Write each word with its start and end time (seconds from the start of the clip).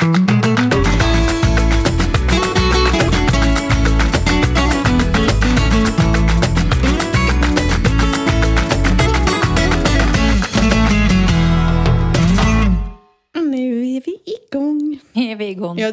Jag 0.00 0.12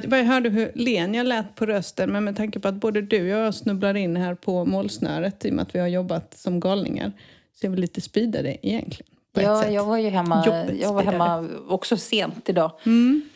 bara 0.09 0.23
hörde 0.23 0.49
hur 0.49 0.71
len 0.75 1.13
jag 1.13 1.27
lät 1.27 1.55
på 1.55 1.65
rösten 1.65 2.11
men 2.11 2.23
med 2.23 2.37
tanke 2.37 2.59
på 2.59 2.67
att 2.67 2.75
både 2.75 3.01
du 3.01 3.21
och 3.21 3.39
jag 3.39 3.53
snubblar 3.53 3.97
in 3.97 4.15
här 4.15 4.35
på 4.35 4.65
målsnöret 4.65 5.45
i 5.45 5.49
och 5.49 5.53
med 5.53 5.63
att 5.63 5.75
vi 5.75 5.79
har 5.79 5.87
jobbat 5.87 6.37
som 6.37 6.59
galningar 6.59 7.11
så 7.55 7.67
är 7.67 7.71
vi 7.71 7.77
lite 7.77 8.01
speedade 8.01 8.67
egentligen. 8.67 9.11
Ja, 9.33 9.67
jag 9.67 9.85
var 9.85 9.97
ju 9.97 10.09
hemma, 10.09 10.43
jag 10.81 10.93
var 10.93 11.03
hemma 11.03 11.49
också 11.67 11.97
sent 11.97 12.49
idag. 12.49 12.71
Mm. 12.85 13.29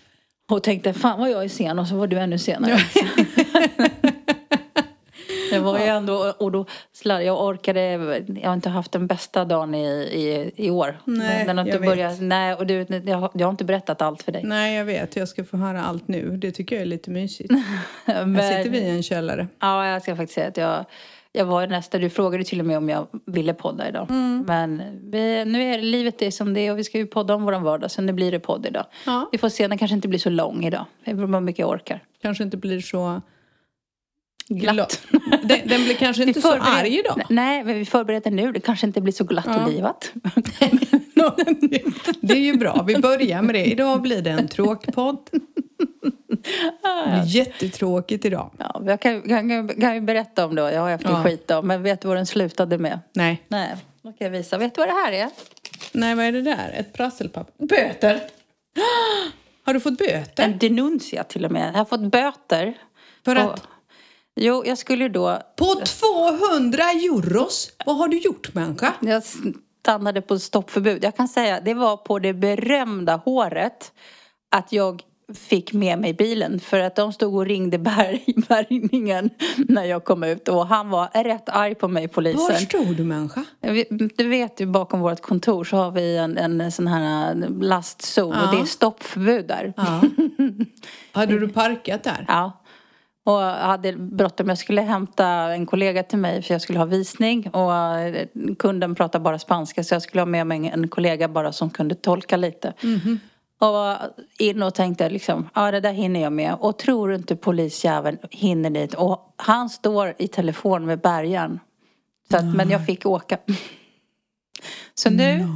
Och 0.51 0.63
tänkte, 0.63 0.93
fan 0.93 1.19
vad 1.19 1.29
jag 1.31 1.43
är 1.43 1.47
sen 1.49 1.79
och 1.79 1.87
så 1.87 1.95
var 1.95 2.07
du 2.07 2.17
ännu 2.19 2.37
senare. 2.37 2.77
det 5.51 5.59
var 5.59 5.79
ju 5.79 5.85
ändå, 5.85 6.33
och 6.37 6.51
då 6.51 6.65
slarv, 6.93 7.21
jag 7.23 7.45
orkade, 7.45 7.81
jag 8.41 8.49
har 8.49 8.53
inte 8.53 8.69
haft 8.69 8.91
den 8.91 9.07
bästa 9.07 9.45
dagen 9.45 9.75
i, 9.75 9.85
i, 9.87 10.51
i 10.65 10.69
år. 10.69 10.97
Nej, 11.05 11.45
den 11.45 11.57
har 11.57 11.65
inte 11.65 11.75
jag 11.75 11.81
vet. 11.81 11.89
börjat, 11.89 12.21
nej, 12.21 12.53
och 12.53 12.67
du, 12.67 12.85
jag, 13.05 13.17
har- 13.17 13.31
jag 13.33 13.47
har 13.47 13.51
inte 13.51 13.65
berättat 13.65 14.01
allt 14.01 14.23
för 14.23 14.31
dig. 14.31 14.43
Nej, 14.43 14.75
jag 14.77 14.85
vet. 14.85 15.15
Jag 15.15 15.27
ska 15.27 15.43
få 15.43 15.57
höra 15.57 15.81
allt 15.83 16.07
nu. 16.07 16.37
Det 16.37 16.51
tycker 16.51 16.75
jag 16.75 16.81
är 16.81 16.85
lite 16.85 17.09
mysigt. 17.09 17.49
Men, 18.05 18.35
Här 18.35 18.57
sitter 18.57 18.69
vi 18.71 18.77
i 18.77 18.89
en 18.89 19.03
källare. 19.03 19.47
Ja, 19.59 19.87
jag 19.87 20.01
ska 20.01 20.15
faktiskt 20.15 20.33
säga 20.35 20.47
att 20.47 20.57
jag, 20.57 20.85
jag 21.33 21.45
var 21.45 21.67
nästa, 21.67 21.97
du 21.97 22.09
frågade 22.09 22.43
till 22.43 22.59
och 22.59 22.65
med 22.65 22.77
om 22.77 22.89
jag 22.89 23.07
ville 23.25 23.53
podda 23.53 23.89
idag. 23.89 24.09
Mm. 24.09 24.43
Men 24.47 24.81
vi, 25.11 25.45
nu 25.45 25.63
är 25.63 25.77
det, 25.77 25.83
livet 25.83 26.21
är 26.21 26.31
som 26.31 26.53
det 26.53 26.67
är 26.67 26.71
och 26.71 26.77
vi 26.77 26.83
ska 26.83 26.97
ju 26.97 27.05
podda 27.05 27.35
om 27.35 27.43
våran 27.43 27.63
vardag 27.63 27.91
så 27.91 28.01
nu 28.01 28.13
blir 28.13 28.31
det 28.31 28.39
podd 28.39 28.65
idag. 28.65 28.85
Ja. 29.05 29.29
Vi 29.31 29.37
får 29.37 29.49
se, 29.49 29.67
den 29.67 29.77
kanske 29.77 29.95
inte 29.95 30.07
blir 30.07 30.19
så 30.19 30.29
lång 30.29 30.65
idag. 30.65 30.85
Det 31.05 31.13
beror 31.13 31.27
på 31.27 31.33
hur 31.33 31.41
mycket 31.41 31.59
jag 31.59 31.69
orkar. 31.69 32.03
Kanske 32.21 32.43
inte 32.43 32.57
blir 32.57 32.81
så... 32.81 33.21
Glatt. 34.49 35.01
Den, 35.43 35.59
den 35.65 35.83
blir 35.83 35.93
kanske 35.93 36.23
inte 36.23 36.41
så 36.41 36.53
arg 36.53 36.99
idag. 36.99 37.21
Nej, 37.29 37.63
men 37.63 37.75
vi 37.75 37.85
förbereder 37.85 38.31
nu. 38.31 38.51
Det 38.51 38.59
kanske 38.59 38.87
inte 38.87 39.01
blir 39.01 39.13
så 39.13 39.23
glatt 39.23 39.45
Ja. 39.47 39.65
och 39.65 39.71
livat. 39.71 40.11
Det 42.21 42.33
är 42.33 42.39
ju 42.39 42.57
bra. 42.57 42.83
Vi 42.87 42.97
börjar 42.97 43.41
med 43.41 43.55
det. 43.55 43.65
Idag 43.65 44.01
blir 44.01 44.21
det 44.21 44.29
en 44.29 44.47
tråkpodd. 44.47 45.29
Det 45.81 47.09
blir 47.11 47.23
jättetråkigt 47.25 48.25
idag. 48.25 48.51
Ja, 48.57 48.81
jag 48.85 48.99
kan, 49.01 49.21
kan, 49.21 49.67
kan 49.67 49.95
ju 49.95 50.01
berätta 50.01 50.45
om 50.45 50.55
det. 50.55 50.71
Jag 50.73 50.81
har 50.81 50.91
haft 50.91 51.05
en 51.05 51.11
Ja. 51.11 51.23
skitdag. 51.23 51.63
Men 51.65 51.83
vet 51.83 52.01
du 52.01 52.07
vad 52.07 52.17
den 52.17 52.25
slutade 52.25 52.77
med? 52.77 52.99
Nej. 53.13 53.43
Nej, 53.47 53.75
då 54.01 54.09
kan 54.13 54.25
jag 54.25 54.29
visa. 54.31 54.57
Vet 54.57 54.75
du 54.75 54.81
vad 54.81 54.87
det 54.87 54.93
här 54.93 55.11
är? 55.11 55.29
Nej, 55.91 56.15
vad 56.15 56.25
är 56.25 56.31
det 56.31 56.41
där? 56.41 56.73
Ett 56.77 56.93
prasselpapper? 56.93 57.65
Böter! 57.67 58.19
Har 59.65 59.73
du 59.73 59.79
fått 59.79 59.97
böter? 59.97 60.43
En 60.43 60.57
denuncia 60.57 61.23
till 61.23 61.45
och 61.45 61.51
med. 61.51 61.67
Jag 61.73 61.77
har 61.77 61.85
fått 61.85 62.01
böter. 62.11 62.73
För 63.25 63.35
Och- 63.45 63.53
att? 63.53 63.67
Jo, 64.35 64.63
jag 64.65 64.77
skulle 64.77 65.09
då... 65.09 65.41
På 65.55 65.65
200 65.65 66.83
euros? 66.83 67.71
Vad 67.85 67.97
har 67.97 68.07
du 68.07 68.17
gjort 68.19 68.53
människa? 68.53 68.93
Jag 69.01 69.23
stannade 69.81 70.21
på 70.21 70.39
stoppförbud. 70.39 71.03
Jag 71.03 71.15
kan 71.17 71.27
säga, 71.27 71.61
det 71.61 71.73
var 71.73 71.97
på 71.97 72.19
det 72.19 72.33
berömda 72.33 73.15
håret 73.15 73.91
att 74.55 74.71
jag 74.71 75.01
fick 75.33 75.73
med 75.73 75.99
mig 75.99 76.13
bilen. 76.13 76.59
För 76.59 76.79
att 76.79 76.95
de 76.95 77.13
stod 77.13 77.35
och 77.35 77.45
ringde 77.45 77.77
bär, 77.77 78.19
bärgningen 78.47 79.29
när 79.57 79.85
jag 79.85 80.03
kom 80.05 80.23
ut. 80.23 80.47
Och 80.47 80.67
han 80.67 80.89
var 80.89 81.23
rätt 81.23 81.49
arg 81.49 81.75
på 81.75 81.87
mig, 81.87 82.03
Var 82.07 82.13
polisen. 82.13 82.55
stod 82.55 82.95
du 82.95 83.03
människa? 83.03 83.43
Du 84.17 84.27
vet 84.27 84.59
ju 84.61 84.65
bakom 84.65 84.99
vårt 84.99 85.21
kontor 85.21 85.63
så 85.63 85.77
har 85.77 85.91
vi 85.91 86.17
en, 86.17 86.37
en 86.37 86.71
sån 86.71 86.87
här 86.87 87.35
lastzon 87.61 88.29
Ja. 88.35 88.49
och 88.49 88.55
det 88.55 88.61
är 88.61 88.65
stoppförbud 88.65 89.47
där. 89.47 89.73
Ja. 89.77 90.01
Hade 91.19 91.39
du 91.39 91.47
parkat 91.47 92.03
där? 92.03 92.25
Ja. 92.27 92.57
Och 93.23 93.39
hade 93.41 93.93
bråttom. 93.93 94.49
Jag 94.49 94.57
skulle 94.57 94.81
hämta 94.81 95.25
en 95.27 95.65
kollega 95.65 96.03
till 96.03 96.17
mig 96.17 96.41
för 96.41 96.53
jag 96.53 96.61
skulle 96.61 96.79
ha 96.79 96.85
visning. 96.85 97.49
Och 97.49 97.73
eh, 97.73 98.27
kunden 98.59 98.95
pratar 98.95 99.19
bara 99.19 99.39
spanska 99.39 99.83
så 99.83 99.95
jag 99.95 100.01
skulle 100.01 100.21
ha 100.21 100.25
med 100.25 100.47
mig 100.47 100.67
en 100.73 100.87
kollega 100.87 101.27
bara 101.27 101.51
som 101.51 101.69
kunde 101.69 101.95
tolka 101.95 102.37
lite. 102.37 102.73
Och 103.61 103.97
in 104.37 104.63
och 104.63 104.73
tänkte 104.73 105.09
liksom, 105.09 105.49
ja 105.53 105.71
det 105.71 105.79
där 105.79 105.93
hinner 105.93 106.19
jag 106.19 106.33
med. 106.33 106.55
Och 106.59 106.77
tror 106.77 107.09
du 107.09 107.15
inte 107.15 107.35
polisjäveln 107.35 108.17
hinner 108.29 108.69
dit. 108.69 108.93
Och 108.93 109.33
han 109.35 109.69
står 109.69 110.13
i 110.17 110.27
telefon 110.27 110.85
med 110.85 111.01
bärgaren. 111.01 111.59
Så 112.31 112.37
att, 112.37 112.55
Men 112.55 112.69
jag 112.69 112.85
fick 112.85 113.05
åka. 113.05 113.37
Så 114.93 115.09
nu 115.09 115.47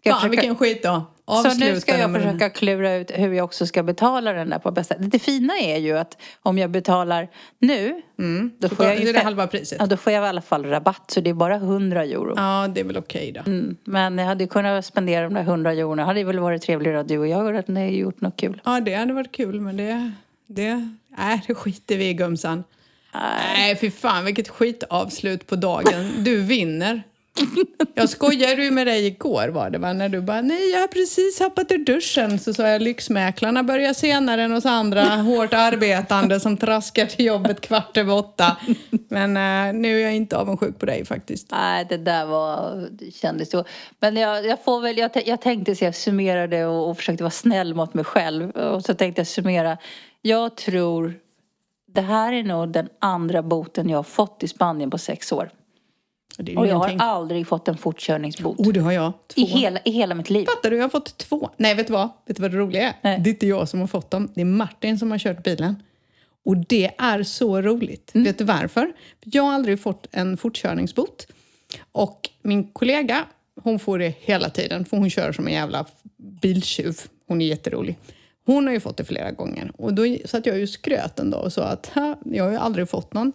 ska 0.00 0.08
jag 0.08 0.14
Fan 0.14 0.20
försöka... 0.20 0.28
vilken 0.30 0.56
skitdag. 0.56 1.04
Så 1.26 1.54
nu 1.58 1.80
ska 1.80 1.98
jag 1.98 2.14
försöka 2.14 2.50
klura 2.50 2.94
ut 2.94 3.10
hur 3.14 3.32
jag 3.32 3.44
också 3.44 3.66
ska 3.66 3.82
betala 3.82 4.32
den 4.32 4.50
där 4.50 4.58
på 4.58 4.70
bästa 4.70 4.94
Det 4.98 5.18
fina 5.18 5.54
är 5.58 5.78
ju 5.78 5.98
att 5.98 6.18
om 6.42 6.58
jag 6.58 6.70
betalar 6.70 7.28
nu 7.58 8.02
Mm. 8.18 8.50
då 8.58 8.68
får 8.68 8.86
jag 8.86 8.98
ju 9.00 9.12
det 9.12 9.18
fe- 9.18 9.22
halva 9.24 9.46
priset? 9.46 9.78
Ja, 9.80 9.86
då 9.86 9.96
får 9.96 10.12
jag 10.12 10.24
i 10.24 10.28
alla 10.28 10.40
fall 10.42 10.64
rabatt 10.66 11.10
så 11.10 11.20
det 11.20 11.30
är 11.30 11.34
bara 11.34 11.54
100 11.54 12.04
euro. 12.04 12.32
Ja, 12.36 12.68
det 12.74 12.80
är 12.80 12.84
väl 12.84 12.96
okej 12.96 13.32
då. 13.32 13.40
Mm. 13.50 13.76
Men 13.84 14.18
jag 14.18 14.26
hade 14.26 14.46
kunnat 14.46 14.84
spendera 14.84 15.24
de 15.24 15.34
där 15.34 15.42
100 15.42 15.72
eurona. 15.72 16.04
hade 16.04 16.24
väl 16.24 16.38
varit 16.38 16.62
trevligare 16.62 17.00
att 17.00 17.08
du 17.08 17.18
och 17.18 17.26
jag 17.28 17.54
hade 17.54 17.86
gjort 17.88 18.20
något 18.20 18.36
kul. 18.36 18.60
Ja, 18.64 18.80
det 18.80 18.94
hade 18.94 19.12
varit 19.12 19.32
kul, 19.32 19.60
men 19.60 19.76
det... 19.76 20.12
det 20.46 20.90
nej, 21.18 21.42
det 21.46 21.54
skiter 21.54 21.96
vi 21.98 22.08
i, 22.08 22.14
gumsan. 22.14 22.64
Nej, 23.54 23.76
fy 23.76 23.90
fan 23.90 24.24
vilket 24.24 24.48
skitavslut 24.48 25.46
på 25.46 25.56
dagen. 25.56 26.10
Du 26.18 26.40
vinner. 26.40 27.02
Jag 27.94 28.08
skojade 28.08 28.64
ju 28.64 28.70
med 28.70 28.86
dig 28.86 29.06
igår 29.06 29.48
var 29.48 29.70
det 29.70 29.78
va? 29.78 29.92
När 29.92 30.08
du 30.08 30.20
bara, 30.20 30.40
nej 30.40 30.70
jag 30.70 30.80
har 30.80 30.88
precis 30.88 31.40
hoppat 31.40 31.72
ur 31.72 31.78
duschen. 31.78 32.38
Så 32.38 32.54
sa 32.54 32.68
jag, 32.68 32.82
lyxmäklarna 32.82 33.62
börjar 33.62 33.92
senare 33.92 34.42
än 34.42 34.52
oss 34.52 34.66
andra 34.66 35.02
hårt 35.02 35.54
arbetande 35.54 36.40
som 36.40 36.56
traskar 36.56 37.06
till 37.06 37.24
jobbet 37.24 37.60
kvart 37.60 37.96
över 37.96 38.14
åtta. 38.14 38.56
Men 39.08 39.36
eh, 39.36 39.80
nu 39.80 39.98
är 39.98 40.02
jag 40.02 40.14
inte 40.14 40.36
avundsjuk 40.36 40.78
på 40.78 40.86
dig 40.86 41.04
faktiskt. 41.04 41.50
Nej, 41.50 41.86
det 41.88 41.96
där 41.96 42.26
var, 42.26 42.88
det 42.90 43.14
kändes 43.14 43.50
så. 43.50 43.64
Men 44.00 44.16
jag, 44.16 44.46
jag 44.46 44.64
får 44.64 44.80
väl, 44.80 44.98
jag, 44.98 45.10
jag 45.26 45.40
tänkte 45.40 45.76
så 45.76 45.84
jag 45.84 45.94
summerade 45.94 46.66
och, 46.66 46.90
och 46.90 46.96
försökte 46.96 47.24
vara 47.24 47.30
snäll 47.30 47.74
mot 47.74 47.94
mig 47.94 48.04
själv. 48.04 48.50
Och 48.50 48.84
så 48.84 48.94
tänkte 48.94 49.20
jag 49.20 49.26
summera. 49.26 49.78
Jag 50.22 50.56
tror, 50.56 51.14
det 51.94 52.00
här 52.00 52.32
är 52.32 52.42
nog 52.42 52.68
den 52.68 52.88
andra 52.98 53.42
boten 53.42 53.88
jag 53.88 53.98
har 53.98 54.02
fått 54.02 54.42
i 54.42 54.48
Spanien 54.48 54.90
på 54.90 54.98
sex 54.98 55.32
år. 55.32 55.50
Och 56.38 56.48
jag 56.48 56.56
har 56.58 56.66
ingenting. 56.66 56.98
aldrig 57.00 57.46
fått 57.46 57.68
en 57.68 57.76
fortkörningsbot. 57.76 58.58
Oh, 58.58 58.72
det 58.72 58.80
har 58.80 58.92
jag. 58.92 59.12
Två. 59.26 59.40
I 59.40 59.44
hela, 59.44 59.80
I 59.84 59.90
hela 59.90 60.14
mitt 60.14 60.30
liv. 60.30 60.44
Fattar 60.46 60.70
du? 60.70 60.76
Jag 60.76 60.84
har 60.84 60.88
fått 60.88 61.18
två. 61.18 61.50
Nej, 61.56 61.74
vet 61.74 61.86
du 61.86 61.92
vad? 61.92 62.08
Vet 62.26 62.36
du 62.36 62.42
vad 62.42 62.50
det 62.50 62.56
roliga 62.56 62.82
är? 62.88 62.94
Nej. 63.02 63.20
Det 63.20 63.30
är 63.30 63.32
inte 63.32 63.46
jag 63.46 63.68
som 63.68 63.80
har 63.80 63.86
fått 63.86 64.10
dem. 64.10 64.28
Det 64.34 64.40
är 64.40 64.44
Martin 64.44 64.98
som 64.98 65.10
har 65.10 65.18
kört 65.18 65.42
bilen. 65.44 65.82
Och 66.44 66.56
det 66.56 66.90
är 66.98 67.22
så 67.22 67.62
roligt. 67.62 68.10
Vet 68.14 68.38
du 68.38 68.44
varför? 68.44 68.92
För 69.22 69.30
Jag 69.36 69.42
har 69.42 69.52
aldrig 69.52 69.80
fått 69.80 70.06
en 70.12 70.36
fortkörningsbot. 70.36 71.26
Och 71.92 72.30
min 72.42 72.64
kollega, 72.72 73.24
hon 73.62 73.78
får 73.78 73.98
det 73.98 74.14
hela 74.20 74.50
tiden. 74.50 74.84
För 74.84 74.96
hon 74.96 75.10
kör 75.10 75.32
som 75.32 75.46
en 75.46 75.52
jävla 75.52 75.86
biltjuv. 76.16 76.96
Hon 77.28 77.40
är 77.42 77.46
jätterolig. 77.46 77.98
Hon 78.46 78.66
har 78.66 78.74
ju 78.74 78.80
fått 78.80 78.96
det 78.96 79.04
flera 79.04 79.30
gånger. 79.30 79.72
Och 79.78 79.94
då 79.94 80.02
satt 80.24 80.46
jag 80.46 80.58
ju 80.58 80.66
skröt 80.66 81.18
en 81.18 81.30
dag 81.30 81.44
och 81.44 81.52
sa 81.52 81.62
att 81.64 81.86
"Ha, 81.86 82.18
jag 82.24 82.44
har 82.44 82.50
ju 82.50 82.56
aldrig 82.56 82.88
fått 82.88 83.12
någon. 83.14 83.32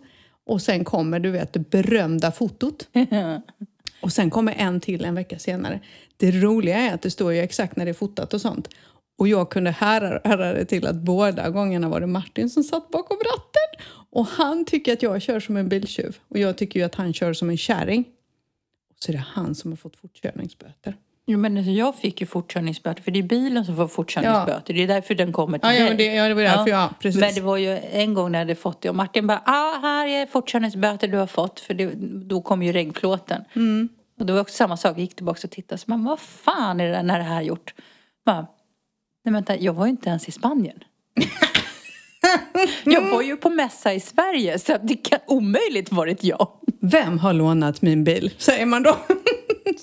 Och 0.48 0.62
sen 0.62 0.84
kommer, 0.84 1.20
du 1.20 1.32
vet, 1.32 1.54
det 1.54 1.60
berömda 1.60 2.32
fotot. 2.32 2.88
Och 4.02 4.12
sen 4.14 4.30
kommer 4.30 4.54
en 4.58 4.80
till 4.80 5.06
en 5.06 5.16
vecka 5.16 5.40
senare. 5.40 5.80
Det 6.18 6.32
roliga 6.32 6.78
är 6.78 6.94
att 6.94 7.02
det 7.02 7.12
står 7.12 7.34
ju 7.34 7.40
exakt 7.40 7.76
när 7.76 7.86
det 7.86 7.92
är 7.92 7.94
fotat 7.94 8.34
och 8.34 8.42
sånt. 8.42 8.70
Och 9.18 9.28
jag 9.28 9.50
kunde 9.50 9.72
höra 9.72 10.54
det 10.54 10.66
till 10.66 10.88
att 10.88 10.96
båda 10.96 11.50
gångerna 11.50 11.90
var 11.90 12.00
det 12.00 12.08
Martin 12.08 12.50
som 12.50 12.64
satt 12.64 12.90
bakom 12.90 13.18
ratten. 13.18 13.86
Och 14.10 14.26
han 14.26 14.66
tycker 14.66 14.94
att 14.94 15.04
jag 15.04 15.22
kör 15.22 15.40
som 15.40 15.58
en 15.58 15.70
biltjuv. 15.70 16.18
Och 16.28 16.38
jag 16.38 16.58
tycker 16.58 16.80
ju 16.80 16.86
att 16.86 16.96
han 16.96 17.14
kör 17.14 17.34
som 17.34 17.50
en 17.50 17.58
kärring. 17.58 18.06
Och 18.90 19.04
så 19.04 19.12
är 19.12 19.14
det 19.14 19.26
han 19.28 19.56
som 19.56 19.72
har 19.72 19.78
fått 19.78 19.98
fortkörningsböter. 19.98 20.98
Jo, 21.30 21.40
men 21.40 21.58
alltså, 21.58 21.72
jag 21.72 21.96
fick 21.96 22.22
ju 22.22 22.28
fortkörningsböter 22.28 23.04
för 23.04 23.12
det 23.12 23.20
är 23.20 23.24
bilen 23.24 23.66
som 23.66 23.76
får 23.76 23.88
fortkörningsböter. 23.88 24.74
Det 24.74 24.84
är 24.84 24.88
därför 24.88 25.16
den 25.16 25.34
kommer 25.34 25.58
till 25.58 25.70
Ja, 25.70 25.74
ja, 25.74 25.80
dig. 25.80 25.90
men 25.90 25.98
det, 25.98 26.04
ja, 26.06 26.28
det 26.28 26.34
var 26.34 26.42
därför 26.42 26.70
jag... 26.70 26.90
Precis. 27.00 27.22
Men 27.22 27.34
det 27.34 27.42
var 27.42 27.58
ju 27.58 27.78
en 27.92 28.14
gång 28.14 28.32
när 28.32 28.40
jag 28.40 28.46
hade 28.46 28.56
fått 28.56 28.82
det 28.82 28.90
och 28.90 28.96
Martin 28.96 29.28
bara, 29.28 29.42
ah, 29.46 29.80
här 29.82 30.08
är 30.08 30.26
fortkörningsböter 30.26 31.08
du 31.08 31.18
har 31.18 31.28
fått. 31.28 31.60
För 31.60 31.74
det, 31.74 31.92
då 32.28 32.42
kom 32.42 32.64
ju 32.64 32.72
reggplåten. 32.72 33.42
Mm. 33.56 33.90
Och 34.20 34.26
det 34.26 34.34
var 34.34 34.40
också 34.42 34.56
samma 34.56 34.78
sak, 34.78 34.92
jag 34.92 35.00
gick 35.00 35.16
tillbaka 35.16 35.40
och 35.44 35.52
tittade. 35.52 35.80
Så 35.80 35.86
man, 35.88 36.04
vad 36.04 36.20
fan 36.20 36.80
är 36.80 36.86
det 36.86 36.92
där, 36.92 37.04
när 37.04 37.18
det 37.18 37.24
här 37.26 37.42
gjort? 37.42 37.74
Bara, 38.26 38.48
Nej 39.26 39.34
vänta, 39.34 39.58
jag 39.58 39.74
var 39.74 39.86
ju 39.86 39.90
inte 39.90 40.10
ens 40.10 40.28
i 40.28 40.32
Spanien. 40.32 40.80
jag 42.84 43.10
var 43.12 43.22
ju 43.22 43.38
på 43.38 43.50
mässa 43.50 43.94
i 43.94 44.00
Sverige 44.00 44.60
så 44.60 44.78
det 44.84 44.96
kan 44.96 45.20
omöjligt 45.28 45.92
varit 45.92 46.24
jag. 46.24 46.48
Vem 46.82 47.20
har 47.20 47.34
lånat 47.34 47.82
min 47.82 48.04
bil? 48.04 48.32
Säger 48.38 48.66
man 48.66 48.84
då. 48.84 48.90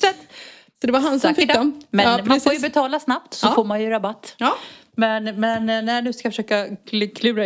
Så 0.00 0.06
att, 0.06 0.16
så 0.84 0.86
det 0.86 0.92
var 0.92 1.00
han 1.00 1.20
som 1.20 1.28
suck 1.30 1.36
fick 1.36 1.54
dem. 1.54 1.80
Men 1.90 2.06
Ja, 2.06 2.20
man 2.24 2.40
får 2.40 2.52
ju 2.52 2.60
betala 2.60 3.00
snabbt 3.00 3.34
så 3.34 3.46
Ja. 3.46 3.52
får 3.54 3.64
man 3.64 3.82
ju 3.82 3.90
rabatt. 3.90 4.34
Ja. 4.38 4.54
Men, 4.96 5.24
men 5.40 5.70
eh, 5.70 5.82
när 5.82 6.02
du 6.02 6.12
ska 6.12 6.30
försöka 6.30 6.66
kl- 6.66 7.14
klura 7.14 7.44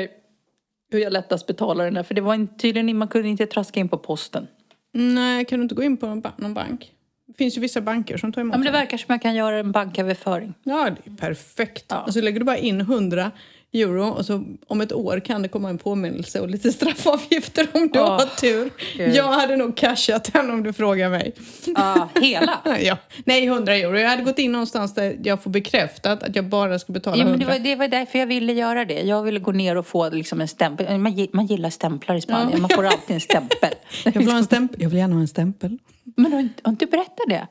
hur 0.91 0.99
jag 0.99 1.13
lättast 1.13 1.47
betalar 1.47 1.85
den 1.85 1.95
där. 1.95 2.03
För 2.03 2.15
det 2.15 2.21
var 2.21 2.35
inte- 2.35 2.55
tydligen, 2.59 2.99
man 2.99 3.09
kunde 3.09 3.29
inte 3.29 3.47
traska 3.47 3.81
in 3.81 3.89
på 3.89 3.99
posten. 3.99 4.47
Nej, 4.93 5.45
kan 5.45 5.59
du 5.59 5.63
inte 5.63 5.75
gå 5.75 5.83
in 5.83 5.97
på 5.97 6.07
någon 6.07 6.21
ba- 6.21 6.33
någon 6.37 6.55
bank? 6.55 6.93
Det 7.27 7.35
finns 7.39 7.57
ju 7.57 7.61
vissa 7.61 7.81
banker 7.81 8.17
som 8.17 8.33
tar 8.33 8.41
emot 8.41 8.53
Ja, 8.55 8.59
men 8.59 8.67
det 8.67 8.73
verkar 8.73 8.99
som 8.99 9.07
jag 9.13 9.23
kan 9.23 9.35
göra 9.35 9.59
en 9.59 9.73
banköverföring. 9.73 10.55
Ja, 10.63 10.91
det 10.91 11.11
är 11.11 11.17
perfekt. 11.17 11.85
Ja. 11.89 12.03
Och 12.07 12.13
så 12.13 12.21
lägger 12.21 12.39
du 12.39 12.45
bara 12.45 12.57
in 12.59 12.81
100 12.81 13.31
euro 13.73 14.09
och 14.09 14.27
så 14.27 14.45
om 14.67 14.81
ett 14.81 14.93
år 14.93 15.21
kan 15.21 15.43
det 15.43 15.49
komma 15.49 15.69
en 15.71 15.79
påminnelse 15.79 16.41
och 16.41 16.49
lite 16.49 16.73
straffavgifter 16.73 17.69
om 17.73 17.89
du 17.89 18.01
Åh, 18.01 18.11
har 18.11 18.41
tur. 18.41 18.71
Gud. 18.97 19.15
Jag 19.15 19.33
hade 19.33 19.57
nog 19.57 19.77
cashat 19.77 20.33
den 20.33 20.51
om 20.51 20.63
du 20.63 20.73
frågar 20.73 21.11
mig. 21.11 21.35
Ja, 21.67 22.09
hela. 22.21 22.61
ja. 22.81 22.97
Nej, 23.25 23.47
100 23.47 23.75
euro. 23.75 23.99
Jag 23.99 24.09
hade 24.09 24.23
gått 24.23 24.39
in 24.39 24.53
någonstans 24.53 24.95
där 24.95 25.19
jag 25.23 25.43
får 25.43 25.51
bekräftat 25.51 26.23
att 26.23 26.37
jag 26.37 26.45
bara 26.45 26.79
ska 26.79 26.93
betala 26.93 27.17
Ja, 27.17 27.23
100. 27.23 27.39
men 27.39 27.47
det, 27.47 27.53
var, 27.53 27.65
det 27.65 27.77
var 27.77 27.89
därför 27.89 28.19
jag 28.19 28.27
ville 28.27 28.53
göra 28.53 28.85
det. 28.85 29.01
Jag 29.01 29.23
ville 29.23 29.41
gå 29.41 29.53
ner 29.53 29.77
och 29.77 29.87
få 29.87 30.11
liksom 30.11 30.41
en 30.41 30.49
stämpel. 30.49 30.99
Man, 30.99 31.29
man 31.33 31.47
gillar 31.47 31.71
stämplar 31.71 32.17
i 32.17 32.21
Spanien. 32.21 32.51
Ja. 32.53 32.59
Man 32.59 32.71
får 32.71 32.87
alltid 32.87 33.15
en 33.15 33.21
stämpel. 33.21 33.75
Jag 34.05 34.13
vill, 34.13 34.29
en 34.29 34.45
stämpel. 34.45 34.83
jag 34.83 34.89
vill 34.89 34.99
gärna 34.99 35.15
ha 35.15 35.21
en 35.21 35.29
stämpel. 35.29 35.79
Men 36.17 36.33
har, 36.33 36.49
har 36.63 36.71
inte 36.71 36.85
du 36.85 36.91
berättat 36.91 37.27
det? 37.29 37.47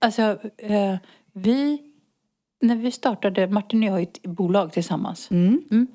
Alltså, 0.00 0.22
eh, 0.62 0.96
vi... 1.34 1.78
När 2.60 2.76
vi 2.76 2.90
startade, 2.90 3.46
Martin 3.48 3.80
och 3.82 3.86
jag 3.88 3.92
har 3.92 3.98
ju 3.98 4.02
ett 4.02 4.22
bolag 4.22 4.72
tillsammans. 4.72 5.30
Mm. 5.30 5.86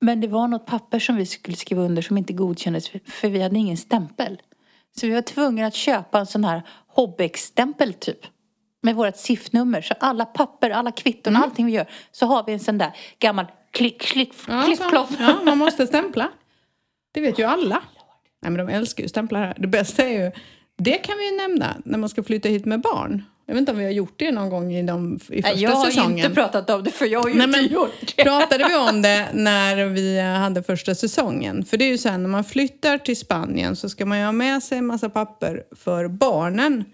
Men 0.00 0.20
det 0.20 0.28
var 0.28 0.48
något 0.48 0.66
papper 0.66 0.98
som 0.98 1.16
vi 1.16 1.26
skulle 1.26 1.56
skriva 1.56 1.82
under 1.82 2.02
som 2.02 2.18
inte 2.18 2.32
godkändes 2.32 2.88
för- 2.88 3.28
vi 3.28 3.42
hade 3.42 3.58
ingen 3.58 3.76
stämpel. 3.76 4.42
Så 4.96 5.06
vi 5.06 5.12
var 5.14 5.22
tvungna 5.22 5.66
att 5.66 5.74
köpa 5.74 6.18
en 6.18 6.26
sån 6.26 6.44
här 6.44 6.62
Hobbex-stämpel 6.86 7.92
typ. 7.94 8.18
Med 8.82 8.96
vårt 8.96 9.16
SIF-nummer. 9.16 9.82
Så 9.82 9.94
alla 10.00 10.24
papper, 10.24 10.70
alla 10.70 10.92
kvitton, 10.92 11.32
Mm. 11.36 11.42
allting 11.42 11.66
vi 11.66 11.72
gör. 11.72 11.86
Så 12.12 12.26
har 12.26 12.44
vi 12.46 12.52
en 12.52 12.60
sån 12.60 12.78
där 12.78 12.92
gammal 13.18 13.46
klick, 13.70 14.00
klick, 14.00 14.32
Ja, 14.48 14.74
kloff. 14.90 15.16
ja, 15.18 15.40
man 15.44 15.58
måste 15.58 15.86
stämpla. 15.86 16.28
Det 17.12 17.20
vet 17.20 17.38
ju 17.38 17.44
alla. 17.44 17.82
Nej, 18.42 18.52
men 18.52 18.66
de 18.66 18.72
älskar 18.72 19.02
ju 19.02 19.08
stämplar 19.08 19.40
här. 19.40 19.54
Det 19.58 19.66
bästa 19.66 20.02
är 20.04 20.24
ju, 20.24 20.32
det 20.78 20.94
kan 20.98 21.18
vi 21.18 21.30
ju 21.30 21.36
nämna 21.36 21.76
när 21.84 21.98
man 21.98 22.08
ska 22.08 22.22
flytta 22.22 22.48
hit 22.48 22.64
med 22.64 22.80
barn. 22.80 23.24
Jag 23.50 23.54
vet 23.54 23.60
inte 23.60 23.72
om 23.72 23.78
vi 23.78 23.84
har 23.84 23.90
gjort 23.90 24.14
det 24.16 24.32
någon 24.32 24.50
gång 24.50 24.72
i, 24.74 24.82
de, 24.82 25.14
i 25.14 25.18
första 25.42 25.48
Nej, 25.54 25.62
Jag 25.62 25.70
har 25.70 25.86
säsongen. 25.86 26.18
inte 26.18 26.30
pratat 26.30 26.70
om 26.70 26.84
det 26.84 26.90
för 26.90 27.06
jag 27.06 27.20
har 27.20 27.28
ju 27.28 27.34
Nej, 27.34 27.46
inte 27.62 27.74
gjort 27.74 28.14
det. 28.16 28.22
pratade 28.22 28.68
vi 28.68 28.76
om 28.90 29.02
det 29.02 29.28
när 29.34 29.84
vi 29.86 30.20
hade 30.20 30.62
första 30.62 30.94
säsongen? 30.94 31.64
För 31.64 31.76
det 31.76 31.84
är 31.84 31.88
ju 31.88 31.98
så 31.98 32.08
här, 32.08 32.18
när 32.18 32.28
man 32.28 32.44
flyttar 32.44 32.98
till 32.98 33.16
Spanien 33.16 33.76
så 33.76 33.88
ska 33.88 34.06
man 34.06 34.18
ju 34.18 34.24
ha 34.24 34.32
med 34.32 34.62
sig 34.62 34.78
en 34.78 34.86
massa 34.86 35.08
papper 35.10 35.62
för 35.76 36.08
barnen. 36.08 36.84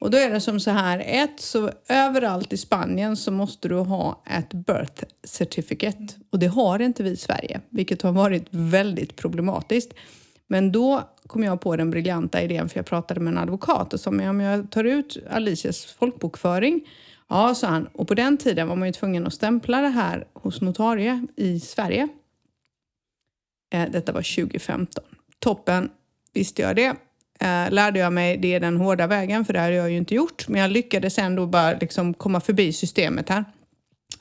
Och 0.00 0.10
då 0.10 0.18
är 0.18 0.30
det 0.30 0.40
som 0.40 0.60
så 0.60 0.70
här, 0.70 1.02
ett, 1.06 1.40
så 1.40 1.70
överallt 1.88 2.52
i 2.52 2.56
Spanien 2.56 3.16
så 3.16 3.30
måste 3.30 3.68
du 3.68 3.74
ha 3.76 4.22
ett 4.38 4.52
birth 4.52 5.02
certificate. 5.26 6.06
Och 6.30 6.38
det 6.38 6.46
har 6.46 6.78
inte 6.82 7.02
vi 7.02 7.10
i 7.10 7.16
Sverige, 7.16 7.60
vilket 7.70 8.02
har 8.02 8.12
varit 8.12 8.46
väldigt 8.50 9.16
problematiskt. 9.16 9.92
Men 10.48 10.72
då 10.72 11.02
kom 11.26 11.42
jag 11.42 11.60
på 11.60 11.76
den 11.76 11.90
briljanta 11.90 12.42
idén, 12.42 12.68
för 12.68 12.78
jag 12.78 12.86
pratade 12.86 13.20
med 13.20 13.30
en 13.30 13.38
advokat 13.38 13.92
och 13.92 14.00
sa, 14.00 14.10
om 14.10 14.40
jag 14.40 14.70
tar 14.70 14.84
ut 14.84 15.16
Alicias 15.30 15.84
folkbokföring 15.84 16.84
Ja, 17.28 17.54
sa 17.54 17.66
han. 17.66 17.86
Och 17.92 18.08
på 18.08 18.14
den 18.14 18.36
tiden 18.36 18.68
var 18.68 18.76
man 18.76 18.88
ju 18.88 18.92
tvungen 18.92 19.26
att 19.26 19.34
stämpla 19.34 19.80
det 19.80 19.88
här 19.88 20.26
hos 20.32 20.60
notarie 20.60 21.26
i 21.36 21.60
Sverige. 21.60 22.08
Eh, 23.74 23.90
detta 23.90 24.12
var 24.12 24.36
2015. 24.36 25.04
Toppen, 25.38 25.90
visste 26.32 26.62
jag 26.62 26.76
det. 26.76 26.96
Eh, 27.40 27.70
lärde 27.70 27.98
jag 27.98 28.12
mig 28.12 28.36
det 28.36 28.58
den 28.58 28.76
hårda 28.76 29.06
vägen, 29.06 29.44
för 29.44 29.52
det 29.52 29.60
hade 29.60 29.74
jag 29.74 29.90
ju 29.90 29.96
inte 29.96 30.14
gjort. 30.14 30.48
Men 30.48 30.60
jag 30.60 30.70
lyckades 30.70 31.18
ändå 31.18 31.46
bara 31.46 31.78
liksom 31.78 32.14
komma 32.14 32.40
förbi 32.40 32.72
systemet 32.72 33.28
här. 33.28 33.44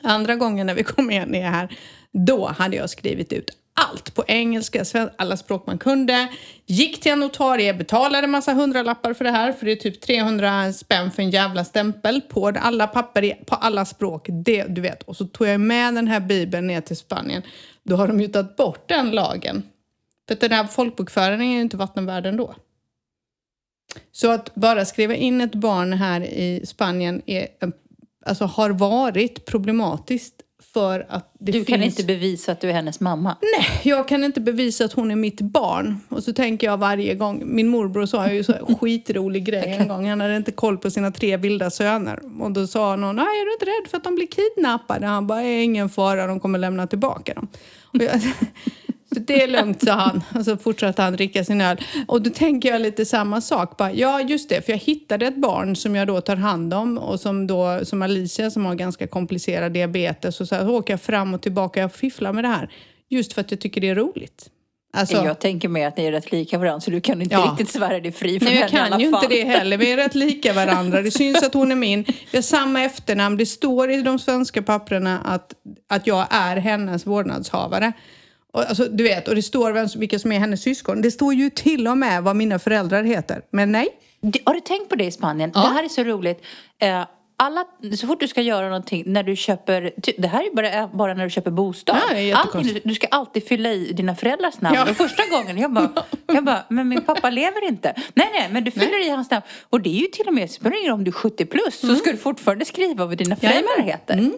Andra 0.03 0.35
gången 0.35 0.67
när 0.67 0.75
vi 0.75 0.83
kom 0.83 1.07
ner 1.07 1.49
här, 1.49 1.77
då 2.11 2.47
hade 2.47 2.75
jag 2.75 2.89
skrivit 2.89 3.33
ut 3.33 3.57
allt 3.73 4.15
på 4.15 4.23
engelska, 4.27 4.85
alla 5.17 5.37
språk 5.37 5.67
man 5.67 5.77
kunde. 5.77 6.27
Gick 6.65 7.01
till 7.01 7.11
en 7.11 7.19
notarie, 7.19 7.73
betalade 7.73 8.27
massa 8.27 8.53
hundralappar 8.53 9.13
för 9.13 9.23
det 9.23 9.31
här, 9.31 9.53
för 9.53 9.65
det 9.65 9.71
är 9.71 9.75
typ 9.75 10.01
300 10.01 10.73
spänn 10.73 11.11
för 11.11 11.21
en 11.21 11.29
jävla 11.29 11.65
stämpel 11.65 12.21
på 12.21 12.47
alla 12.47 12.87
papper 12.87 13.45
på 13.45 13.55
alla 13.55 13.85
språk. 13.85 14.25
Det, 14.29 14.63
du 14.63 14.81
vet. 14.81 15.03
Och 15.03 15.17
så 15.17 15.25
tog 15.25 15.47
jag 15.47 15.59
med 15.59 15.95
den 15.95 16.07
här 16.07 16.19
bibeln 16.19 16.67
ner 16.67 16.81
till 16.81 16.97
Spanien. 16.97 17.41
Då 17.83 17.95
har 17.95 18.07
de 18.07 18.21
ju 18.21 18.27
tagit 18.27 18.55
bort 18.55 18.89
den 18.89 19.11
lagen. 19.11 19.63
För 20.27 20.33
att 20.33 20.41
den 20.41 20.51
här 20.51 20.67
folkbokföringen 20.67 21.47
är 21.47 21.55
ju 21.55 21.61
inte 21.61 21.77
vattenvärd 21.77 22.25
ändå. 22.25 22.55
Så 24.11 24.31
att 24.31 24.55
bara 24.55 24.85
skriva 24.85 25.15
in 25.15 25.41
ett 25.41 25.55
barn 25.55 25.93
här 25.93 26.21
i 26.21 26.65
Spanien 26.65 27.21
är, 27.25 27.47
alltså, 28.25 28.45
har 28.45 28.69
varit 28.69 29.45
problematiskt 29.45 30.35
för 30.73 31.05
att 31.09 31.31
det 31.39 31.51
Du 31.51 31.57
finns... 31.57 31.67
kan 31.67 31.83
inte 31.83 32.03
bevisa 32.03 32.51
att 32.51 32.61
du 32.61 32.69
är 32.69 32.73
hennes 32.73 32.99
mamma. 32.99 33.37
Nej, 33.57 33.79
jag 33.83 34.07
kan 34.07 34.23
inte 34.23 34.41
bevisa 34.41 34.85
att 34.85 34.93
hon 34.93 35.11
är 35.11 35.15
mitt 35.15 35.41
barn. 35.41 35.99
Och 36.09 36.23
så 36.23 36.33
tänker 36.33 36.67
jag 36.67 36.77
varje 36.77 37.15
gång, 37.15 37.43
min 37.45 37.67
morbror 37.67 38.05
sa 38.05 38.31
ju 38.31 38.43
så 38.43 38.53
skitrolig 38.81 39.45
grej 39.45 39.77
en 39.79 39.87
gång. 39.87 40.09
Han 40.09 40.21
hade 40.21 40.35
inte 40.37 40.51
koll 40.51 40.77
på 40.77 40.91
sina 40.91 41.11
tre 41.11 41.37
vilda 41.37 41.69
söner. 41.69 42.19
Och 42.41 42.51
då 42.51 42.67
sa 42.67 42.95
någon, 42.95 43.15
nej 43.15 43.25
är 43.25 43.45
du 43.45 43.53
inte 43.53 43.65
rädd 43.65 43.89
för 43.91 43.97
att 43.97 44.03
de 44.03 44.15
blir 44.15 44.27
kidnappade? 44.27 45.05
Han 45.05 45.27
bara, 45.27 45.41
är 45.41 45.63
ingen 45.63 45.89
fara, 45.89 46.27
de 46.27 46.39
kommer 46.39 46.59
lämna 46.59 46.87
tillbaka 46.87 47.33
dem. 47.33 47.47
Jag, 49.15 49.24
det 49.25 49.44
är 49.44 49.48
lugnt, 49.48 49.83
sa 49.86 49.92
han. 49.94 50.24
Och 50.36 50.45
så 50.45 50.57
fortsatte 50.57 51.01
han 51.01 51.13
dricka 51.13 51.44
sin 51.44 51.62
öl. 51.62 51.77
Och 52.07 52.21
då 52.21 52.30
tänker 52.30 52.69
jag 52.69 52.81
lite 52.81 53.06
samma 53.06 53.42
sak. 53.42 53.77
Bara, 53.77 53.92
ja, 53.94 54.21
just 54.21 54.50
det, 54.50 54.65
för 54.65 54.71
jag 54.71 54.80
hittade 54.80 55.25
ett 55.27 55.38
barn 55.38 55.75
som 55.75 55.95
jag 55.95 56.07
då 56.07 56.21
tar 56.21 56.36
hand 56.36 56.74
om 56.74 56.98
och 56.98 57.19
som 57.19 57.48
då, 57.48 57.80
som 57.83 58.01
Alicia 58.01 58.51
som 58.51 58.65
har 58.65 58.75
ganska 58.75 59.07
komplicerad 59.07 59.71
diabetes. 59.71 60.42
Och 60.42 60.48
så, 60.48 60.56
här, 60.56 60.62
så 60.65 60.69
åker 60.69 60.94
jag 60.94 61.01
fram 61.01 61.33
och 61.33 61.42
tillbaka, 61.42 61.80
jag 61.80 61.94
fifflar 61.94 62.33
med 62.33 62.44
det 62.44 62.48
här. 62.48 62.69
Just 63.10 63.33
för 63.33 63.42
att 63.42 63.51
jag 63.51 63.60
tycker 63.60 63.81
det 63.81 63.89
är 63.89 63.95
roligt. 63.95 64.50
Alltså, 64.95 65.25
Jag 65.25 65.39
tänker 65.39 65.68
mig 65.68 65.83
att 65.86 65.98
ni 65.98 66.06
är 66.06 66.12
rätt 66.12 66.31
lika 66.31 66.57
varandra 66.57 66.80
så 66.81 66.92
du 66.92 67.01
kan 67.01 67.21
inte 67.21 67.36
Ja. 67.36 67.50
riktigt 67.51 67.69
svära 67.69 68.00
dig 68.00 68.12
fri 68.12 68.39
från 68.39 68.50
Nej, 68.50 68.59
jag 68.59 68.68
henne 68.69 68.77
i 68.77 68.81
alla 68.81 68.89
kan 68.92 69.00
ju 69.00 69.12
fall. 69.12 69.24
inte 69.24 69.36
det 69.36 69.44
heller. 69.44 69.77
Vi 69.77 69.92
är 69.92 69.98
rätt 69.98 70.16
lika 70.16 70.54
varandra. 70.54 71.01
Det 71.01 71.12
syns 71.12 71.44
att 71.44 71.54
hon 71.54 71.71
är 71.71 71.75
min. 71.75 72.04
Vi 72.31 72.38
har 72.38 72.42
samma 72.42 72.81
efternamn. 72.83 73.38
Det 73.38 73.45
står 73.45 73.92
i 73.92 74.01
de 74.01 74.19
svenska 74.19 74.62
papperna 74.62 75.19
att, 75.19 75.54
att 75.89 76.07
jag 76.07 76.25
är 76.30 76.57
hennes 76.57 77.06
vårdnadshavare. 77.07 77.94
Alltså, 78.53 78.83
du 78.85 79.03
vet, 79.03 79.27
och 79.27 79.35
det 79.35 79.41
står 79.44 79.71
vem, 79.71 79.88
vilka 79.95 80.19
som 80.19 80.31
är 80.31 80.39
hennes 80.39 80.61
syskon. 80.61 81.01
Det 81.01 81.11
står 81.11 81.33
ju 81.33 81.50
till 81.50 81.88
och 81.88 81.97
med 81.97 82.23
vad 82.23 82.35
mina 82.35 82.59
föräldrar 82.59 83.03
heter. 83.03 83.41
Men 83.51 83.71
nej. 83.71 83.88
Har 84.45 84.53
du 84.53 84.59
tänkt 84.59 84.89
på 84.89 84.95
det 84.95 85.05
i 85.05 85.11
Spanien? 85.11 85.51
Ja. 85.55 85.61
Det 85.61 85.67
här 85.67 85.83
är 85.83 85.88
så 85.89 86.03
roligt. 86.03 86.44
Eh, 86.81 87.03
alla, 87.38 87.65
så 87.97 88.07
fort 88.07 88.19
du 88.19 88.27
ska 88.27 88.41
göra 88.41 88.65
någonting 88.65 89.03
när 89.05 89.23
du 89.23 89.35
köper, 89.35 89.91
ty- 90.03 90.13
det 90.17 90.27
här 90.27 90.39
är 90.44 90.55
bara, 90.55 90.88
bara 90.88 91.13
när 91.13 91.23
du 91.23 91.29
köper 91.29 91.51
bostad. 91.51 91.97
Ja, 92.15 92.38
Allting, 92.38 92.79
du, 92.83 92.95
ska 92.95 93.07
alltid 93.07 93.47
fylla 93.47 93.69
i 93.71 93.94
dina 93.94 94.15
föräldrars 94.15 94.61
namn. 94.61 94.75
Ja. 94.75 94.89
Och 94.89 94.97
första 94.97 95.23
gången, 95.31 95.57
jag 95.57 95.73
bara, 95.73 95.89
jag 96.27 96.44
bara, 96.44 96.63
men 96.69 96.88
min 96.88 97.01
pappa 97.01 97.29
lever 97.29 97.67
inte. 97.67 97.94
Nej, 98.13 98.29
nej, 98.33 98.49
men 98.51 98.63
du 98.63 98.71
fyller 98.71 99.06
i 99.06 99.09
hans 99.09 99.31
namn. 99.31 99.44
Och 99.69 99.81
det 99.81 99.89
är 99.89 99.99
ju 100.01 100.07
till 100.07 100.27
och 100.27 100.33
med, 100.33 100.51
spelar 100.51 100.91
om 100.91 101.03
du 101.03 101.09
är 101.09 101.13
70 101.13 101.45
plus, 101.45 101.79
så 101.79 101.95
ska 101.95 102.11
du 102.11 102.17
fortfarande 102.17 102.65
skriva 102.65 103.06
vad 103.06 103.17
dina 103.17 103.35
föräldrar 103.35 103.61
Jajamän. 103.77 103.85
heter. 103.88 104.13
Är 104.13 104.31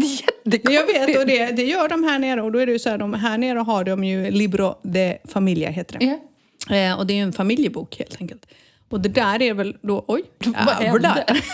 jättekonstigt. 0.00 0.70
Jag 0.70 0.86
vet, 0.86 1.18
och 1.18 1.26
det, 1.26 1.46
det 1.46 1.64
gör 1.64 1.88
de 1.88 2.04
här 2.04 2.18
nere. 2.18 2.42
Och 2.42 2.52
då 2.52 2.58
är 2.58 2.66
det 2.66 2.72
ju 2.72 2.78
så 2.78 2.90
här, 2.90 2.98
de 2.98 3.14
här 3.14 3.38
nere 3.38 3.58
har 3.58 3.84
de 3.84 4.04
ju 4.04 4.30
Libro 4.30 4.74
de 4.82 5.18
Familia, 5.24 5.70
heter 5.70 5.98
det. 5.98 6.04
Ja. 6.04 6.76
Eh, 6.76 6.98
och 6.98 7.06
det 7.06 7.12
är 7.12 7.16
ju 7.16 7.22
en 7.22 7.32
familjebok 7.32 7.98
helt 7.98 8.20
enkelt. 8.20 8.46
Och 8.88 9.00
det 9.00 9.08
där 9.08 9.42
är 9.42 9.54
väl 9.54 9.76
då, 9.82 10.04
oj. 10.06 10.22
Vad 10.44 10.74
hände? 10.74 11.24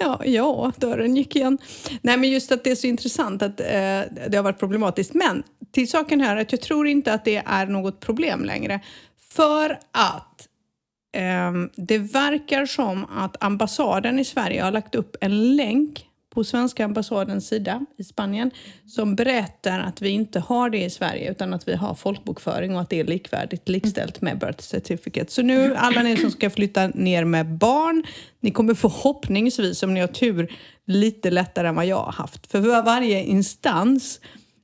Ja, 0.00 0.20
ja, 0.24 0.72
dörren 0.76 1.16
gick 1.16 1.36
igen. 1.36 1.58
Nej, 2.02 2.16
men 2.16 2.30
just 2.30 2.52
att 2.52 2.64
det 2.64 2.70
är 2.70 2.74
så 2.74 2.86
intressant 2.86 3.42
att 3.42 3.60
eh, 3.60 3.66
det 4.28 4.32
har 4.34 4.42
varit 4.42 4.58
problematiskt. 4.58 5.14
Men 5.14 5.42
till 5.72 5.88
saken 5.88 6.20
här 6.20 6.36
att 6.36 6.52
jag 6.52 6.60
tror 6.60 6.88
inte 6.88 7.12
att 7.12 7.24
det 7.24 7.42
är 7.46 7.66
något 7.66 8.00
problem 8.00 8.44
längre. 8.44 8.80
För 9.32 9.78
att 9.92 10.48
ehm, 11.12 11.70
det 11.76 11.98
verkar 11.98 12.66
som 12.66 13.04
att 13.04 13.44
ambassaden 13.44 14.18
i 14.18 14.24
Sverige 14.24 14.62
har 14.62 14.70
lagt 14.70 14.94
upp 14.94 15.16
en 15.20 15.56
länk 15.56 16.07
på 16.38 16.44
svenska 16.44 16.84
ambassadens 16.84 17.48
sida 17.48 17.86
i 17.96 18.04
Spanien 18.04 18.50
som 18.86 19.16
berättar 19.16 19.80
att 19.80 20.02
vi 20.02 20.08
inte 20.08 20.40
har 20.40 20.70
det 20.70 20.84
i 20.84 20.90
Sverige 20.90 21.30
utan 21.30 21.54
att 21.54 21.68
vi 21.68 21.74
har 21.74 21.94
folkbokföring 21.94 22.74
och 22.74 22.80
att 22.80 22.90
det 22.90 23.00
är 23.00 23.04
likvärdigt, 23.04 23.68
likställt 23.68 24.20
med 24.20 24.38
birth 24.38 24.62
certificate. 24.62 25.32
Så 25.32 25.42
nu, 25.42 25.74
alla 25.74 26.02
ni 26.02 26.16
som 26.16 26.30
ska 26.30 26.50
flytta 26.50 26.86
ner 26.86 27.24
med 27.24 27.46
barn, 27.46 28.04
ni 28.40 28.50
kommer 28.50 28.74
förhoppningsvis, 28.74 29.82
om 29.82 29.94
ni 29.94 30.00
har 30.00 30.08
tur, 30.08 30.52
lite 30.86 31.30
lättare 31.30 31.68
än 31.68 31.74
vad 31.74 31.86
jag 31.86 32.02
har 32.02 32.12
haft. 32.12 32.50
För 32.50 32.82
varje 32.82 33.24
instans 33.24 34.20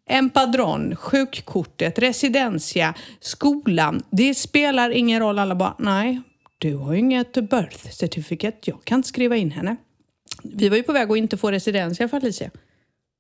Empadron, 0.09 0.97
sjukkortet, 0.97 1.99
residencia, 1.99 2.95
skolan. 3.21 4.03
Det 4.11 4.35
spelar 4.35 4.91
ingen 4.91 5.21
roll. 5.21 5.39
Alla 5.39 5.55
bara, 5.55 5.75
nej, 5.79 6.21
du 6.59 6.77
har 6.77 6.93
ju 6.93 6.99
inget 6.99 7.33
birth 7.33 7.91
certificate. 7.91 8.59
Jag 8.61 8.85
kan 8.85 8.99
inte 8.99 9.09
skriva 9.09 9.37
in 9.37 9.51
henne. 9.51 9.77
Vi 10.43 10.69
var 10.69 10.77
ju 10.77 10.83
på 10.83 10.93
väg 10.93 11.11
att 11.11 11.17
inte 11.17 11.37
få 11.37 11.51
residencia 11.51 12.09
för 12.09 12.17
Alicia. 12.17 12.51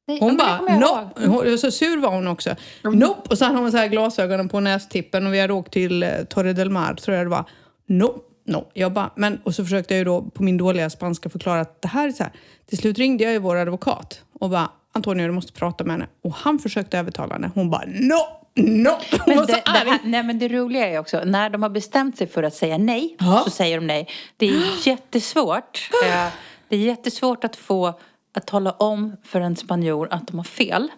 Nej, 0.08 0.18
Hon 0.20 0.36
bara, 0.36 0.60
nope. 0.60 1.26
Hon, 1.26 1.58
så 1.58 1.70
sur 1.70 1.96
var 2.00 2.10
hon 2.10 2.26
också. 2.28 2.54
Nope. 2.82 3.20
Och 3.30 3.38
så 3.38 3.44
hade 3.44 3.58
hon 3.58 3.70
så 3.72 3.76
här 3.78 3.88
glasögonen 3.88 4.48
på 4.48 4.60
nästippen 4.60 5.26
och 5.26 5.34
vi 5.34 5.40
hade 5.40 5.52
åkt 5.52 5.72
till 5.72 6.02
eh, 6.02 6.10
Torre 6.28 6.52
del 6.52 6.70
Mar, 6.70 6.94
tror 6.94 7.16
jag 7.16 7.26
det 7.26 7.30
var. 7.30 7.44
Nope. 7.86 8.20
No. 8.46 8.70
Jag 8.74 8.92
bara, 8.92 9.10
men, 9.16 9.40
och 9.44 9.54
så 9.54 9.64
försökte 9.64 9.94
jag 9.94 9.98
ju 9.98 10.04
då 10.04 10.22
på 10.22 10.42
min 10.42 10.56
dåliga 10.56 10.90
spanska 10.90 11.30
förklara 11.30 11.60
att 11.60 11.82
det 11.82 11.88
här 11.88 12.08
är 12.08 12.12
så 12.12 12.22
här. 12.22 12.32
Till 12.68 12.78
slut 12.78 12.98
ringde 12.98 13.24
jag 13.24 13.32
ju 13.32 13.38
vår 13.38 13.56
advokat 13.56 14.20
och 14.40 14.50
bara, 14.50 14.70
Antonio 14.92 15.26
du 15.26 15.32
måste 15.32 15.52
prata 15.52 15.84
med 15.84 15.92
henne. 15.94 16.06
Och 16.24 16.32
han 16.34 16.58
försökte 16.58 16.98
övertala 16.98 17.34
henne. 17.34 17.50
Hon 17.54 17.70
bara, 17.70 17.82
no, 17.86 18.20
no. 18.54 18.88
Hon 19.10 19.20
Men 19.26 19.36
var 19.36 19.46
det, 19.46 19.52
så 19.52 19.58
arg. 19.64 19.88
här, 19.88 19.98
nej 20.04 20.22
men 20.22 20.38
det 20.38 20.48
roliga 20.48 20.86
är 20.88 20.98
också, 20.98 21.22
när 21.24 21.50
de 21.50 21.62
har 21.62 21.70
bestämt 21.70 22.18
sig 22.18 22.26
för 22.26 22.42
att 22.42 22.54
säga 22.54 22.78
nej, 22.78 23.16
Ja. 23.20 23.42
så 23.44 23.50
säger 23.50 23.80
de 23.80 23.86
nej. 23.86 24.08
Det 24.36 24.46
är 24.48 24.86
jättesvårt. 24.88 25.90
Det 26.68 26.76
är 26.76 26.80
jättesvårt 26.80 27.44
att 27.44 27.56
få 27.56 27.94
att 28.36 28.46
tala 28.46 28.70
om 28.70 29.16
för 29.22 29.40
en 29.40 29.56
spanjor 29.56 30.08
att 30.10 30.26
de 30.26 30.36
har 30.36 30.44
fel. 30.44 30.88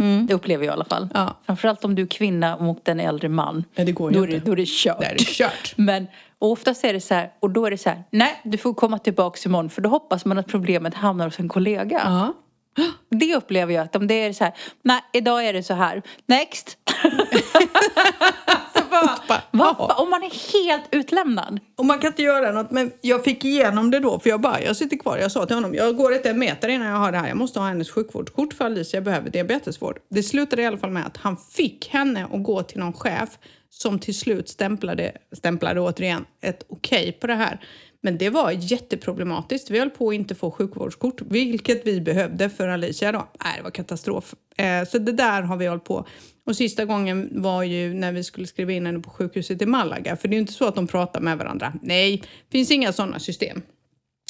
Mm. 0.00 0.26
Det 0.26 0.34
upplever 0.34 0.64
jag 0.64 0.72
i 0.72 0.74
alla 0.74 0.84
fall. 0.84 1.08
Ja. 1.14 1.36
Framförallt 1.46 1.84
om 1.84 1.94
du 1.94 2.02
är 2.02 2.06
kvinna 2.06 2.56
mot 2.58 2.88
en 2.88 3.00
äldre 3.00 3.28
man. 3.28 3.64
Nej, 3.74 3.86
det 3.86 3.92
går 3.92 4.12
ju 4.12 4.18
Då 4.18 4.24
är 4.24 4.28
det, 4.28 4.34
inte. 4.34 4.46
då 4.46 4.52
är 4.52 4.56
det 4.56 4.68
kört. 4.68 5.00
Det 5.00 5.06
är 5.06 5.18
kört. 5.18 5.74
Men 5.76 6.06
och 6.38 6.50
oftast 6.50 6.84
är 6.84 6.92
det 6.92 7.00
så 7.00 7.14
här, 7.14 7.32
och 7.40 7.50
då 7.50 7.66
är 7.66 7.70
det 7.70 7.78
så 7.78 7.88
här, 7.88 8.04
nej 8.10 8.40
du 8.44 8.58
får 8.58 8.74
komma 8.74 8.98
tillbaks 8.98 9.46
imorgon 9.46 9.70
för 9.70 9.82
då 9.82 9.88
hoppas 9.90 10.24
man 10.24 10.38
att 10.38 10.46
problemet 10.46 10.94
hamnar 10.94 11.24
hos 11.24 11.38
en 11.38 11.48
kollega. 11.48 12.02
Ja. 12.04 12.34
Det 13.08 13.36
upplever 13.36 13.74
jag 13.74 13.84
att 13.84 13.96
om 13.96 14.06
det 14.06 14.14
är 14.14 14.32
så 14.32 14.44
här, 14.44 14.54
nej 14.82 15.00
idag 15.12 15.44
är 15.46 15.52
det 15.52 15.62
så 15.62 15.74
här, 15.74 16.02
next. 16.26 16.78
ja. 19.06 19.36
fan, 19.78 20.04
om 20.04 20.10
man 20.10 20.22
är 20.22 20.62
helt 20.62 20.84
utlämnad. 20.90 21.60
Och 21.76 21.86
man 21.86 21.98
kan 21.98 22.08
inte 22.08 22.22
göra 22.22 22.52
något, 22.52 22.70
men 22.70 22.92
jag 23.00 23.24
fick 23.24 23.44
igenom 23.44 23.90
det 23.90 24.00
då. 24.00 24.18
För 24.18 24.30
jag 24.30 24.40
bara, 24.40 24.62
jag 24.62 24.76
sitter 24.76 24.96
kvar. 24.96 25.18
Jag 25.18 25.32
sa 25.32 25.46
till 25.46 25.56
honom, 25.56 25.74
jag 25.74 25.96
går 25.96 26.14
inte 26.14 26.30
en 26.30 26.38
meter 26.38 26.68
innan 26.68 26.88
jag 26.88 26.96
har 26.96 27.12
det 27.12 27.18
här. 27.18 27.28
Jag 27.28 27.36
måste 27.36 27.60
ha 27.60 27.66
hennes 27.66 27.90
sjukvårdskort 27.90 28.54
för 28.54 28.64
Alicia 28.64 29.00
behöver 29.00 29.30
diabetesvård. 29.30 29.98
Det 30.08 30.22
slutade 30.22 30.62
i 30.62 30.66
alla 30.66 30.78
fall 30.78 30.90
med 30.90 31.06
att 31.06 31.16
han 31.16 31.36
fick 31.36 31.88
henne 31.88 32.24
att 32.32 32.42
gå 32.42 32.62
till 32.62 32.78
någon 32.78 32.92
chef 32.92 33.28
som 33.70 33.98
till 33.98 34.18
slut 34.18 34.48
stämplade, 34.48 35.12
stämplade 35.32 35.80
återigen 35.80 36.24
ett 36.40 36.64
okej 36.68 37.12
på 37.12 37.26
det 37.26 37.34
här. 37.34 37.60
Men 38.04 38.18
det 38.18 38.30
var 38.30 38.50
jätteproblematiskt. 38.50 39.70
Vi 39.70 39.78
höll 39.78 39.90
på 39.90 40.08
att 40.08 40.14
inte 40.14 40.34
få 40.34 40.50
sjukvårdskort, 40.50 41.20
vilket 41.22 41.86
vi 41.86 42.00
behövde 42.00 42.50
för 42.50 42.68
Alicia 42.68 43.12
då. 43.12 43.28
Nej, 43.44 43.54
det 43.56 43.62
var 43.62 43.70
katastrof. 43.70 44.34
Eh, 44.56 44.84
så 44.88 44.98
det 44.98 45.12
där 45.12 45.42
har 45.42 45.56
vi 45.56 45.66
hållit 45.66 45.84
på. 45.84 46.06
Och 46.46 46.56
sista 46.56 46.84
gången 46.84 47.42
var 47.42 47.62
ju 47.62 47.94
när 47.94 48.12
vi 48.12 48.24
skulle 48.24 48.46
skriva 48.46 48.72
in 48.72 48.86
henne 48.86 49.00
på 49.00 49.10
sjukhuset 49.10 49.62
i 49.62 49.66
Malaga. 49.66 50.16
För 50.16 50.28
det 50.28 50.34
är 50.34 50.36
ju 50.36 50.40
inte 50.40 50.52
så 50.52 50.64
att 50.64 50.74
de 50.74 50.86
pratar 50.86 51.20
med 51.20 51.38
varandra. 51.38 51.72
Nej, 51.82 52.16
det 52.16 52.58
finns 52.58 52.70
inga 52.70 52.92
sådana 52.92 53.18
system. 53.18 53.62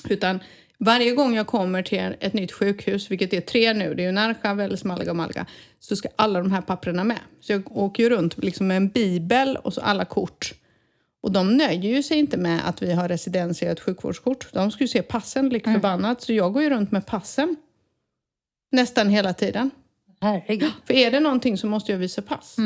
Utan 0.08 0.40
varje 0.78 1.10
gång 1.12 1.34
jag 1.34 1.46
kommer 1.46 1.82
till 1.82 2.14
ett 2.20 2.32
nytt 2.32 2.52
sjukhus, 2.52 3.10
vilket 3.10 3.32
är 3.32 3.40
tre 3.40 3.72
nu, 3.72 3.94
det 3.94 4.02
är 4.02 4.06
ju 4.06 4.12
Narja, 4.12 4.54
Väles, 4.54 4.84
Malaga 4.84 5.10
och 5.10 5.16
Malaga, 5.16 5.46
så 5.80 5.96
ska 5.96 6.08
alla 6.16 6.38
de 6.38 6.52
här 6.52 6.62
papperna 6.62 7.04
med. 7.04 7.18
Så 7.40 7.52
jag 7.52 7.76
åker 7.76 8.02
ju 8.02 8.10
runt 8.10 8.38
liksom 8.38 8.66
med 8.66 8.76
en 8.76 8.88
bibel 8.88 9.56
och 9.56 9.74
så 9.74 9.80
alla 9.80 10.04
kort. 10.04 10.54
Och 11.22 11.32
de 11.32 11.56
nöjer 11.56 11.90
ju 11.96 12.02
sig 12.02 12.18
inte 12.18 12.36
med 12.36 12.68
att 12.68 12.82
vi 12.82 12.92
har 12.92 13.08
residens 13.08 13.62
i 13.62 13.66
ett 13.66 13.80
sjukvårdskort. 13.80 14.52
De 14.52 14.70
ska 14.70 14.84
ju 14.84 14.88
se 14.88 15.02
passen 15.02 15.48
lik 15.48 15.64
förbannat. 15.64 16.22
Så 16.22 16.32
jag 16.32 16.52
går 16.52 16.62
ju 16.62 16.70
runt 16.70 16.92
med 16.92 17.06
passen. 17.06 17.56
Nästan 18.72 19.08
hela 19.08 19.34
tiden. 19.34 19.70
Herregud. 20.20 20.72
För 20.84 20.94
är 20.94 21.10
det 21.10 21.20
någonting 21.20 21.58
så 21.58 21.66
måste 21.66 21.92
jag 21.92 21.98
visa 21.98 22.22
pass. 22.22 22.56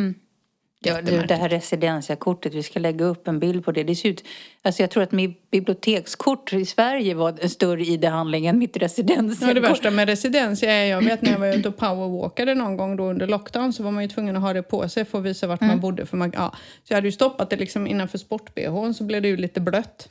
Ja, 0.87 1.03
du, 1.03 1.23
det 1.23 1.35
här 1.35 1.49
residensiakortet, 1.49 2.55
vi 2.55 2.63
ska 2.63 2.81
lägga 2.81 3.05
upp 3.05 3.29
en 3.29 3.39
bild 3.39 3.65
på 3.65 3.73
det. 3.73 3.85
Det 3.85 3.95
ser 3.97 4.09
ut, 4.09 4.25
alltså 4.63 4.83
jag 4.83 4.91
tror 4.91 5.03
att 5.03 5.13
mitt 5.13 5.51
bibliotekskort 5.51 6.53
i 6.53 6.65
Sverige 6.65 7.15
var 7.15 7.35
en 7.41 7.51
större 7.51 7.83
ID-handling 7.83 8.47
än 8.47 8.59
mitt 8.59 8.71
Ja, 8.77 8.79
det 8.81 8.85
residensiakort. 8.85 9.63
värsta 9.63 9.91
med 9.91 10.09
residens 10.09 10.63
är, 10.63 10.85
jag 10.85 11.03
vet 11.03 11.23
när 11.23 11.33
jag 11.33 11.39
var 11.39 11.57
ute 11.57 11.69
och 11.69 11.77
powerwalkade 11.77 12.55
någon 12.55 12.77
gång 12.77 12.97
då 12.97 13.05
under 13.05 13.27
lockdown 13.27 13.73
så 13.73 13.83
var 13.83 13.91
man 13.91 14.03
ju 14.03 14.09
tvungen 14.09 14.37
att 14.37 14.43
ha 14.43 14.53
det 14.53 14.63
på 14.63 14.89
sig 14.89 15.05
för 15.05 15.19
att 15.19 15.25
visa 15.25 15.47
vart 15.47 15.61
man 15.61 15.81
bodde. 15.81 16.07
För 16.07 16.17
man, 16.17 16.33
ja. 16.35 16.55
Så 16.85 16.93
jag 16.93 16.97
hade 16.97 17.09
ju 17.09 17.13
stoppat 17.13 17.51
det 17.51 17.57
liksom 17.57 17.87
innanför 17.87 18.19
sport-bhn 18.19 18.95
så 18.95 19.05
blev 19.05 19.23
det 19.23 19.29
ju 19.29 19.37
lite 19.37 19.61
blött. 19.61 20.09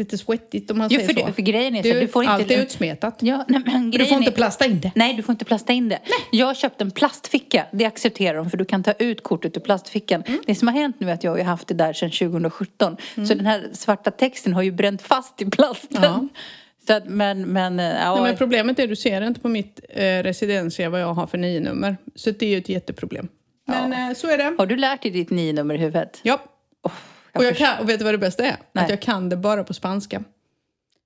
Lite 0.00 0.18
svettigt 0.18 0.70
om 0.70 0.78
man 0.78 0.88
Jo, 0.90 1.00
säger 1.00 1.14
för, 1.14 1.20
så. 1.20 1.26
det, 1.26 1.32
för 1.32 1.42
grejen 1.42 1.74
är 1.76 1.82
så 1.82 1.88
du 1.88 2.00
ju- 2.00 2.08
får 2.08 2.22
inte... 2.22 2.32
allt 2.32 2.50
är 2.50 2.62
utsmetat. 2.62 3.16
Ja, 3.20 3.44
nej, 3.48 3.60
men 3.66 3.90
Du 3.90 4.06
får 4.06 4.18
inte 4.18 4.30
är- 4.30 4.34
plasta 4.34 4.66
in 4.66 4.80
det. 4.80 4.92
Nej, 4.94 5.14
du 5.14 5.22
får 5.22 5.32
inte 5.32 5.44
plasta 5.44 5.72
in 5.72 5.88
det. 5.88 5.98
Jag 6.32 6.46
har 6.46 6.54
köpt 6.54 6.80
en 6.80 6.90
plastficka. 6.90 7.66
Det 7.72 7.84
accepterar 7.84 8.36
de 8.36 8.50
för 8.50 8.56
du 8.56 8.64
kan 8.64 8.82
ta 8.82 8.92
ut 8.92 9.22
kortet 9.22 9.56
ur 9.56 9.60
plastfickan. 9.60 10.22
Mm. 10.26 10.40
Det 10.46 10.54
som 10.54 10.68
har 10.68 10.74
hänt 10.74 10.96
nu 11.00 11.10
är 11.10 11.14
att 11.14 11.24
jag 11.24 11.30
har 11.36 11.42
haft 11.44 11.68
det 11.68 11.74
där 11.74 11.92
sedan 11.92 12.10
2017. 12.10 12.96
Så 13.16 13.34
den 13.34 13.46
här 13.46 13.68
svarta 13.72 14.10
texten 14.10 14.52
har 14.54 14.62
ju 14.62 14.72
bränt 14.72 15.02
fast 15.02 15.42
i 15.42 15.46
plasten. 15.50 16.02
Ja. 16.02 16.28
Så 16.86 16.92
att, 16.92 17.08
men, 17.08 17.42
men, 17.42 17.80
eh, 17.80 17.86
ja, 17.86 18.14
Nej, 18.14 18.22
men 18.22 18.36
problemet 18.36 18.78
är 18.78 18.82
att 18.82 18.88
du 18.88 18.96
ser 18.96 19.20
inte 19.26 19.40
på 19.40 19.48
mitt 19.48 19.80
eh, 19.88 20.02
residensia 20.02 20.90
vad 20.90 21.00
jag 21.00 21.14
har 21.14 21.26
för 21.26 21.38
nio 21.38 21.60
nummer. 21.60 21.96
Så 22.14 22.30
det 22.30 22.46
är 22.46 22.50
ju 22.50 22.58
ett 22.58 22.68
jätteproblem. 22.68 23.28
Men 23.66 23.92
eh, 23.92 24.14
så 24.16 24.26
är 24.30 24.38
det. 24.38 24.54
Har 24.58 24.66
du 24.66 24.76
lärt 24.76 25.02
dig 25.02 25.10
ditt 25.10 25.30
nio 25.30 25.52
nummer 25.52 25.74
i 25.74 25.78
huvudet? 25.78 26.20
Ja. 26.22 26.40
Oh, 26.82 26.92
Och, 27.34 27.44
jag 27.44 27.56
kan, 27.56 27.78
och 27.78 27.88
vet 27.88 27.98
du 27.98 28.04
vad 28.04 28.14
det 28.14 28.18
bästa 28.18 28.44
är? 28.44 28.56
Nej. 28.72 28.84
Att 28.84 28.90
jag 28.90 29.02
kan 29.02 29.28
det 29.28 29.36
bara 29.36 29.64
på 29.64 29.74
spanska. 29.74 30.22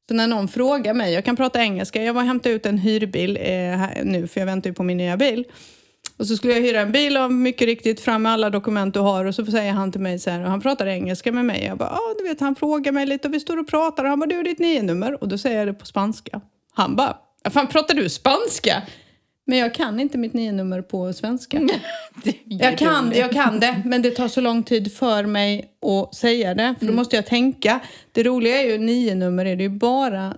Så 0.09 0.15
när 0.15 0.27
någon 0.27 0.49
frågar 0.49 0.95
mig, 0.95 1.13
jag 1.15 1.25
kan 1.25 1.37
prata 1.37 1.61
engelska, 1.61 2.03
jag 2.03 2.15
var 2.15 2.23
hämtade 2.23 2.55
ut 2.55 2.67
en 2.67 2.79
hyrbil 2.79 3.37
eh, 3.41 4.05
nu 4.05 4.27
för 4.27 4.41
jag 4.41 4.47
väntar 4.47 4.71
ju 4.71 4.75
på 4.75 4.83
min 4.83 4.97
nya 4.97 5.17
bil. 5.17 5.45
Och 6.17 6.27
så 6.27 6.37
skulle 6.37 6.53
jag 6.53 6.61
hyra 6.61 6.81
en 6.81 6.93
bil 6.93 7.17
och 7.17 7.33
mycket 7.33 7.67
riktigt 7.67 8.01
fram 8.01 8.23
med 8.23 8.33
alla 8.33 8.51
dokument 8.51 8.95
du 8.95 9.01
har 9.01 9.25
och 9.25 9.35
så 9.35 9.47
säger 9.47 9.73
han 9.73 9.93
till 9.93 10.01
mig 10.01 10.19
så 10.19 10.31
här, 10.31 10.41
och 10.45 10.51
han 10.51 10.61
pratar 10.61 10.87
engelska 10.87 11.33
med 11.33 11.45
mig. 11.45 11.65
Jag 11.65 11.79
bara, 11.79 11.89
ja 11.93 12.15
du 12.19 12.29
vet 12.29 12.41
han 12.41 12.55
frågar 12.55 12.93
mig 12.93 13.07
lite 13.07 13.29
och 13.29 13.35
vi 13.35 13.41
står 13.41 13.57
och 13.59 13.69
pratar 13.69 14.05
och 14.05 14.11
han 14.11 14.21
bara, 14.21 14.27
du 14.27 14.43
ditt 14.43 14.59
nummer 14.59 15.23
och 15.23 15.29
då 15.29 15.39
säger 15.39 15.59
jag 15.59 15.67
det 15.69 15.75
på 15.75 15.87
spanska. 15.87 16.41
Han 16.75 16.97
bara, 16.97 17.17
"Ja, 17.45 17.51
fan 17.51 17.67
pratar 17.67 17.95
du 17.95 18.09
spanska? 18.09 18.83
Men 19.47 19.59
jag 19.59 19.75
kan 19.75 20.01
inte 20.01 20.19
mitt 20.19 20.33
nio 20.33 20.53
nummer 20.53 20.83
på 20.83 21.13
svenska. 21.13 21.61
Jag 22.45 22.79
kan, 22.79 23.13
jag 23.15 23.33
kan 23.33 23.61
det, 23.61 23.83
men 23.85 24.03
det 24.03 24.11
tar 24.11 24.29
så 24.29 24.41
lång 24.41 24.63
tid 24.63 24.93
för 24.93 25.27
mig 25.27 25.65
att 25.87 26.15
säga 26.15 26.55
det. 26.55 26.75
För 26.79 26.87
då 26.87 26.93
måste 26.93 27.17
jag 27.17 27.27
tänka. 27.27 27.81
Det 28.13 28.23
roliga 28.23 28.63
är 28.63 28.67
ju, 28.67 28.79
nio 28.79 29.15
nummer 29.15 29.45
är 29.45 29.57
det 29.57 29.63
ju 29.63 29.69
bara 29.69 30.35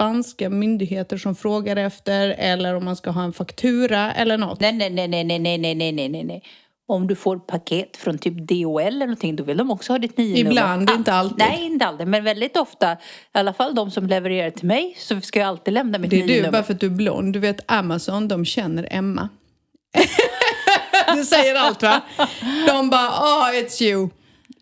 spanska 0.00 0.50
myndigheter 0.50 1.16
som 1.16 1.34
frågar 1.34 1.76
efter 1.76 2.28
eller 2.38 2.74
om 2.74 2.84
man 2.84 2.96
ska 2.96 3.10
ha 3.10 3.22
en 3.24 3.32
faktura 3.32 4.12
eller 4.12 4.38
något. 4.38 4.60
Nej, 4.60 4.72
nej, 4.72 4.90
nej, 4.90 5.08
nej, 5.08 5.24
nej, 5.24 5.58
nej, 5.58 5.74
nej, 5.74 5.92
nej, 5.92 6.24
nej. 6.24 6.42
Om 6.90 7.06
du 7.06 7.14
får 7.14 7.36
paket 7.38 7.96
från 7.96 8.18
typ 8.18 8.34
DHL 8.48 8.80
eller 8.80 8.98
någonting, 9.06 9.36
då 9.36 9.44
vill 9.44 9.56
de 9.56 9.70
också 9.70 9.92
ha 9.92 9.98
ditt 9.98 10.16
nio 10.16 10.36
nummer. 10.36 10.50
Ibland, 10.50 10.90
Ah, 10.90 10.94
inte 10.94 11.12
alltid. 11.12 11.38
Nej, 11.38 11.64
inte 11.66 11.86
alltid. 11.86 12.06
Men 12.06 12.24
väldigt 12.24 12.56
ofta, 12.56 12.92
i 12.92 12.96
alla 13.32 13.52
fall 13.52 13.74
de 13.74 13.90
som 13.90 14.06
levererar 14.06 14.50
till 14.50 14.66
mig, 14.66 14.94
så 14.98 15.20
ska 15.20 15.38
jag 15.40 15.48
alltid 15.48 15.74
lämna 15.74 15.98
mitt 15.98 16.10
Det 16.10 16.22
är 16.22 16.26
du, 16.26 16.36
nummer. 16.36 16.50
bara 16.52 16.62
för 16.62 16.74
att 16.74 16.80
du 16.80 16.86
är 16.86 16.90
blond. 16.90 17.32
Du 17.32 17.38
vet 17.38 17.60
Amazon, 17.72 18.28
de 18.28 18.44
känner 18.44 18.88
Emma. 18.90 19.28
du 21.16 21.24
säger 21.24 21.54
allt 21.54 21.82
va? 21.82 22.00
De 22.66 22.90
bara, 22.90 23.08
oh 23.08 23.50
it's 23.54 23.82
you. 23.82 24.08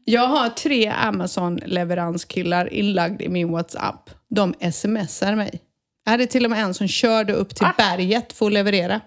Jag 0.05 0.27
har 0.29 0.49
tre 0.49 0.87
Amazon-leveranskillar 0.89 2.73
inlagd 2.75 3.23
i 3.23 3.29
min 3.29 3.53
WhatsApp. 3.53 4.11
De 4.31 4.55
smsar 4.73 5.35
mig. 5.35 5.61
Jag 6.05 6.11
hade 6.11 6.27
till 6.27 6.45
och 6.45 6.51
med 6.51 6.63
en 6.65 6.75
som 6.75 6.89
körde 6.89 7.33
upp 7.33 7.55
till 7.55 7.67
berget 7.79 8.33
för 8.33 8.47
att 8.47 8.53
leverera. 8.53 9.01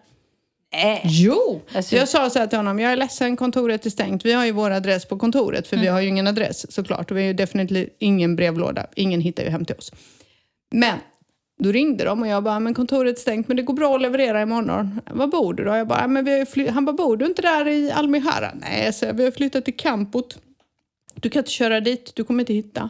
Äh. 0.74 1.00
Jo! 1.04 1.62
Alltså- 1.76 1.96
jag 1.96 2.10
sa 2.10 2.30
så 2.30 2.40
här 2.40 2.48
till 2.48 2.58
honom, 2.58 2.80
jag 2.80 2.92
är 2.92 2.96
ledsen, 2.96 3.38
kontoret 3.38 3.86
är 3.86 3.90
stängt. 3.90 4.26
Vi 4.26 4.34
har 4.34 4.46
ju 4.46 4.52
vår 4.52 4.72
adress 4.72 5.06
på 5.06 5.18
kontoret, 5.18 5.68
för 5.68 5.78
vi 5.78 5.88
har 5.88 6.02
ju 6.02 6.08
ingen 6.08 6.28
adress 6.28 6.72
såklart. 6.74 7.12
Och 7.12 7.18
vi 7.18 7.22
har 7.22 7.28
ju 7.28 7.34
definitivt 7.34 7.96
ingen 8.00 8.36
brevlåda. 8.36 8.86
Ingen 8.96 9.22
hittar 9.22 9.44
ju 9.44 9.50
hem 9.50 9.66
till 9.66 9.76
oss. 9.76 9.92
Men 10.72 10.98
då 11.60 11.72
ringde 11.72 12.04
de 12.04 12.22
och 12.22 12.28
jag 12.28 12.44
bara, 12.44 12.60
men 12.60 12.74
kontoret 12.74 13.18
är 13.18 13.22
stängt, 13.22 13.48
men 13.48 13.58
det 13.58 13.64
går 13.64 13.74
bra 13.74 13.96
att 13.96 14.02
leverera 14.02 14.42
imorgon. 14.42 15.02
Var 15.12 15.28
bor 15.28 15.54
du 15.54 15.64
då? 15.64 15.76
Jag 15.76 15.88
bara, 15.88 16.08
men 16.08 16.26
vi 16.26 16.32
har 16.32 16.38
ju 16.40 16.46
fly-" 16.46 16.68
Han 16.70 16.86
bara, 16.86 16.94
bor 16.94 17.18
du 17.18 17.26
inte 17.26 17.42
där 17.42 17.68
i 17.68 17.92
Almihara? 17.92 18.52
Nej, 18.56 18.94
så 18.94 19.14
vi 19.14 19.24
har 19.24 19.32
flyttat 19.32 19.66
till 19.66 19.78
Campot. 19.78 20.38
Du 21.16 21.30
kan 21.30 21.40
inte 21.40 21.52
köra 21.52 21.80
dit, 21.82 22.12
du 22.16 22.24
kommer 22.24 22.40
inte 22.40 22.54
hitta. 22.54 22.90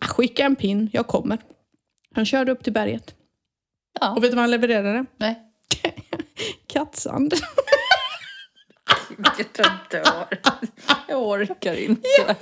Skicka 0.00 0.44
en 0.44 0.56
pin, 0.56 0.90
jag 0.92 1.06
kommer. 1.06 1.38
Han 2.14 2.26
körde 2.26 2.52
upp 2.52 2.64
till 2.64 2.72
berget. 2.72 3.14
Ja. 4.00 4.14
Och 4.16 4.24
vet 4.24 4.30
du 4.30 4.34
vad 4.34 4.42
han 4.42 4.50
levererade? 4.50 5.04
Nej. 5.16 5.38
Kattsand. 6.72 7.34
Tror 9.54 9.66
inte 9.66 10.02
jag 11.08 11.22
orkar. 11.22 11.74
Inte. 11.74 12.36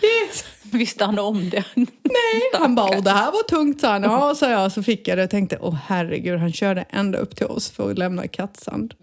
Det 0.00 0.06
är 0.06 0.28
Visste 0.72 1.04
han 1.04 1.18
om 1.18 1.50
det? 1.50 1.64
Nej, 1.74 2.50
han 2.52 2.74
bara, 2.74 3.00
det 3.00 3.10
här 3.10 3.32
var 3.32 3.42
tungt 3.42 3.80
sa 3.80 3.88
han. 3.88 4.02
Ja, 4.02 4.34
sa 4.34 4.50
jag. 4.50 4.72
Så 4.72 4.82
fick 4.82 5.08
jag 5.08 5.18
det 5.18 5.24
och 5.24 5.30
tänkte, 5.30 5.58
åh 5.60 5.76
herregud, 5.86 6.38
han 6.40 6.52
körde 6.52 6.84
ända 6.90 7.18
upp 7.18 7.36
till 7.36 7.46
oss 7.46 7.70
för 7.70 7.90
att 7.90 7.98
lämna 7.98 8.28
kattsand. 8.28 8.94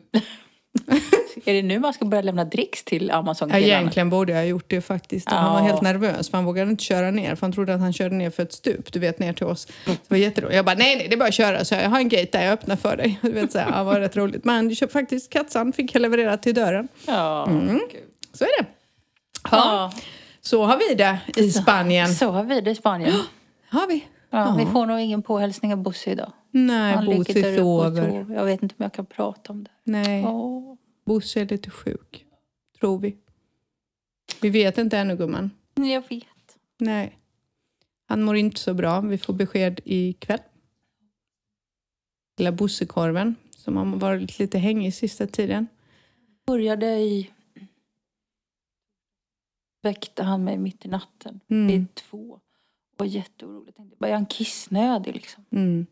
Är 1.45 1.53
det 1.53 1.61
nu 1.63 1.79
man 1.79 1.93
ska 1.93 2.05
börja 2.05 2.21
lämna 2.21 2.45
dricks 2.45 2.83
till 2.83 3.07
Ja, 3.07 3.15
Amazon-killarna? 3.15 3.65
egentligen 3.65 4.09
borde 4.09 4.31
jag 4.31 4.39
ha 4.39 4.45
gjort 4.45 4.65
det 4.67 4.81
faktiskt. 4.81 5.29
Han 5.29 5.53
var 5.53 5.61
helt 5.69 5.81
nervös 5.81 6.29
för 6.29 6.37
han 6.37 6.45
vågade 6.45 6.71
inte 6.71 6.83
köra 6.83 7.11
ner. 7.11 7.35
För 7.35 7.41
han 7.41 7.51
trodde 7.53 7.73
att 7.73 7.79
han 7.79 7.93
körde 7.93 8.15
ner 8.15 8.29
för 8.29 8.43
ett 8.43 8.53
stup, 8.53 8.93
du 8.93 8.99
vet, 8.99 9.19
ner 9.19 9.33
till 9.33 9.45
oss. 9.45 9.65
Det 9.85 9.97
var 10.07 10.17
jätteroligt. 10.17 10.55
Jag 10.55 10.65
bara, 10.65 10.75
nej, 10.75 10.95
nej, 10.95 11.07
det 11.07 11.15
är 11.15 11.17
bara 11.17 11.27
att 11.27 11.33
köra. 11.33 11.65
Så 11.65 11.75
jag, 11.75 11.83
jag 11.83 11.89
har 11.89 11.99
en 11.99 12.09
gate 12.09 12.27
där, 12.31 12.43
jag 12.43 12.53
öppnar 12.53 12.75
för 12.75 12.97
dig. 12.97 13.19
Du 13.21 13.31
vet, 13.31 13.51
så 13.51 13.59
här, 13.59 13.71
ja, 13.71 13.77
det 13.77 13.83
var 13.83 13.99
rätt 13.99 14.17
roligt. 14.17 14.45
Men 14.45 14.67
jag 14.69 14.77
köpte 14.77 14.93
faktiskt 14.93 15.29
kattsand, 15.29 15.75
fick 15.75 15.95
jag 15.95 16.01
leverera 16.01 16.37
till 16.37 16.55
dörren. 16.55 16.87
Ja. 17.07 17.45
Gud. 17.91 18.03
Så 18.33 18.43
är 18.43 18.61
det. 18.61 18.67
Ja. 19.51 19.93
Så 20.41 20.63
har 20.65 20.77
vi 20.89 20.95
det 20.95 21.17
i 21.35 21.51
Spanien. 21.51 22.07
Så 22.15 22.29
har 22.31 22.43
vi 22.43 22.61
det 22.61 22.71
i 22.71 22.75
Spanien. 22.75 23.13
Har 23.69 23.87
vi? 23.87 24.05
Ja, 24.29 24.55
Vi 24.57 24.65
får 24.65 24.85
nog 24.85 24.99
ingen 24.99 25.21
påhälsning 25.21 25.73
av 25.73 25.79
Bosse 25.79 26.11
idag. 26.11 26.31
Nej, 26.57 26.95
Han 26.95 27.05
ligger 27.05 27.17
Bosse 27.17 27.33
där 27.41 27.51
uppe 27.53 27.61
och 27.61 27.83
sover. 27.83 28.09
sover. 28.09 28.35
Jag 28.35 28.45
vet 28.45 28.63
inte 28.63 28.75
om 28.77 28.83
jag 28.83 28.93
kan 28.93 29.05
prata 29.05 29.53
om 29.53 29.63
det. 29.63 29.71
Nej. 29.83 30.25
Åh. 30.25 30.75
Bosse 31.05 31.41
är 31.41 31.45
lite 31.45 31.69
sjuk, 31.69 32.25
tror 32.79 32.99
vi. 32.99 33.17
Vi 34.41 34.49
vet 34.49 34.77
inte 34.77 34.97
ännu, 34.97 35.17
gumman. 35.17 35.51
Jag 35.73 36.09
vet. 36.09 36.57
Nej. 36.77 37.19
Han 38.05 38.23
mår 38.23 38.35
inte 38.35 38.59
så 38.59 38.73
bra. 38.73 39.01
Vi 39.01 39.17
får 39.17 39.33
besked 39.33 39.79
ikväll. 39.83 40.39
Lilla 42.37 42.51
Bossekorven, 42.51 43.35
som 43.57 43.77
har 43.77 43.85
varit 43.85 44.39
lite 44.39 44.57
hängig 44.57 44.93
sista 44.93 45.27
tiden. 45.27 45.67
Började 46.45 46.85
i... 46.87 47.31
Väckte 49.81 50.23
han 50.23 50.43
mig 50.43 50.57
mitt 50.57 50.85
i 50.85 50.87
natten. 50.87 51.39
Mm. 51.47 51.67
Vid 51.67 51.95
två. 51.95 52.31
Och 52.31 52.41
var 52.97 53.05
jätteorolig. 53.05 53.67
Jag 53.67 53.75
tänkte, 53.75 53.95
bara, 53.99 54.07
är 54.07 54.13
han 54.13 54.25
kissnödig 54.25 55.13
liksom? 55.15 55.45
Mm. 55.49 55.85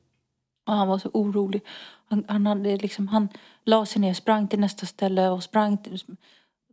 Och 0.65 0.74
han 0.74 0.88
var 0.88 0.98
så 0.98 1.10
orolig. 1.13 1.62
Han, 2.10 2.24
han, 2.27 2.46
hade 2.48 2.77
liksom, 2.77 3.08
han 3.08 3.29
la 3.65 3.86
sig 3.86 4.01
ner, 4.01 4.13
sprang 4.13 4.48
till 4.48 4.60
nästa 4.60 4.86
ställe 4.86 5.29
och 5.29 5.43
sprang 5.43 5.77
till, 5.77 6.00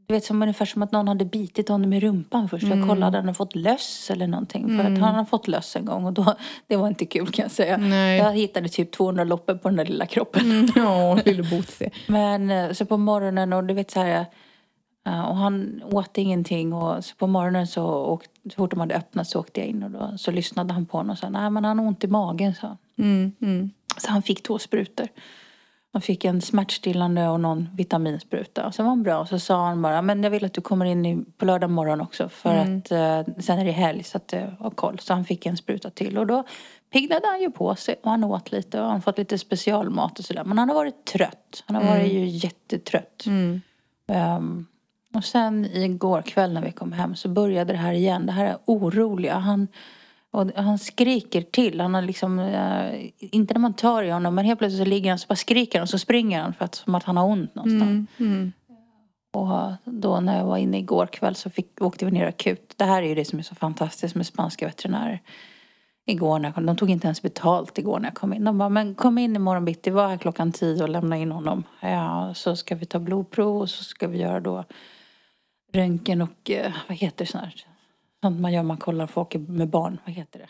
du 0.07 0.15
vet, 0.15 0.25
som 0.25 0.43
ungefär 0.43 0.65
som 0.67 0.83
att 0.83 0.93
någon 0.93 1.09
hade 1.09 1.25
bitit 1.25 1.69
honom 1.69 1.93
i 1.93 2.01
rumpan 2.01 2.49
först. 2.49 2.67
Jag 2.67 2.89
kollade, 2.89 3.17
hade 3.17 3.29
han 3.29 3.35
fått 3.35 3.55
löss 3.55 4.11
eller 4.11 4.27
någonting? 4.27 4.69
För 4.79 4.85
att 4.93 4.99
han 4.99 5.15
har 5.15 5.25
fått 5.25 5.49
löss 5.49 5.77
en 5.77 5.85
gång 5.85 6.05
och 6.05 6.13
då, 6.13 6.35
det 6.67 6.77
var 6.77 6.89
inte 6.89 7.07
kul 7.07 7.31
kan 7.31 7.43
jag 7.43 7.53
säga. 7.53 7.77
Nej. 7.77 8.19
Jag 8.19 8.33
hittade 8.33 8.69
typ 8.69 8.93
200 8.93 9.25
loppor 9.25 9.55
på 9.55 9.69
den 9.69 9.77
där 9.77 9.85
lilla 9.85 10.07
kroppen. 10.07 10.69
Ja, 10.77 11.19
lille 11.25 11.43
Bosse. 11.43 11.91
Men 12.07 12.51
eh, 12.51 12.73
så 12.73 12.87
på 12.87 12.97
morgonen 12.97 13.53
och 13.53 13.65
du 13.65 13.75
vet 13.75 13.91
så 13.91 14.01
här. 14.01 14.27
eh, 15.07 15.21
Och 15.29 15.37
han 15.37 15.83
åt 15.93 16.19
ingenting 16.19 16.73
och 16.73 17.05
så 17.05 17.15
på 17.17 17.27
morgonen 17.27 17.67
så, 17.67 17.85
och, 17.87 18.23
så 18.45 18.57
fort 18.57 18.71
de 18.71 18.81
hade 18.81 18.95
öppnat 18.95 19.29
så 19.29 19.41
åkte 19.41 19.61
jag 19.61 19.69
in 19.69 19.83
och 19.83 19.91
då, 19.91 20.19
så 20.19 20.31
lyssnade 20.31 20.73
han 20.73 20.87
på 20.87 20.97
honom 20.97 21.11
och 21.11 21.19
sa 21.19 21.29
nej 21.29 21.51
men 21.51 21.65
han 21.65 21.79
har 21.79 21.87
ont 21.87 22.05
i 22.05 22.07
magen 22.09 22.55
sa 22.55 22.67
han. 22.67 22.77
Mm, 22.99 23.33
mm. 23.41 23.71
Så 23.97 24.11
han 24.11 24.23
fick 24.23 24.43
två 24.43 24.59
sprutor. 24.59 25.09
Han 25.93 26.03
fick 26.03 26.25
en 26.25 26.41
smärtstillande 26.41 27.29
och 27.29 27.41
någon 27.41 27.69
vitaminspruta. 27.75 28.67
Och 28.67 28.75
så 28.75 28.83
var 28.83 28.91
han 28.91 29.03
bra. 29.03 29.19
Och 29.19 29.29
så 29.29 29.39
sa 29.39 29.67
han 29.67 29.83
bara, 29.83 30.03
men 30.03 30.23
jag 30.23 30.31
vill 30.31 30.45
att 30.45 30.55
du 30.55 30.61
kommer 30.61 30.85
in 30.85 31.25
på 31.39 31.45
lördag 31.45 31.71
morgon 31.71 32.01
också. 32.01 32.29
För 32.29 32.55
att 32.55 32.91
eh, 32.91 33.35
sen 33.39 33.59
är 33.59 33.65
det 33.65 33.71
helg 33.71 34.03
så 34.03 34.17
att 34.17 34.33
jag 34.33 34.55
har 34.59 34.71
koll. 34.71 34.99
Så 34.99 35.15
han 35.15 35.25
fick 35.25 35.47
en 35.47 35.57
spruta 35.57 35.91
till. 35.91 36.19
Och 36.19 36.27
då 36.27 36.45
piggnade 36.93 37.27
han 37.27 37.41
ju 37.41 37.51
på 37.51 37.75
sig. 37.75 37.95
Och 38.03 38.11
han 38.11 38.25
åt 38.25 38.53
lite 38.53 38.81
och 38.81 38.87
han 38.87 39.03
fått 39.03 39.19
lite 39.19 39.39
specialmat 39.39 40.19
och 40.19 40.25
sådär. 40.25 40.45
Men 40.45 40.59
han 40.59 40.69
har 40.69 40.75
varit 40.75 41.05
trött. 41.05 41.65
Han 41.67 41.77
har 41.77 41.83
varit 41.85 42.13
ju 42.13 42.27
jättetrött. 42.27 43.25
Ehm, 44.07 44.67
och 45.15 45.25
sen 45.25 45.65
igår 45.65 46.23
kväll 46.23 46.53
när 46.53 46.63
vi 46.63 46.73
kom 46.73 46.93
hem 46.93 47.17
så 47.17 47.29
började 47.29 47.73
det 47.73 47.79
här 47.79 47.93
igen. 47.93 48.27
Det 48.27 48.33
här 48.33 48.45
är 48.45 48.57
oroliga. 48.65 49.35
Han, 49.39 49.69
och 50.31 50.51
han 50.57 50.79
skriker 50.79 51.43
till. 51.43 51.81
Han 51.81 51.95
har 51.95 52.03
liksom, 52.03 52.39
eh, 52.39 53.11
inte 53.19 53.55
när 53.55 53.61
man 53.61 53.75
tar 53.75 54.03
i 54.03 54.11
honom 54.11 54.35
men 54.35 54.45
helt 54.45 54.59
plötsligt 54.59 54.83
så 54.83 54.89
ligger 54.89 55.11
han 55.11 55.19
så 55.19 55.27
bara 55.29 55.37
skriker 55.37 55.79
han 55.79 55.83
och 55.83 55.89
så 55.89 55.99
springer 55.99 56.41
han 56.41 56.55
för 56.55 56.65
att, 56.65 56.75
som 56.75 56.95
att 56.95 57.05
han 57.05 57.17
har 57.17 57.25
ont 57.25 57.55
någonstans. 57.55 58.09
Och 59.33 59.73
då 59.85 60.21
när 60.21 60.39
jag 60.39 60.45
var 60.45 60.57
inne 60.57 60.79
igår 60.79 61.07
kväll 61.07 61.35
så 61.35 61.51
fick, 61.51 61.83
åkte 61.83 62.05
vi 62.05 62.11
ner 62.11 62.27
akut. 62.27 62.75
Det 62.77 62.85
här 62.85 63.03
är 63.03 63.07
ju 63.07 63.15
det 63.15 63.25
som 63.25 63.39
är 63.39 63.43
så 63.43 63.55
fantastiskt 63.55 64.15
med 64.15 64.27
spanska 64.27 64.67
veterinärer. 64.67 65.21
Igår 66.07 66.39
när 66.39 66.49
jag 66.49 66.55
kom, 66.55 66.67
de 66.67 66.77
tog 66.77 66.91
inte 66.91 67.07
ens 67.07 67.23
betalt 67.23 67.79
igår 67.79 67.99
när 67.99 68.09
jag 68.09 68.15
kom 68.15 68.33
in. 68.33 68.45
De 68.45 68.59
bara, 68.59 68.69
men 68.69 68.95
kom 68.95 69.19
in 69.19 69.37
imorgon 69.37 69.65
bitti, 69.65 69.91
var 69.91 70.09
här 70.09 70.17
klockan 70.17 70.53
tio 70.53 70.83
och 70.83 70.89
lämna 70.89 71.17
in 71.17 71.33
honom. 71.33 71.65
Ja, 71.81 72.33
så 72.35 72.57
ska 72.57 72.75
vi 72.75 72.87
ta 72.87 72.99
blodprov 72.99 73.61
och 73.61 73.71
så 73.71 73.85
ska 73.85 74.09
vi 74.09 74.19
göra 74.19 74.41
då 74.41 74.65
röntgen 75.73 76.23
och 76.23 76.51
eh, 76.51 76.73
vad 76.89 76.97
heter 76.97 77.25
det 77.25 77.31
sånt 77.31 77.45
här? 77.45 77.70
Sånt 78.23 78.41
man 78.41 78.53
gör 78.53 78.63
man 78.63 78.77
kollar 78.77 79.07
folk 79.07 79.35
med 79.35 79.69
barn, 79.69 79.99
vad 80.05 80.15
heter 80.15 80.39
det? 80.39 80.49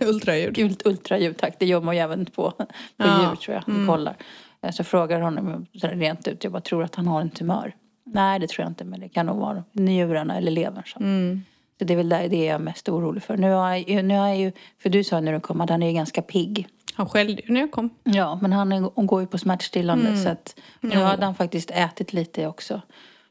Ultraljud. 0.06 0.58
Ult, 0.58 0.86
ultraljud, 0.86 1.36
tack. 1.36 1.54
Det 1.58 1.66
gör 1.66 1.80
man 1.80 1.94
ju 1.96 2.00
även 2.00 2.24
på, 2.26 2.50
på 2.50 2.66
Ja, 2.96 3.22
djur 3.28 3.36
tror 3.36 3.54
jag. 3.66 3.74
Vi 3.74 3.86
kollar. 3.86 4.16
Eh, 4.62 4.70
Så 4.70 4.84
frågar 4.84 5.20
honom 5.20 5.66
rent 5.72 6.28
ut, 6.28 6.44
jag 6.44 6.52
bara 6.52 6.62
tror 6.62 6.84
att 6.84 6.94
han 6.94 7.06
har 7.06 7.20
en 7.20 7.30
tumör. 7.30 7.74
Nej 8.04 8.38
det 8.40 8.48
tror 8.48 8.62
jag 8.64 8.70
inte 8.70 8.84
men 8.84 9.00
det 9.00 9.08
kan 9.08 9.26
nog 9.26 9.36
vara 9.38 9.64
njurarna 9.72 10.36
eller 10.36 10.50
levern. 10.52 10.82
Så. 10.86 10.98
så 11.78 11.84
det 11.84 11.92
är 11.92 11.96
väl 11.96 12.08
det 12.08 12.16
jag 12.44 12.54
är 12.54 12.58
mest 12.58 12.88
orolig 12.88 13.22
för. 13.22 13.36
Nu 13.36 13.50
har 13.50 13.76
ju- 13.76 14.02
nu 14.02 14.16
har 14.18 14.28
jag 14.28 14.38
ju, 14.38 14.52
för 14.78 14.90
du 14.90 15.04
sa 15.04 15.20
när 15.20 15.32
du 15.32 15.40
kom 15.40 15.60
att 15.60 15.70
han 15.70 15.82
är 15.82 15.92
ganska 15.92 16.22
pigg. 16.22 16.68
Han 16.94 17.08
skällde 17.08 17.42
ju 17.42 17.52
när 17.52 17.60
jag 17.60 17.70
kom. 17.70 17.90
Ja, 18.04 18.38
men 18.42 18.52
han, 18.52 18.90
går 19.06 19.20
ju 19.20 19.26
på 19.26 19.38
smärtstillande 19.38 20.16
så 20.16 20.28
att 20.28 20.60
nu 20.80 20.96
hade 20.96 21.24
han 21.24 21.34
faktiskt 21.34 21.70
ätit 21.70 22.12
lite 22.12 22.46
också. 22.46 22.80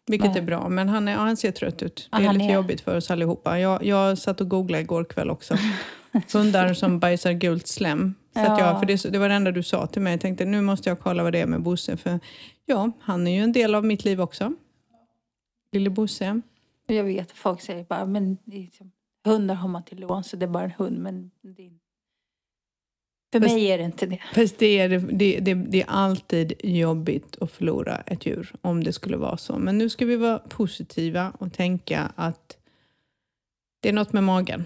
Vilket 0.08 0.36
är 0.36 0.42
bra, 0.42 0.70
men 0.70 0.90
han, 0.90 1.08
är, 1.08 1.12
ja, 1.12 1.18
han 1.20 1.38
ser 1.38 1.52
trött 1.52 1.84
ut. 1.84 2.10
Det 2.12 2.18
är 2.18 2.22
han 2.26 2.38
lite 2.38 2.52
är- 2.52 2.56
jobbigt 2.56 2.82
för 2.82 2.98
oss 2.98 3.12
allihopa. 3.12 3.60
Jag, 3.60 3.84
jag 3.86 4.18
satt 4.18 4.42
och 4.42 4.50
googlade 4.50 4.82
igår 4.82 5.04
kväll 5.04 5.30
också. 5.30 5.56
Hundar 6.34 6.74
som 6.74 7.00
bajsar 7.00 7.32
gult 7.34 7.68
slem. 7.68 8.14
Så 8.34 8.40
Ja. 8.40 8.60
jag, 8.60 8.80
för 8.80 8.86
det, 8.86 9.12
det 9.12 9.20
var 9.20 9.30
det 9.30 9.36
enda 9.36 9.52
du 9.52 9.64
sa 9.64 9.88
till 9.88 10.02
mig. 10.02 10.14
Jag 10.14 10.22
tänkte 10.22 10.46
nu 10.46 10.62
måste 10.62 10.90
jag 10.90 11.00
kolla 11.00 11.24
vad 11.24 11.32
det 11.34 11.40
är 11.42 11.46
med 11.46 11.62
Bosse. 11.62 11.98
För 11.98 12.20
ja, 12.66 12.92
han 13.02 13.28
är 13.28 13.32
ju 13.36 13.44
en 13.44 13.52
del 13.52 13.76
av 13.76 13.86
mitt 13.86 14.06
liv 14.06 14.22
också. 14.22 14.54
Lille 15.72 15.90
Bosse. 15.90 16.42
Jag 16.88 17.04
vet 17.04 17.32
att 17.32 17.38
folk 17.38 17.62
säger 17.62 17.84
bara, 17.84 18.06
men 18.06 18.38
är 18.46 18.60
liksom, 18.60 18.92
hundar 19.26 19.56
har 19.56 19.68
man 19.70 19.84
till 19.84 20.00
lån 20.00 20.24
så 20.24 20.36
det 20.36 20.46
är 20.46 20.48
bara 20.48 20.64
en 20.64 20.72
hund. 20.78 20.98
Men 21.00 21.32
det 21.42 21.66
är, 21.66 21.72
för 23.32 23.40
Fast- 23.40 23.54
mig 23.54 23.66
är 23.72 23.78
det 23.78 23.84
inte 23.84 24.06
det. 24.06 24.20
Fast 24.36 24.58
det 24.58 24.80
är, 24.80 24.90
det, 24.90 25.40
det, 25.40 25.54
det 25.54 25.82
är 25.82 25.86
alltid 25.90 26.54
jobbigt 26.64 27.38
att 27.42 27.52
förlora 27.52 27.96
ett 27.98 28.26
djur 28.26 28.52
om 28.62 28.84
det 28.84 28.94
skulle 28.94 29.18
vara 29.18 29.38
så. 29.38 29.60
Men 29.60 29.78
nu 29.78 29.90
ska 29.90 30.06
vi 30.06 30.16
vara 30.16 30.40
positiva 30.40 31.34
och 31.40 31.54
tänka 31.54 32.12
att 32.16 32.58
det 33.80 33.90
är 33.90 33.94
något 33.94 34.14
med 34.14 34.24
magen. 34.24 34.66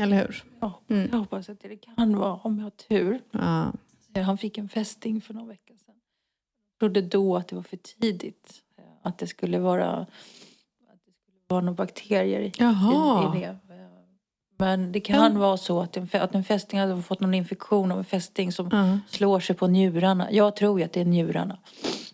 Eller 0.00 0.16
hur? 0.16 0.44
Ja, 0.60 0.80
Mm. 0.88 1.08
Jag 1.12 1.18
hoppas 1.18 1.48
att 1.48 1.60
det 1.60 1.76
kan 1.76 2.16
vara 2.18 2.34
om 2.34 2.56
jag 2.58 2.64
har 2.64 2.70
tur. 2.70 3.20
Ja. 3.30 3.72
Han 4.22 4.38
fick 4.38 4.58
en 4.58 4.68
fästing 4.68 5.20
för 5.20 5.34
några 5.34 5.46
veckor 5.48 5.76
sedan. 5.86 5.94
Jag 6.72 6.78
trodde 6.80 7.02
då 7.08 7.36
att 7.36 7.48
det 7.48 7.56
var 7.56 7.62
för 7.62 7.76
tidigt. 7.76 8.52
eh, 8.78 8.84
Att 9.02 9.18
det 9.18 9.26
skulle 9.26 9.58
vara, 9.58 9.90
att 9.96 10.06
det 11.04 11.12
skulle 11.12 11.38
vara 11.48 11.60
några 11.60 11.74
bakterier 11.76 12.40
i, 12.40 12.52
Jaha. 12.58 13.36
i 13.36 13.40
det. 13.40 13.56
Men 14.56 14.92
det 14.92 15.00
kan 15.00 15.32
Ja. 15.34 15.38
vara 15.40 15.56
så 15.56 15.80
att 15.80 15.96
en, 15.96 16.08
att 16.12 16.34
en 16.34 16.44
fästing 16.44 16.80
hade 16.80 17.02
fått 17.02 17.20
någon 17.20 17.34
infektion 17.34 17.92
av 17.92 17.98
en 17.98 18.04
fästing 18.04 18.52
som 18.52 18.68
Ja. 18.72 18.98
slår 19.08 19.40
sig 19.40 19.56
på 19.56 19.66
njurarna. 19.66 20.28
Jag 20.32 20.56
tror 20.56 20.78
ju 20.78 20.84
att 20.84 20.92
det 20.92 21.00
är 21.00 21.04
njurarna. 21.04 21.56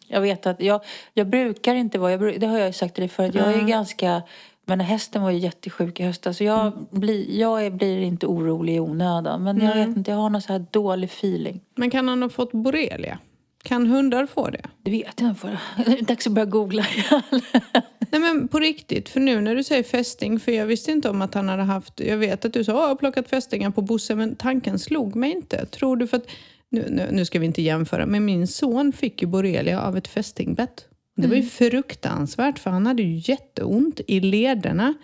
Jag 0.08 0.20
vet 0.20 0.46
att 0.46 0.60
jag, 0.62 0.80
jag 1.14 1.28
brukar 1.28 1.74
inte 1.74 1.98
vara, 1.98 2.10
jag, 2.12 2.40
det 2.40 2.46
har 2.46 2.58
jag 2.58 2.66
ju 2.66 2.72
sagt 2.72 2.94
till 2.94 3.02
dig 3.02 3.08
förut, 3.08 3.34
jag 3.34 3.52
är 3.52 3.58
ju 3.60 3.66
ganska 3.66 4.22
men 4.64 4.80
hästen 4.80 5.22
var 5.22 5.30
ju 5.30 5.38
jättesjuk 5.38 6.00
i 6.00 6.02
höstas. 6.02 6.36
Så 6.36 6.44
jag, 6.44 6.72
blir, 6.90 7.38
jag 7.40 7.66
är- 7.66 7.70
blir 7.70 8.00
inte 8.02 8.26
orolig 8.26 8.74
i 8.76 8.80
onödan. 8.80 9.42
Men 9.42 9.60
jag 9.60 9.76
Nej. 9.76 9.86
vet 9.86 9.96
inte, 9.96 10.10
jag 10.10 10.18
har 10.18 10.30
någon 10.30 10.42
så 10.42 10.52
här 10.52 10.66
dålig 10.70 11.08
feeling. 11.10 11.60
Men 11.74 11.90
kan 11.90 12.08
han 12.08 12.22
ha 12.22 12.28
fått 12.28 12.52
borrelia? 12.52 13.18
Kan 13.62 13.86
hundar 13.86 14.26
få 14.26 14.50
det? 14.50 14.62
Det 14.82 14.90
vet 14.90 15.20
jag 15.20 15.30
inte. 15.30 15.58
Det 15.86 15.98
är 15.98 16.02
dags 16.02 16.26
att 16.26 16.32
börja 16.32 16.46
googla. 16.46 16.86
Nej 18.10 18.20
men 18.20 18.48
på 18.48 18.58
riktigt, 18.58 19.08
för 19.08 19.20
nu 19.20 19.40
när 19.40 19.56
du 19.56 19.64
säger 19.64 19.82
fästing, 19.82 20.40
för 20.40 20.52
jag 20.52 20.66
visste 20.66 20.92
inte 20.92 21.10
om 21.10 21.22
att 21.22 21.34
han 21.34 21.48
hade 21.48 21.62
haft, 21.62 22.00
jag 22.00 22.16
vet 22.16 22.44
att 22.44 22.52
du 22.52 22.64
sa 22.64 22.72
att 22.72 22.80
jag 22.80 22.88
har 22.88 22.94
plockat 22.94 23.28
fästingar 23.28 23.70
på 23.70 23.82
Bosse, 23.82 24.14
men 24.14 24.36
tanken 24.36 24.78
slog 24.78 25.16
mig 25.16 25.32
inte. 25.32 25.66
Tror 25.66 25.96
du 25.96 26.06
för 26.06 26.16
att, 26.16 26.26
nu, 26.68 26.86
nu, 26.90 27.08
nu 27.12 27.24
ska 27.24 27.38
vi 27.38 27.46
inte 27.46 27.62
jämföra, 27.62 28.06
men 28.06 28.24
min 28.24 28.48
son 28.48 28.92
fick 28.92 29.22
ju 29.22 29.28
borrelia 29.28 29.80
av 29.80 29.96
ett 29.96 30.08
fästingbett. 30.08 30.84
Det 31.16 31.28
var 31.28 31.36
ju 31.36 31.42
fruktansvärt 31.42 32.58
för 32.58 32.70
han 32.70 32.86
hade 32.86 33.02
ju 33.02 33.32
jätteont 33.32 34.00
i 34.06 34.20
lederna. 34.20 34.94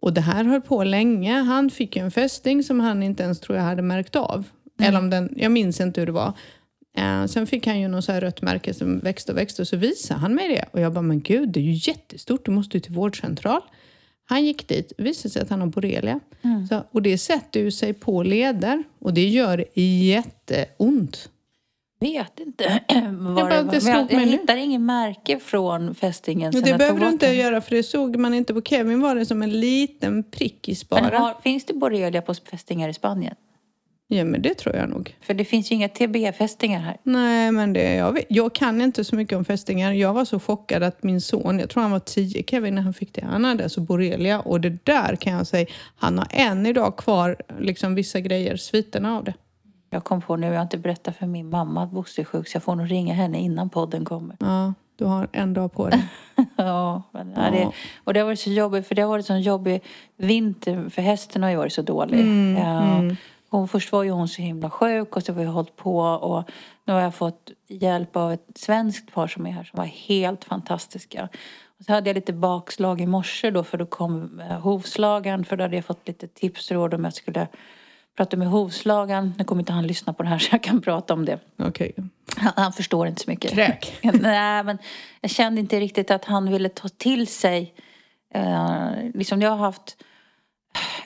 Och 0.00 0.12
det 0.12 0.20
här 0.20 0.44
höll 0.44 0.60
på 0.60 0.84
länge. 0.84 1.32
Han 1.32 1.70
fick 1.70 1.96
ju 1.96 2.02
en 2.02 2.10
fästing 2.10 2.62
som 2.62 2.80
han 2.80 3.02
inte 3.02 3.22
ens 3.22 3.40
tror 3.40 3.58
jag 3.58 3.64
hade 3.64 3.82
märkt 3.82 4.16
av. 4.16 4.44
Eller 4.80 4.98
om 4.98 5.10
den, 5.10 5.34
jag 5.36 5.52
minns 5.52 5.80
inte 5.80 6.00
hur 6.00 6.06
det 6.06 6.12
var. 6.12 6.32
Eh, 6.96 7.26
sen 7.26 7.46
fick 7.46 7.66
han 7.66 7.80
ju 7.80 7.88
något 7.88 8.04
så 8.04 8.12
här 8.12 8.20
rött 8.20 8.42
märke 8.42 8.74
som 8.74 8.98
växte 8.98 9.32
och 9.32 9.38
växte 9.38 9.62
och 9.62 9.68
så 9.68 9.76
visade 9.76 10.20
han 10.20 10.34
mig 10.34 10.48
det. 10.48 10.64
Och 10.72 10.80
jag 10.80 10.92
bara, 10.92 11.02
men 11.02 11.20
gud 11.20 11.48
det 11.48 11.60
är 11.60 11.64
ju 11.64 11.92
jättestort, 11.92 12.44
du 12.44 12.50
måste 12.50 12.76
ju 12.76 12.80
till 12.80 12.94
vårdcentral. 12.94 13.60
Han 14.24 14.44
gick 14.44 14.68
dit, 14.68 14.92
visade 14.98 15.32
sig 15.32 15.42
att 15.42 15.50
han 15.50 15.60
har 15.60 15.66
borrelia. 15.68 16.20
Så, 16.68 16.84
och 16.90 17.02
det 17.02 17.18
sätter 17.18 17.60
ju 17.60 17.70
sig 17.70 17.92
på 17.92 18.22
leder 18.22 18.84
och 18.98 19.14
det 19.14 19.28
gör 19.28 19.64
jätteont. 19.74 21.28
vet 22.00 22.40
inte 22.40 22.80
vad 23.18 23.34
bara- 23.34 23.62
det 23.62 23.62
var. 23.62 23.72
det 23.72 24.12
jag, 24.14 24.22
jag 24.22 24.26
hittar 24.26 24.56
ingen 24.56 24.86
märke 24.86 25.38
från 25.38 25.94
fästingen 25.94 26.52
sen 26.52 26.62
det 26.62 26.70
jag 26.70 26.78
behöver 26.78 27.00
du 27.00 27.08
inte 27.08 27.26
göra 27.26 27.60
för 27.60 27.76
det 27.76 27.82
såg 27.82 28.16
man 28.16 28.34
inte 28.34 28.54
på 28.54 28.62
Kevin 28.62 29.00
var 29.00 29.14
det 29.14 29.26
som 29.26 29.42
en 29.42 29.60
liten 29.60 30.22
prickis 30.22 30.88
bara. 30.88 31.02
Men 31.02 31.22
har, 31.22 31.34
finns 31.42 31.64
det 31.64 31.74
borrelia 31.74 32.22
på 32.22 32.34
fästingar 32.34 32.88
i 32.88 32.94
Spanien? 32.94 33.34
Ja 34.10 34.24
men 34.24 34.42
det 34.42 34.54
tror 34.54 34.76
jag 34.76 34.88
nog. 34.88 35.16
För 35.20 35.34
det 35.34 35.44
finns 35.44 35.70
ju 35.70 35.74
inga 35.74 35.88
TB-fästingar 35.88 36.80
här. 36.80 36.96
Nej, 37.02 37.52
men 37.52 37.72
det, 37.72 37.94
jag, 37.94 38.12
vet, 38.12 38.24
jag 38.28 38.54
kan 38.54 38.80
inte 38.80 39.04
så 39.04 39.16
mycket 39.16 39.38
om 39.38 39.44
fästingar. 39.44 39.92
Jag 39.92 40.14
var 40.14 40.24
så 40.24 40.40
chockad 40.40 40.82
att 40.82 41.02
min 41.02 41.20
son, 41.20 41.58
jag 41.58 41.70
tror 41.70 41.82
han 41.82 41.90
var 41.90 41.98
tio 41.98 42.44
Kevin 42.46 42.74
när 42.74 42.82
han 42.82 42.94
fick 42.94 43.14
det, 43.14 43.24
han 43.24 43.44
hade 43.44 43.64
alltså 43.64 43.80
borrelia. 43.80 44.40
Och 44.40 44.60
det 44.60 44.84
där 44.84 45.16
kan 45.16 45.32
jag 45.32 45.46
säga, 45.46 45.66
han 45.96 46.18
har 46.18 46.26
än 46.30 46.66
idag 46.66 46.96
kvar 46.96 47.36
liksom 47.58 47.94
vissa 47.94 48.20
grejer, 48.20 48.56
sviterna 48.56 49.16
av 49.16 49.24
det. 49.24 49.34
Jag 49.90 50.04
kom 50.04 50.20
på 50.20 50.36
nu, 50.36 50.46
jag 50.46 50.54
har 50.54 50.62
inte 50.62 50.78
berättat 50.78 51.16
för 51.16 51.26
min 51.26 51.50
mamma 51.50 51.82
att 51.82 51.90
Bosse 51.90 52.22
är 52.22 52.24
sjuk 52.24 52.48
så 52.48 52.56
jag 52.56 52.62
får 52.62 52.74
nog 52.74 52.90
ringa 52.90 53.14
henne 53.14 53.38
innan 53.38 53.70
podden 53.70 54.04
kommer. 54.04 54.36
Ja, 54.40 54.74
du 54.96 55.04
har 55.04 55.28
en 55.32 55.54
dag 55.54 55.72
på 55.72 55.88
dig. 55.88 56.08
ja, 56.56 57.02
men, 57.12 57.32
ja. 57.36 57.50
det, 57.50 57.70
och 58.04 58.14
det 58.14 58.20
har 58.20 58.26
varit 58.26 58.40
så 58.40 58.50
jobbigt 58.50 58.88
för 58.88 58.94
det 58.94 59.02
har 59.02 59.08
varit 59.08 59.26
så 59.26 59.36
jobbig 59.36 59.82
vinter 60.16 60.88
för 60.88 61.02
hästen 61.02 61.42
har 61.42 61.50
ju 61.50 61.56
varit 61.56 61.72
så 61.72 61.82
dålig. 61.82 62.20
Mm, 62.20 62.56
ja, 62.56 63.16
hon, 63.50 63.68
först 63.68 63.92
var 63.92 64.02
ju 64.02 64.10
hon 64.10 64.28
så 64.28 64.42
himla 64.42 64.70
sjuk 64.70 65.16
och 65.16 65.22
så 65.22 65.32
har 65.32 65.40
vi 65.40 65.46
hållit 65.46 65.76
på 65.76 65.98
och 65.98 66.50
nu 66.84 66.92
har 66.92 67.00
jag 67.00 67.14
fått 67.14 67.50
hjälp 67.68 68.16
av 68.16 68.32
ett 68.32 68.46
svenskt 68.54 69.12
par 69.12 69.26
som 69.26 69.46
är 69.46 69.50
här 69.50 69.64
som 69.64 69.76
var 69.76 69.84
helt 69.84 70.44
fantastiska. 70.44 71.28
Och 71.78 71.84
så 71.84 71.92
hade 71.92 72.10
jag 72.10 72.14
lite 72.14 72.32
bakslag 72.32 73.00
i 73.00 73.06
morse 73.06 73.50
då 73.50 73.64
för 73.64 73.78
då 73.78 73.86
kom 73.86 74.40
eh, 74.40 74.60
hovslagaren 74.60 75.44
för 75.44 75.56
då 75.56 75.64
hade 75.64 75.76
jag 75.76 75.84
fått 75.84 76.08
lite 76.08 76.28
tips 76.28 76.70
och 76.70 76.74
råd 76.74 76.94
om 76.94 77.04
jag 77.04 77.14
skulle 77.14 77.48
prata 78.16 78.36
med 78.36 78.48
hovslagaren. 78.48 79.34
Nu 79.38 79.44
kommer 79.44 79.62
inte 79.62 79.72
han 79.72 79.86
lyssna 79.86 80.12
på 80.12 80.22
det 80.22 80.28
här 80.28 80.38
så 80.38 80.48
jag 80.52 80.62
kan 80.62 80.80
prata 80.80 81.14
om 81.14 81.24
det. 81.24 81.38
Okej. 81.58 81.94
Han, 82.36 82.52
han 82.56 82.72
förstår 82.72 83.06
inte 83.06 83.22
så 83.22 83.30
mycket. 83.30 83.50
Kräk. 83.50 83.98
Nej, 84.02 84.64
men 84.64 84.78
jag 85.20 85.30
kände 85.30 85.60
inte 85.60 85.80
riktigt 85.80 86.10
att 86.10 86.24
han 86.24 86.50
ville 86.50 86.68
ta 86.68 86.88
till 86.88 87.26
sig. 87.26 87.74
Eh, 88.34 88.90
liksom 89.14 89.42
jag 89.42 89.50
har 89.50 89.56
haft 89.56 89.96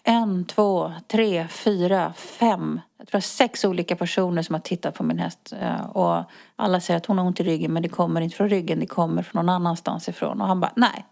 en, 0.02 0.44
två, 0.44 0.92
tre, 1.08 1.48
fyra, 1.48 2.12
fem, 2.12 2.80
jag 2.98 3.08
tror 3.08 3.20
sex 3.20 3.64
olika 3.64 3.96
personer 3.96 4.42
som 4.42 4.54
har 4.54 4.60
tittat 4.60 4.94
på 4.94 5.02
min 5.02 5.18
häst. 5.18 5.52
Eh, 5.60 5.86
och 5.86 6.24
alla 6.56 6.80
säger 6.80 6.98
att 6.98 7.06
hon 7.06 7.18
har 7.18 7.26
ont 7.26 7.40
i 7.40 7.42
ryggen 7.42 7.72
men 7.72 7.82
det 7.82 7.88
kommer 7.88 8.20
inte 8.20 8.36
från 8.36 8.48
ryggen, 8.48 8.80
det 8.80 8.86
kommer 8.86 9.22
från 9.22 9.46
någon 9.46 9.54
annanstans 9.54 10.08
ifrån. 10.08 10.40
Och 10.40 10.46
han 10.46 10.60
bara, 10.60 10.72
nej. 10.76 11.06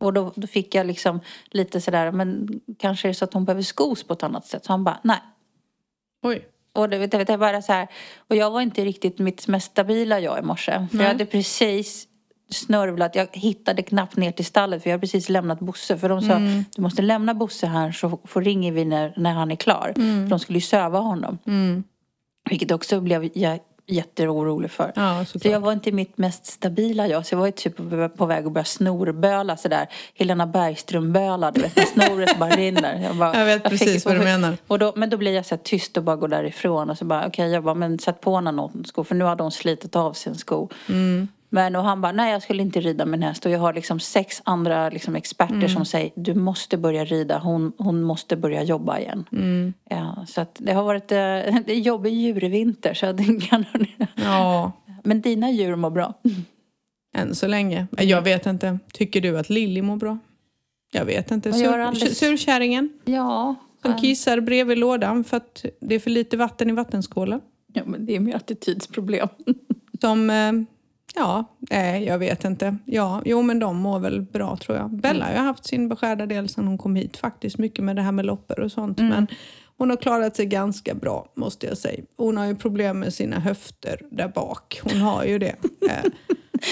Och 0.00 0.12
då, 0.12 0.32
då 0.36 0.46
fick 0.46 0.74
jag 0.74 0.86
liksom 0.86 1.20
lite 1.50 1.80
sådär, 1.80 2.12
men 2.12 2.48
kanske 2.78 3.08
är 3.08 3.10
det 3.10 3.14
så 3.14 3.24
att 3.24 3.34
hon 3.34 3.44
behöver 3.44 3.62
skos 3.62 4.04
på 4.04 4.12
ett 4.12 4.22
annat 4.22 4.46
sätt. 4.46 4.64
Så 4.64 4.72
han 4.72 4.84
bara, 4.84 4.98
nej. 5.02 5.20
Oj. 6.22 6.48
Och 6.74 6.88
det, 6.88 6.98
vet 6.98 7.28
jag, 7.28 7.40
bara 7.40 7.62
så 7.62 7.72
här, 7.72 7.88
och 8.28 8.36
jag 8.36 8.50
var 8.50 8.60
inte 8.60 8.84
riktigt 8.84 9.18
mitt 9.18 9.48
mest 9.48 9.70
stabila 9.70 10.20
jag 10.20 10.38
i 10.38 10.42
morse. 10.42 10.86
För 10.90 10.98
jag 10.98 11.08
hade 11.08 11.26
precis 11.26 12.08
snörvlat. 12.52 13.14
Jag 13.14 13.28
hittade 13.32 13.82
knappt 13.82 14.16
ner 14.16 14.32
till 14.32 14.44
stallet 14.46 14.82
för 14.82 14.90
jag 14.90 14.94
hade 14.94 15.00
precis 15.00 15.28
lämnat 15.28 15.60
Bosse. 15.60 15.98
För 15.98 16.08
de 16.08 16.22
sa, 16.22 16.32
Mm. 16.32 16.64
du 16.76 16.82
måste 16.82 17.02
lämna 17.02 17.34
Bosse 17.34 17.66
här 17.66 17.92
så 17.92 18.18
får 18.24 18.42
ringer 18.42 18.72
vi 18.72 18.84
när, 18.84 19.12
när 19.16 19.32
han 19.32 19.50
är 19.50 19.56
klar. 19.56 19.92
Mm. 19.96 20.24
För 20.26 20.30
de 20.30 20.38
skulle 20.38 20.56
ju 20.56 20.62
söva 20.62 20.98
honom. 20.98 21.38
Vilket 22.50 22.70
också 22.70 23.00
blev 23.00 23.30
jag 23.34 23.58
jätteorolig 23.86 24.70
för. 24.70 24.92
Ja, 24.94 25.24
så 25.24 25.38
jag 25.48 25.60
var 25.60 25.72
inte 25.72 25.92
mitt 25.92 26.18
mest 26.18 26.46
stabila 26.46 27.06
jag. 27.06 27.26
Så 27.26 27.34
jag 27.34 27.38
var 27.38 27.46
ju 27.46 27.52
typ 27.52 27.76
på 28.16 28.26
väg 28.26 28.46
att 28.46 28.52
börja 28.52 28.64
snorböla 28.64 29.56
sådär. 29.56 29.86
Helena 30.14 30.46
Bergström-böla, 30.46 31.50
du 31.50 31.60
vet 31.60 31.76
när 31.76 31.84
snoret 31.84 32.38
bara 32.38 32.50
rinner. 32.50 33.02
Jag, 33.02 33.16
bara, 33.16 33.34
Jag 33.38 33.44
vet 33.46 33.64
precis 33.64 34.04
vad 34.04 34.14
du 34.14 34.20
menar. 34.20 34.56
Och 34.66 34.78
då, 34.78 34.92
men 34.96 35.10
då 35.10 35.16
blir 35.16 35.32
jag 35.34 35.46
så 35.46 35.56
tyst 35.56 35.96
och 35.96 36.02
bara 36.04 36.16
går 36.16 36.28
därifrån. 36.28 36.90
Och 36.90 36.98
så 36.98 37.04
bara, 37.04 37.26
okej, 37.26 37.50
jag 37.50 37.64
bara, 37.64 37.74
men 37.74 37.98
sätt 37.98 38.20
på 38.20 38.36
henne 38.36 38.52
någon 38.52 38.84
sko. 38.84 39.04
För 39.04 39.14
nu 39.14 39.24
hade 39.24 39.42
hon 39.42 39.52
slitit 39.52 39.96
av 39.96 40.12
sin 40.12 40.34
sko. 40.34 40.68
Mm. 40.88 41.28
Men 41.54 41.76
och 41.76 41.84
han 41.84 42.00
bara, 42.00 42.12
nej 42.12 42.32
jag 42.32 42.42
skulle 42.42 42.62
inte 42.62 42.80
rida 42.80 43.06
min 43.06 43.22
häst. 43.22 43.46
Och 43.46 43.52
jag 43.52 43.58
har 43.58 43.72
liksom 43.72 44.00
sex 44.00 44.42
andra 44.44 44.88
liksom, 44.90 45.16
experter 45.16 45.54
Mm. 45.54 45.68
som 45.68 45.84
säger, 45.84 46.10
du 46.16 46.34
måste 46.34 46.76
börja 46.76 47.04
rida. 47.04 47.38
Hon, 47.38 47.72
hon 47.78 48.02
måste 48.02 48.36
börja 48.36 48.62
jobba 48.62 48.98
igen. 48.98 49.24
Mm. 49.32 49.72
Ja, 49.90 50.24
så 50.28 50.40
att 50.40 50.56
det 50.60 50.72
har 50.72 50.82
varit 50.84 51.12
eh, 51.12 51.16
det 51.66 51.72
är 51.72 51.78
jobbig 51.80 52.12
djurvinter. 52.14 52.94
Så 52.94 53.12
det 53.12 53.40
kan, 53.48 53.64
Ja, 54.14 54.72
men 55.04 55.20
dina 55.20 55.50
djur 55.50 55.76
mår 55.76 55.90
bra. 55.90 56.14
än 57.16 57.34
så 57.34 57.46
länge. 57.46 57.86
Jag 57.98 58.22
vet 58.22 58.46
inte. 58.46 58.78
Tycker 58.92 59.20
du 59.20 59.38
att 59.38 59.50
Lilly 59.50 59.82
mår 59.82 59.96
bra? 59.96 60.18
Jag 60.92 61.04
vet 61.04 61.30
inte. 61.30 61.52
Sur, 61.52 62.14
surkärringen 62.14 62.90
Ja. 63.04 63.54
som 63.82 63.94
kissar 63.98 64.40
bredvid 64.40 64.78
lådan 64.78 65.24
för 65.24 65.36
att 65.36 65.64
det 65.80 65.94
är 65.94 65.98
för 65.98 66.10
lite 66.10 66.36
vatten 66.36 66.70
i 66.70 66.72
vattenskålen. 66.72 67.40
ja, 67.72 67.82
men 67.86 68.06
det 68.06 68.16
är 68.16 68.20
mer 68.20 68.36
attitydsproblem. 68.36 69.28
Som, 70.00 70.30
eh, 70.30 70.52
ja, 71.14 71.44
nej 71.58 72.04
jag 72.04 72.18
vet 72.18 72.44
inte. 72.44 72.76
Ja, 72.84 73.22
jo 73.24 73.42
men 73.42 73.58
de 73.58 73.76
mår 73.76 73.98
väl 73.98 74.20
bra 74.22 74.56
tror 74.56 74.78
jag. 74.78 74.90
Bella 74.90 75.24
har 75.24 75.32
ju 75.32 75.38
haft 75.38 75.64
sin 75.66 75.88
beskärda 75.88 76.26
del 76.26 76.48
sedan 76.48 76.66
hon 76.66 76.78
kom 76.78 76.96
hit 76.96 77.16
faktiskt. 77.16 77.58
Mycket 77.58 77.84
med 77.84 77.96
det 77.96 78.02
här 78.02 78.12
med 78.12 78.24
loppor 78.24 78.60
och 78.60 78.72
sånt. 78.72 78.98
Men 78.98 79.26
hon 79.78 79.90
har 79.90 79.96
klarat 79.96 80.36
sig 80.36 80.46
ganska 80.46 80.94
bra 80.94 81.32
måste 81.34 81.66
jag 81.66 81.78
säga. 81.78 82.02
Hon 82.16 82.36
har 82.36 82.46
ju 82.46 82.56
problem 82.56 82.98
med 82.98 83.14
sina 83.14 83.38
höfter 83.40 84.00
där 84.10 84.28
bak. 84.28 84.80
Hon 84.82 85.00
har 85.00 85.24
ju 85.24 85.38
det. 85.38 85.54
Eh, 85.90 86.10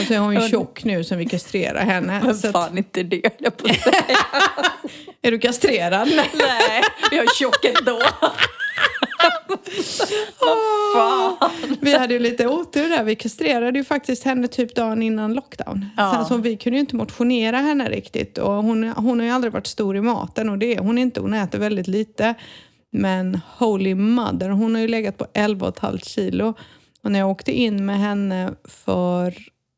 och 0.01 0.07
så 0.07 0.15
är 0.15 0.19
hon 0.19 0.35
ju 0.35 0.49
tjock 0.49 0.85
nu 0.85 1.05
sen 1.05 1.19
vi 1.19 1.27
kastrerar 1.27 1.81
henne. 1.85 2.21
Men 2.25 2.35
Så 2.35 2.47
att, 2.47 2.53
fan 2.53 2.79
inte 2.79 3.03
det, 3.03 3.21
höll 3.25 3.33
jag 3.39 3.57
på 3.57 3.69
att 3.69 3.77
säga. 3.81 4.17
är 5.23 5.31
du 5.31 5.39
kastrerad? 5.39 6.09
Nej. 6.09 6.31
Nej, 6.35 6.83
jag 7.13 7.25
är 7.25 7.39
tjock 7.39 7.65
ändå. 7.65 7.99
Vad 10.41 10.59
fan. 10.95 11.51
Vi 11.81 11.99
hade 11.99 12.15
ju 12.15 12.21
lite 12.21 12.49
otur 12.49 12.89
där. 12.89 13.05
Vi 13.05 13.17
kastrerade 13.17 13.79
ju 13.79 13.85
faktiskt 13.85 14.25
henne 14.25 14.49
typ 14.49 14.75
dagen 14.75 15.03
innan 15.03 15.35
lockdown. 15.35 15.87
Ja. 15.97 16.13
Sen 16.15 16.25
så 16.25 16.37
vi 16.37 16.57
kunde 16.57 16.77
ju 16.77 16.81
inte 16.81 16.97
motionera 16.97 17.57
henne 17.57 17.89
riktigt. 17.89 18.39
Och 18.39 18.53
hon, 18.53 18.89
hon 18.89 19.19
har 19.19 19.27
ju 19.27 19.33
aldrig 19.33 19.53
varit 19.53 19.67
stor 19.67 19.97
i 19.97 20.01
maten 20.01 20.49
och 20.49 20.59
det 20.59 20.75
är 20.75 20.79
hon 20.79 20.99
inte. 20.99 21.21
Hon 21.21 21.35
äter 21.35 21.59
väldigt 21.59 21.89
lite. 21.89 22.35
Men 22.93 23.41
holy 23.59 23.95
mother, 23.95 24.49
hon 24.49 24.75
har 24.75 24.83
ju 24.83 24.89
legat 24.89 25.19
på 25.19 25.27
11,5 25.35 25.99
kilo. 25.99 26.55
Och 27.03 27.13
när 27.13 27.19
jag 27.19 27.31
åkte 27.31 27.53
in 27.53 27.87
med 27.87 27.99
henne 27.99 28.51
för 28.65 29.35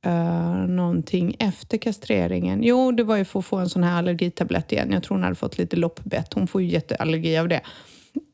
uh, 0.06 0.66
någonting 0.68 1.36
efter 1.38 1.78
kastreringen. 1.78 2.62
Jo, 2.62 2.92
det 2.92 3.04
var 3.04 3.16
ju 3.16 3.24
för 3.24 3.38
att 3.38 3.44
få 3.44 3.56
en 3.56 3.68
sån 3.68 3.82
här 3.82 3.98
allergitablett 3.98 4.72
igen. 4.72 4.92
Jag 4.92 5.02
tror 5.02 5.16
hon 5.16 5.22
hade 5.22 5.34
fått 5.34 5.58
lite 5.58 5.76
loppbett. 5.76 6.34
Hon 6.34 6.46
får 6.46 6.62
ju 6.62 6.68
jätteallergi 6.68 7.38
av 7.38 7.48
det. 7.48 7.60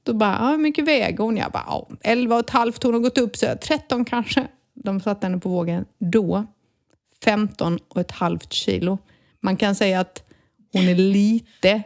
Då 0.08 0.14
bara, 0.14 0.48
hur 0.48 0.58
mycket 0.58 0.84
väger 0.84 1.18
hon? 1.18 1.36
Jag 1.36 1.52
bara, 1.52 1.64
ja, 1.66 1.88
11 2.00 2.34
och 2.34 2.40
ett 2.40 2.50
halvt. 2.50 2.82
Hon 2.82 2.94
har 2.94 3.00
gått 3.00 3.18
upp 3.18 3.36
så 3.36 3.46
13 3.62 4.04
kanske. 4.04 4.46
De 4.74 5.00
satte 5.00 5.26
henne 5.26 5.38
på 5.38 5.48
vågen. 5.48 5.84
Då, 5.98 6.46
15 7.24 7.78
och 7.88 8.00
ett 8.00 8.10
halvt 8.10 8.52
kilo. 8.52 8.98
Man 9.40 9.56
kan 9.56 9.74
säga 9.74 10.00
att 10.00 10.22
hon 10.72 10.88
är 10.88 10.94
lite 10.94 11.82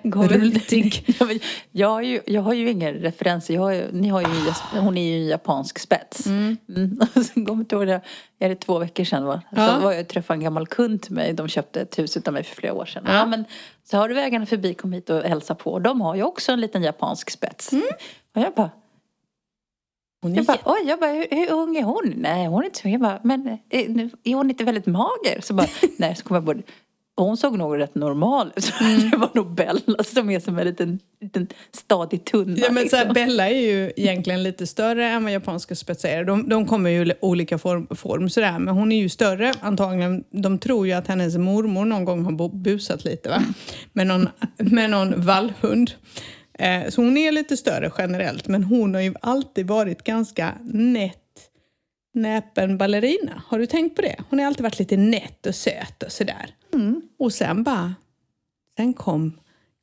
men 1.25 1.41
Jag 1.73 1.89
har, 1.89 2.03
ju, 2.03 2.21
jag 2.27 2.43
har 2.43 2.53
ju 2.53 2.71
ingen 2.71 2.95
referenser. 2.95 3.55
Jag 3.55 3.61
har 3.61 3.89
ni 3.93 4.09
har 4.09 4.21
ju, 4.21 4.27
hon 4.81 4.97
är 4.99 5.03
ju 5.03 5.23
en 5.23 5.27
japansk 5.27 5.79
spets. 5.79 6.27
Mm. 6.27 6.57
Så 7.15 7.33
kommer 7.33 7.67
jag 7.69 7.73
ihåg 7.73 7.87
det, 7.87 8.01
är 8.39 8.49
det 8.49 8.55
två 8.55 8.79
veckor 8.79 9.05
sedan 9.05 9.25
va? 9.25 9.43
Ja. 9.51 9.69
Så 9.69 9.81
var 9.81 9.93
jag 9.93 10.09
träffade 10.09 10.37
en 10.37 10.45
gammal 10.45 10.67
kund 10.67 11.03
till 11.03 11.13
mig. 11.13 11.33
De 11.33 11.49
köpte 11.49 11.81
ett 11.81 11.99
hus 11.99 12.17
utav 12.17 12.35
mig 12.35 12.43
för 12.43 12.57
flera 12.57 12.75
år 12.75 12.87
sedan. 12.87 13.05
Ja. 13.07 13.13
Ja. 13.13 13.27
men, 13.27 13.45
så 13.85 13.97
har 13.97 14.09
du 14.09 14.15
vägarna 14.15 14.47
förbi, 14.47 14.75
kom 14.75 14.93
hit 14.93 15.11
och 15.11 15.23
hälsa 15.23 15.55
på. 15.55 15.79
De 15.79 16.01
har 16.01 16.15
ju 16.15 16.23
också 16.23 16.53
en 16.53 16.61
liten 16.61 16.83
japansk 16.83 17.31
spets. 17.31 17.71
Och 18.35 18.43
jag 18.43 18.55
bara, 18.55 18.71
Hon 20.23 20.33
är 20.33 20.37
jag 20.37 20.47
bara, 20.47 20.59
oj, 20.65 20.85
jag 20.87 21.01
bara, 21.01 21.11
hur, 21.13 21.27
hur 21.31 21.51
ung 21.51 21.77
är 21.77 21.83
hon? 21.83 22.15
Nej, 22.17 22.47
hon 22.47 22.63
är 22.63 22.67
inte 22.67 22.79
så. 22.79 22.89
Jag 22.89 23.01
bara, 23.01 23.21
men 23.23 23.59
är, 23.71 24.11
är 24.25 24.35
hon 24.35 24.51
inte 24.51 24.65
väldigt 24.65 24.87
mager? 24.87 25.41
Så 25.41 25.55
bara, 25.55 25.67
nej, 25.99 26.17
så 26.17 26.25
kom 26.25 26.35
jag 26.35 26.47
på 26.47 26.53
det. 26.53 26.63
Hon 27.17 27.37
såg 27.37 27.59
nog 27.59 27.79
rätt 27.79 27.95
normal 27.95 28.53
ut. 28.57 28.73
Det 29.11 29.17
var 29.17 29.31
nog 29.35 29.55
Bella 29.55 30.05
som 30.05 30.31
är 30.31 30.41
som 30.41 30.59
en 30.59 30.67
liten, 30.67 30.99
liten 31.21 31.47
stadig 31.73 32.25
tunna. 32.25 32.57
Ja, 32.57 32.73
men 32.73 32.89
så 32.89 32.97
här, 32.97 33.05
liksom. 33.05 33.15
Bella 33.15 33.49
är 33.49 33.61
ju 33.61 33.93
egentligen 33.97 34.43
lite 34.43 34.67
större 34.67 35.09
än 35.09 35.25
vad 35.25 35.33
japanska 35.33 35.75
spetsar 35.75 36.09
är. 36.09 36.25
De, 36.25 36.49
de 36.49 36.67
kommer 36.67 36.91
ju 36.91 37.07
i 37.07 37.15
olika 37.21 37.59
form, 37.59 37.87
form 37.97 38.31
sådär, 38.31 38.59
men 38.59 38.75
hon 38.75 38.93
är 38.93 38.97
ju 38.97 39.09
större 39.09 39.55
antagligen. 39.61 40.25
De 40.31 40.59
tror 40.59 40.87
ju 40.87 40.93
att 40.93 41.09
hennes 41.09 41.37
mormor 41.37 41.85
någon 41.85 42.05
gång 42.05 42.25
har 42.25 42.49
busat 42.49 43.05
lite 43.05 43.29
va? 43.29 43.43
Med, 43.93 44.07
någon, 44.07 44.29
med 44.57 44.91
någon 44.91 45.21
vallhund. 45.21 45.91
Eh, 46.59 46.89
så 46.89 47.03
hon 47.03 47.17
är 47.17 47.33
lite 47.33 47.57
större 47.57 47.93
generellt, 47.99 48.49
men 48.49 48.65
hon 48.65 48.95
har 48.95 49.01
ju 49.01 49.15
alltid 49.21 49.67
varit 49.67 50.05
ganska 50.05 50.53
nätt 50.65 51.19
näpen 52.15 52.79
ballerina. 52.79 53.43
Har 53.47 53.59
du 53.59 53.67
tänkt 53.67 53.97
på 53.97 54.03
det? 54.03 54.17
Hon 54.31 54.39
har 54.39 54.47
alltid 54.47 54.63
varit 54.63 54.79
lite 54.79 54.97
nätt 54.97 55.47
och 55.47 55.55
söt 55.55 56.03
och 56.03 56.13
sådär. 56.13 56.55
Mm. 56.75 57.03
Och 57.19 57.33
sen 57.33 57.63
bara, 57.63 57.95
sen 58.77 58.95
kom 58.95 59.33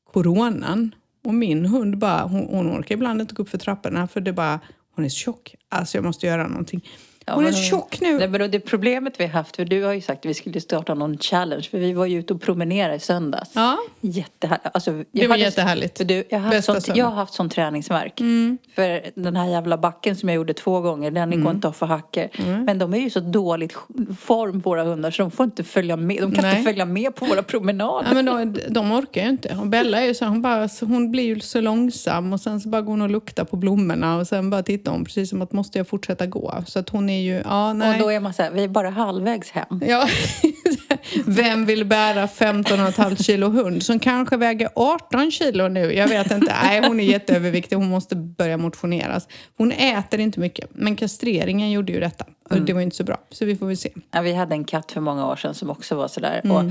coronan 0.04 0.96
och 1.24 1.34
min 1.34 1.66
hund 1.66 1.98
bara, 1.98 2.24
hon, 2.24 2.48
hon 2.48 2.80
orkar 2.80 2.96
ibland 2.96 3.22
inte 3.22 3.36
gå 3.36 3.44
upp 3.44 3.50
för 3.50 3.58
trapporna 3.58 4.08
för 4.08 4.22
det 4.22 4.34
bara, 4.34 4.60
hon 4.96 5.06
är 5.06 5.10
så 5.10 5.18
tjock. 5.18 5.56
Alltså 5.70 5.98
jag 5.98 6.06
måste 6.06 6.28
göra 6.28 6.48
någonting. 6.48 6.90
Hon 7.36 7.46
är 7.46 7.52
tjock 7.52 8.02
nu. 8.02 8.18
Nej, 8.18 8.28
men 8.28 8.52
det 8.52 8.60
problemet 8.60 9.14
vi 9.18 9.24
har 9.24 9.32
haft, 9.32 9.56
för 9.56 9.66
du 9.66 9.84
har 9.84 9.94
ju 9.94 10.02
sagt 10.02 10.20
att 10.20 10.30
vi 10.30 10.34
skulle 10.34 10.62
starta 10.62 10.94
någon 10.94 11.18
challenge. 11.18 11.64
För 11.72 11.78
vi 11.78 11.94
var 11.94 12.06
ju 12.06 12.20
ute 12.20 12.34
och 12.34 12.42
promenerade 12.42 12.96
i 12.96 13.00
söndags. 13.00 13.52
Ja, 13.56 13.78
Jättehärligt. 14.02 14.66
Alltså, 14.74 14.92
jag 14.92 15.06
det 15.12 15.28
var 15.28 15.34
hade- 15.34 15.44
jättehärligt. 15.44 15.98
För 15.98 16.06
du, 16.06 16.24
jag, 16.30 16.40
har 16.40 16.54
haft 16.54 16.66
sånt, 16.66 16.88
jag 16.98 17.06
har 17.06 17.12
haft 17.16 17.34
sån 17.34 17.50
träningsverk. 17.50 18.20
Mm. 18.20 18.58
För 18.76 19.02
den 19.16 19.36
här 19.36 19.48
jävla 19.48 19.78
backen 19.78 20.16
som 20.16 20.30
jag 20.30 20.36
gjorde 20.36 20.54
två 20.54 20.80
gånger, 20.82 21.12
den 21.12 21.44
går 21.44 21.52
inte 21.52 21.68
av 21.68 21.72
för 21.72 21.86
hacker. 21.86 22.30
Mm. 22.38 22.66
Men 22.66 22.80
de 22.80 22.94
är 22.94 22.98
ju 23.00 23.10
så 23.10 23.20
dåligt 23.20 23.74
form 24.20 24.60
våra 24.60 24.84
hundar 24.84 25.12
så 25.12 25.22
de 25.22 25.32
får 25.32 25.44
inte 25.44 25.64
följa 25.64 25.96
med. 25.98 26.18
De 26.22 26.32
kan 26.32 26.42
Nej. 26.44 26.58
inte 26.60 26.70
följa 26.70 26.86
med 26.86 27.16
på 27.16 27.26
våra 27.26 27.44
promenader. 27.44 28.08
Ja, 28.08 28.14
men 28.14 28.26
de, 28.54 28.60
de 28.70 28.92
orkar 28.92 29.24
ju 29.24 29.30
inte. 29.30 29.56
Och 29.62 29.68
Bella 29.68 30.02
är 30.02 30.06
ju 30.06 30.14
så, 30.14 30.26
hon, 30.26 30.42
bara, 30.42 30.70
hon 30.82 31.12
blir 31.12 31.24
ju 31.24 31.40
så 31.40 31.62
långsam 31.62 32.34
och 32.34 32.42
sen 32.42 32.62
så 32.62 32.70
bara 32.70 32.82
går 32.82 32.92
hon 32.92 33.02
och 33.02 33.10
luktar 33.10 33.44
på 33.44 33.56
blommorna 33.56 34.18
och 34.18 34.28
sen 34.28 34.50
bara 34.50 34.64
tittar 34.64 34.92
hon 34.92 35.06
precis 35.06 35.30
som 35.30 35.42
att 35.42 35.52
måste 35.54 35.78
jag 35.78 35.88
fortsätta 35.88 36.26
gå. 36.26 36.64
Så 36.68 36.80
att 36.80 36.90
hon 36.90 37.10
är 37.10 37.19
ju, 37.20 37.42
ja 37.46 37.74
nej. 37.74 37.94
och 37.94 38.00
då 38.00 38.12
är 38.12 38.20
man 38.20 38.34
så 38.34 38.44
här, 38.44 38.52
vi 38.52 38.64
är 38.64 38.68
bara 38.68 38.90
halvvägs 38.90 39.52
hem. 39.52 39.82
Ja. 39.88 40.08
Vem 41.26 41.66
vill 41.66 41.86
bära 41.86 42.26
15,5 42.26 43.24
kilo 43.24 43.50
hund 43.50 43.84
som 43.84 44.00
kanske 44.00 44.38
väger 44.38 44.70
18 44.76 45.32
kilo 45.32 45.68
nu? 45.68 45.94
Jag 45.94 46.08
vet 46.08 46.32
inte. 46.32 46.56
Nej, 46.64 46.88
hon 46.88 47.00
är 47.00 47.04
jätteöverviktig. 47.04 47.76
Hon 47.76 47.90
måste 47.90 48.16
börja 48.16 48.58
motioneras. 48.58 49.28
Hon 49.58 49.72
äter 49.72 50.20
inte 50.20 50.40
mycket. 50.40 50.70
Men 50.74 50.96
kastreringen 50.96 51.72
gjorde 51.72 51.94
ju 51.94 52.00
detta. 52.00 52.26
Och 52.50 52.62
det 52.62 52.74
var 52.74 52.82
inte 52.82 52.96
så 52.96 53.04
bra. 53.04 53.18
Så 53.32 53.46
vi 53.46 53.56
får 53.56 53.68
väl 53.68 53.78
se. 53.78 53.94
Ja, 54.12 54.22
vi 54.22 54.34
hade 54.34 54.56
en 54.56 54.64
katt 54.64 54.92
för 54.92 55.02
många 55.02 55.28
år 55.28 55.36
sedan 55.36 55.54
som 55.54 55.70
också 55.70 55.96
var 55.96 56.08
sådär. 56.08 56.42
Och 56.52 56.64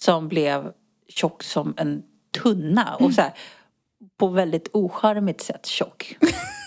som 0.00 0.28
blev 0.28 0.70
tjock 1.08 1.42
som 1.42 1.74
en 1.76 2.02
tunna. 2.42 2.94
Och 2.94 3.14
så 3.14 3.20
här, 3.20 3.32
på 4.18 4.28
väldigt 4.28 4.68
ocharmigt 4.72 5.40
sätt 5.40 5.66
tjock. 5.66 6.16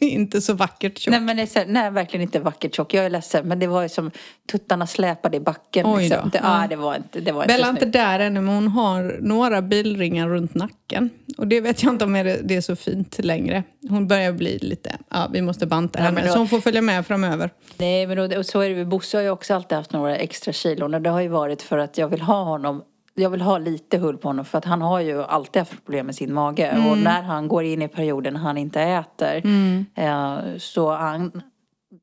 inte 0.06 0.40
så 0.40 0.54
vackert 0.54 0.98
tjock. 0.98 1.10
Nej 1.12 1.20
men 1.20 1.46
så 1.46 1.60
nej 1.66 1.90
verkligen 1.90 2.22
inte 2.22 2.40
vackert 2.40 2.74
tjock. 2.74 2.94
Jag 2.94 3.04
är 3.04 3.10
ledsen 3.10 3.48
men 3.48 3.58
det 3.58 3.66
var 3.66 3.82
ju 3.82 3.88
som 3.88 4.10
tuttarna 4.52 4.86
släpade 4.86 5.36
i 5.36 5.40
backen. 5.40 5.86
Oj 5.86 6.02
liksom. 6.02 6.20
då. 6.24 6.28
det, 6.30 6.38
Ja. 6.42 6.62
ja. 6.62 6.68
det 6.68 6.76
var 6.76 6.96
inte, 6.96 7.20
det 7.20 7.32
var 7.32 7.42
inte 7.42 7.54
Bella 7.54 7.66
är 7.66 7.70
inte 7.70 7.86
där 7.86 8.20
ännu, 8.20 8.40
men 8.40 8.54
hon 8.54 8.68
har 8.68 9.16
några 9.20 9.62
bilringar 9.62 10.28
runt 10.28 10.54
nacken. 10.54 11.10
Och 11.38 11.46
det 11.48 11.60
vet 11.60 11.82
jag 11.82 11.92
inte 11.92 12.04
om 12.04 12.16
är 12.16 12.24
det, 12.24 12.40
det 12.44 12.56
är 12.56 12.60
så 12.60 12.76
fint 12.76 13.18
längre. 13.18 13.62
Hon 13.88 14.08
börjar 14.08 14.32
bli 14.32 14.58
lite, 14.58 14.96
ja 15.10 15.30
vi 15.32 15.42
måste 15.42 15.66
banta 15.66 15.98
Ja, 15.98 16.04
henne. 16.04 16.26
då- 16.26 16.32
Så 16.32 16.38
hon 16.38 16.48
får 16.48 16.60
följa 16.60 16.82
med 16.82 17.06
framöver. 17.06 17.50
Nej 17.76 18.06
men 18.06 18.18
och, 18.18 18.32
och 18.32 18.46
så 18.46 18.60
är 18.60 18.68
det 18.68 18.74
ju. 18.74 18.84
Bosse 18.84 19.16
har 19.16 19.22
ju 19.22 19.30
också 19.30 19.54
alltid 19.54 19.78
haft 19.78 19.92
några 19.92 20.16
extra 20.16 20.52
kilon. 20.52 20.94
Och 20.94 21.02
det 21.02 21.10
har 21.10 21.20
ju 21.20 21.28
varit 21.28 21.62
för 21.62 21.78
att 21.78 21.98
jag 21.98 22.08
vill 22.08 22.20
ha 22.20 22.42
honom 22.44 22.82
jag 23.18 23.30
vill 23.30 23.40
ha 23.40 23.58
lite 23.58 23.98
hull 23.98 24.16
på 24.18 24.28
honom 24.28 24.44
för 24.44 24.58
att 24.58 24.64
han 24.64 24.82
har 24.82 25.00
ju 25.00 25.22
alltid 25.22 25.60
haft 25.60 25.84
problem 25.84 26.06
med 26.06 26.14
sin 26.14 26.34
mage. 26.34 26.66
Mm. 26.66 26.86
Och 26.86 26.98
när 26.98 27.22
han 27.22 27.48
går 27.48 27.64
in 27.64 27.82
i 27.82 27.88
perioden 27.88 28.32
när 28.32 28.40
han 28.40 28.58
inte 28.58 28.80
äter 28.82 29.46
eh, 29.94 30.38
så 30.58 30.90
han, 30.92 31.42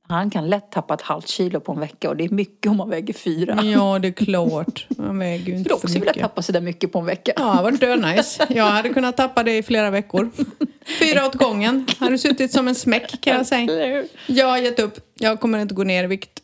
han 0.08 0.30
kan 0.30 0.48
lätt 0.50 0.72
tappa 0.72 0.94
ett 0.94 1.02
halvt 1.02 1.28
kilo 1.28 1.60
på 1.60 1.72
en 1.72 1.80
vecka 1.80 2.10
och 2.10 2.18
det 2.18 2.24
är 2.26 2.30
mycket 2.30 2.72
om 2.72 2.78
man 2.78 2.90
väger 2.90 3.14
fyra. 3.14 3.60
Ja, 3.64 4.00
det 4.00 4.08
är 4.08 4.12
klart. 4.12 4.88
Man 4.90 5.20
väger 5.20 5.46
ju 5.46 5.54
inte 5.58 5.64
skulle 5.64 5.76
också 5.76 5.88
för 5.88 5.94
vilja 5.94 6.12
mycket. 6.12 6.22
tappa 6.22 6.42
så 6.42 6.52
där 6.52 6.62
mycket 6.62 6.92
på 6.92 7.00
en 7.00 7.06
vecka. 7.06 7.32
Ja, 7.36 7.56
det 7.56 7.64
var 7.64 7.72
dönice. 7.72 8.48
Jag 8.50 8.66
hade 8.66 8.90
kunnat 8.90 9.18
tappa 9.18 9.44
det 9.44 9.58
i 9.58 9.64
flera 9.64 9.90
veckor. 9.90 10.30
Fyra 11.00 11.26
åt 11.26 11.36
gången. 11.36 11.88
Hade 12.00 12.18
suttit 12.18 12.52
som 12.52 12.68
en 12.68 12.76
smäck 12.76 13.22
kan 13.22 13.38
jag 13.38 13.46
säga. 13.46 14.04
Jag 14.28 14.48
har 14.48 14.58
gett 14.58 14.80
upp. 14.80 15.00
Jag 15.16 15.40
kommer 15.40 15.60
inte 15.60 15.76
gå 15.76 15.84
ner 15.84 16.04
i 16.04 16.08
vikt. 16.08 16.42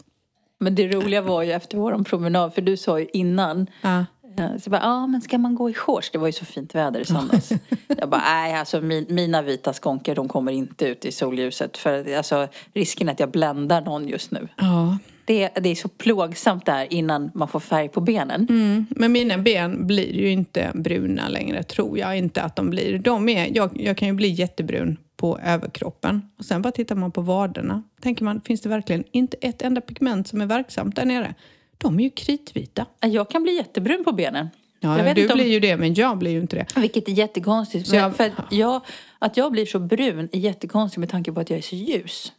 Men 0.60 0.76
det 0.76 0.88
roliga 0.88 1.22
var 1.22 1.44
ju 1.44 1.52
efter 1.52 1.78
vår 1.78 2.04
promenad, 2.04 2.54
för 2.54 2.62
du 2.62 2.78
sa 2.78 3.00
ju 3.00 3.08
innan 3.14 3.68
Ja. 3.82 4.06
Eh, 4.38 4.58
så 4.58 4.62
jag 4.63 4.72
bara, 4.72 4.82
ja 4.82 5.08
men 5.08 5.22
ska 5.22 5.38
man 5.38 5.56
gå 5.56 5.70
i 5.70 5.74
shorts? 5.74 6.10
Det 6.12 6.17
var 6.17 6.28
ju 6.28 6.34
så 6.34 6.46
fint 6.46 6.76
väder 6.76 7.00
i 7.00 7.06
söndags. 7.06 7.52
jag 7.88 8.10
bara, 8.10 8.22
nej 8.22 8.54
alltså 8.54 8.82
min, 8.82 9.06
mina 9.10 9.41
vita 9.41 9.74
skånkor 9.74 10.15
de 10.15 10.28
kommer 10.28 10.52
inte 10.52 10.86
ut 10.86 11.06
i 11.06 11.12
solljuset. 11.12 11.78
För 11.78 12.17
alltså, 12.17 12.48
risken 12.74 13.08
är 13.10 13.13
att 13.13 13.20
jag 13.20 13.32
bländar 13.32 13.82
någon 13.82 14.08
just 14.08 14.32
nu. 14.32 14.48
ja. 14.58 14.98
Det, 15.26 15.50
det 15.56 15.70
är 15.70 15.76
så 15.76 15.88
plågsamt 15.88 16.65
där 16.65 16.94
innan 16.94 17.32
man 17.34 17.48
får 17.48 17.60
färg 17.60 17.89
på 17.89 18.02
benen. 18.02 18.48
Mm. 18.50 18.86
Men 18.89 19.12
mina 19.12 19.38
ben 19.38 19.88
blir 19.88 20.15
ju 20.15 20.30
inte 20.30 20.72
bruna 20.74 21.30
längre, 21.30 21.63
tror 21.63 21.98
jag 21.98 22.17
inte 22.17 22.41
att 22.41 22.56
de 22.56 22.70
blir. 22.70 23.00
De 23.00 23.30
är, 23.30 23.56
jag, 23.56 23.82
jag 23.82 23.98
kan 23.98 24.08
ju 24.08 24.13
bli 24.13 24.28
jättebrun 24.28 24.98
på 25.17 25.39
överkroppen. 25.44 26.22
Och 26.39 26.46
sen 26.46 26.62
bara 26.62 26.72
tittar 26.72 26.96
man 26.96 27.12
på 27.12 27.22
vaderna. 27.22 27.84
Tänker 28.02 28.24
man, 28.24 28.41
finns 28.41 28.62
det 28.62 28.70
verkligen 28.70 29.04
inte 29.12 29.38
ett 29.41 29.62
enda 29.62 29.82
pigment 29.82 30.28
som 30.28 30.41
är 30.41 30.46
verksamt 30.46 30.96
där 30.96 31.06
nere? 31.06 31.36
De 31.82 32.00
är 32.00 32.04
ju 32.04 32.10
kritvita. 32.10 32.86
Jag 33.00 33.30
kan 33.30 33.44
bli 33.44 33.56
jättebrun 33.56 34.04
på 34.04 34.12
benen. 34.12 34.48
Ja, 34.80 35.13
du 35.13 35.28
om- 35.30 35.34
blir 35.38 35.48
ju 35.48 35.60
det, 35.60 35.78
men 35.78 35.94
jag 35.94 36.17
blir 36.17 36.32
ju 36.32 36.39
inte 36.39 36.56
det. 36.56 36.65
Vilket 36.76 37.08
är 37.08 37.12
jättekonstigt. 37.12 37.94
Jag- 37.94 38.15
för 38.15 38.24
att, 38.24 38.32
jag, 38.54 38.82
att 39.20 39.38
jag 39.38 39.52
blir 39.52 39.65
så 39.65 39.80
brun 39.80 40.30
är 40.32 40.39
jättekonstigt 40.39 41.00
med 41.00 41.10
tanke 41.10 41.32
på 41.32 41.39
att 41.39 41.50
jag 41.50 41.58
är 41.58 41.63
så 41.63 41.76
ljus. 41.76 42.32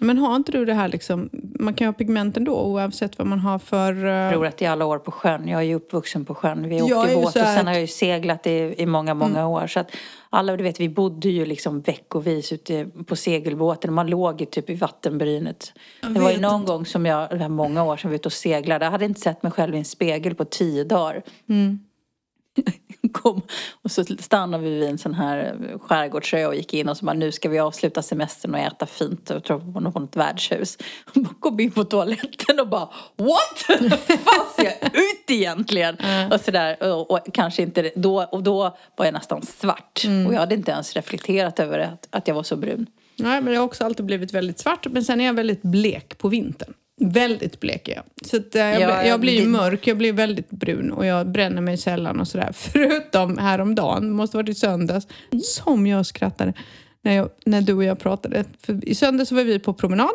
Men 0.00 0.18
har 0.18 0.36
inte 0.36 0.52
du 0.52 0.64
det 0.64 0.74
här 0.74 0.88
liksom, 0.88 1.30
man 1.60 1.74
kan 1.74 1.84
ju 1.84 1.88
ha 1.88 1.92
pigment 1.92 2.36
ändå 2.36 2.60
oavsett 2.62 3.18
vad 3.18 3.26
man 3.26 3.38
har 3.38 3.58
för... 3.58 4.04
eh, 4.06 4.10
Jag 4.12 4.32
tror 4.32 4.46
att 4.46 4.62
i 4.62 4.66
alla 4.66 4.84
år 4.84 4.98
på 4.98 5.10
sjön. 5.10 5.48
Jag 5.48 5.60
är 5.60 5.64
ju 5.64 5.74
uppvuxen 5.74 6.24
på 6.24 6.34
sjön. 6.34 6.68
Vi 6.68 6.82
åkte 6.82 7.14
båt 7.14 7.24
och 7.24 7.32
sen 7.32 7.66
har 7.66 7.72
jag 7.72 7.80
ju 7.80 7.86
seglat 7.86 8.46
i, 8.46 8.74
i 8.78 8.86
många, 8.86 9.14
många 9.14 9.48
år. 9.48 9.66
Så 9.66 9.80
att 9.80 9.90
alla, 10.30 10.56
du 10.56 10.64
vet, 10.64 10.80
vi 10.80 10.88
bodde 10.88 11.28
ju 11.28 11.44
liksom 11.46 11.80
veckovis 11.80 12.52
ute 12.52 12.86
på 13.06 13.16
segelbåten. 13.16 13.92
Man 13.92 14.06
låg 14.06 14.40
ju 14.40 14.46
typ 14.46 14.70
i 14.70 14.74
vattenbrynet. 14.74 15.72
Det 16.14 16.20
var 16.20 16.30
ju 16.30 16.40
någon 16.40 16.64
gång 16.64 16.86
som 16.86 17.06
jag, 17.06 17.30
det 17.30 17.36
var 17.36 17.48
många 17.48 17.84
år 17.84 17.96
sedan 17.96 18.10
vi 18.10 18.14
var 18.14 18.18
ute 18.18 18.28
och 18.28 18.32
seglade. 18.32 18.84
Jag 18.84 18.90
hade 18.92 19.04
inte 19.04 19.20
sett 19.20 19.42
mig 19.42 19.52
själv 19.52 19.74
i 19.74 19.78
en 19.78 19.84
spegel 19.84 20.34
på 20.34 20.44
tio 20.44 20.84
dagar. 20.84 21.22
Mm. 21.48 21.78
Kom, 23.12 23.42
och 23.82 23.90
så 23.90 24.04
stannade 24.04 24.64
vi 24.64 24.70
vid 24.70 24.88
en 24.88 24.98
sån 24.98 25.14
här 25.14 25.56
skärgårdsö 25.80 26.46
och 26.46 26.54
gick 26.54 26.74
in 26.74 26.88
och 26.88 26.96
så 26.96 27.04
bara 27.04 27.12
nu 27.12 27.32
ska 27.32 27.48
vi 27.48 27.58
avsluta 27.58 28.02
semestern 28.02 28.54
och 28.54 28.60
äta 28.60 28.86
fint 28.86 29.30
och 29.30 29.44
tror 29.44 29.72
på 29.72 29.80
något 29.80 30.16
värdshus. 30.16 30.78
Och 31.14 31.40
kom 31.40 31.60
in 31.60 31.70
på 31.70 31.84
toaletten 31.84 32.60
och 32.60 32.68
bara 32.68 32.88
what? 33.16 33.80
Vad 34.08 34.46
ser 34.56 34.64
jag 34.64 34.94
ut 34.94 35.30
egentligen? 35.30 35.96
Och 36.30 36.40
sådär 36.40 36.82
och, 36.82 37.10
och 37.10 37.20
kanske 37.32 37.62
inte 37.62 37.90
då 37.94 38.22
och 38.22 38.42
då 38.42 38.76
var 38.96 39.04
jag 39.04 39.14
nästan 39.14 39.42
svart 39.42 40.02
och 40.26 40.34
jag 40.34 40.40
hade 40.40 40.54
inte 40.54 40.70
ens 40.70 40.94
reflekterat 40.94 41.60
över 41.60 41.78
att, 41.78 42.08
att 42.10 42.28
jag 42.28 42.34
var 42.34 42.42
så 42.42 42.56
brun. 42.56 42.86
Nej, 43.18 43.40
men 43.40 43.52
jag 43.52 43.60
har 43.60 43.66
också 43.66 43.84
alltid 43.84 44.06
blivit 44.06 44.34
väldigt 44.34 44.58
svart. 44.58 44.86
Men 44.90 45.04
sen 45.04 45.20
är 45.20 45.24
jag 45.24 45.34
väldigt 45.34 45.62
blek 45.62 46.18
på 46.18 46.28
vintern. 46.28 46.74
Väldigt 47.00 47.60
blek 47.60 47.88
är 47.88 47.94
jag. 47.94 48.04
Så 48.26 48.36
att, 48.36 48.54
eh, 48.54 48.62
jag, 48.62 48.80
Ja, 48.80 49.04
jag 49.04 49.20
blir 49.20 49.40
det- 49.40 49.46
mörk, 49.48 49.86
jag 49.86 49.98
blir 49.98 50.12
väldigt 50.12 50.50
brun 50.50 50.92
och 50.92 51.06
jag 51.06 51.28
bränner 51.30 51.62
mig 51.62 51.76
sällan 51.76 52.20
och 52.20 52.28
sådär. 52.28 52.52
Förutom 52.54 53.38
häromdagen, 53.38 54.10
måste 54.10 54.36
ha 54.36 54.42
varit 54.42 54.48
i 54.50 54.54
söndags, 54.54 55.06
som 55.44 55.86
jag 55.86 56.06
skrattade 56.06 56.52
när, 57.02 57.12
jag, 57.12 57.28
när 57.46 57.60
du 57.62 57.72
och 57.74 57.84
jag 57.84 57.98
pratade. 57.98 58.44
För 58.62 58.88
I 58.88 58.94
söndags 58.94 59.32
var 59.32 59.44
vi 59.44 59.58
på 59.58 59.74
promenad. 59.74 60.10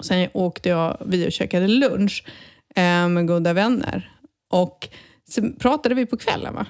Sen 0.00 0.28
åkte 0.32 0.68
jag, 0.68 0.96
vi 1.06 1.28
och 1.28 1.32
käkade 1.32 1.68
lunch 1.68 2.24
eh, 2.76 3.08
med 3.08 3.26
goda 3.26 3.52
vänner. 3.52 4.12
Och 4.50 4.88
sen 5.28 5.56
pratade 5.56 5.94
vi 5.94 6.06
på 6.06 6.16
kvällen 6.16 6.54
va? 6.54 6.66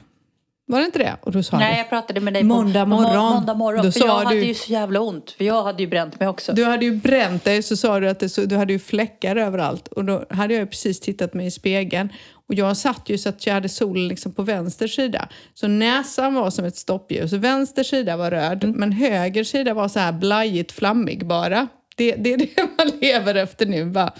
Var 0.70 0.78
det 0.80 0.86
inte 0.86 0.98
det? 0.98 1.16
Och 1.22 1.32
då 1.32 1.42
sa 1.42 1.58
Nej, 1.58 1.72
du, 1.72 1.78
jag 1.78 1.88
pratade 1.88 2.20
med 2.20 2.34
dig 2.34 2.42
Måndag 2.44 2.84
på, 2.84 2.90
på 2.90 2.96
må- 2.96 3.02
morgon. 3.02 3.32
måndag 3.34 3.54
morgon. 3.54 3.84
Då 3.86 3.92
för 3.92 4.00
jag 4.00 4.18
hade 4.18 4.34
du- 4.36 4.44
ju 4.44 4.54
så 4.54 4.72
jävla 4.72 5.00
ont. 5.00 5.30
För 5.30 5.44
jag 5.44 5.62
hade 5.64 5.82
ju 5.82 5.88
bränt 5.88 6.20
mig 6.20 6.28
också. 6.28 6.52
Du 6.52 6.64
hade 6.64 6.84
ju 6.84 6.96
bränt 6.96 7.44
dig 7.44 7.62
så 7.62 7.76
sa 7.76 8.00
du 8.00 8.08
att 8.08 8.20
det 8.20 8.28
så, 8.28 8.40
du 8.44 8.56
hade 8.56 8.72
ju 8.72 8.78
fläckar 8.78 9.36
överallt. 9.36 9.88
Och 9.88 10.04
då 10.04 10.24
hade 10.30 10.54
jag 10.54 10.60
ju 10.60 10.66
precis 10.66 11.00
tittat 11.00 11.34
mig 11.34 11.46
i 11.46 11.50
spegeln. 11.50 12.08
Och 12.48 12.54
jag 12.54 12.76
satt 12.76 13.08
ju 13.08 13.18
så 13.18 13.28
att 13.28 13.46
jag 13.46 13.54
hade 13.54 13.68
solen 13.68 14.08
liksom 14.08 14.32
på 14.32 14.42
vänster 14.42 14.88
sida. 14.88 15.28
Så 15.54 15.68
näsan 15.68 16.34
var 16.34 16.50
som 16.50 16.64
ett 16.64 16.76
stoppljus. 16.76 17.32
Vänster 17.32 17.82
sida 17.84 18.16
var 18.16 18.30
röd, 18.30 18.64
Mm. 18.64 18.76
men 18.76 18.92
höger 18.92 19.44
sida 19.44 19.74
var 19.74 19.88
så 19.88 19.98
här 19.98 20.12
blajigt 20.12 20.72
flammig 20.72 21.26
bara. 21.26 21.68
Det, 21.96 22.12
det 22.16 22.32
är 22.32 22.38
det 22.38 22.48
man 22.78 22.92
lever 23.00 23.34
efter 23.34 23.66
nu. 23.66 23.84
Bara, 23.84 24.12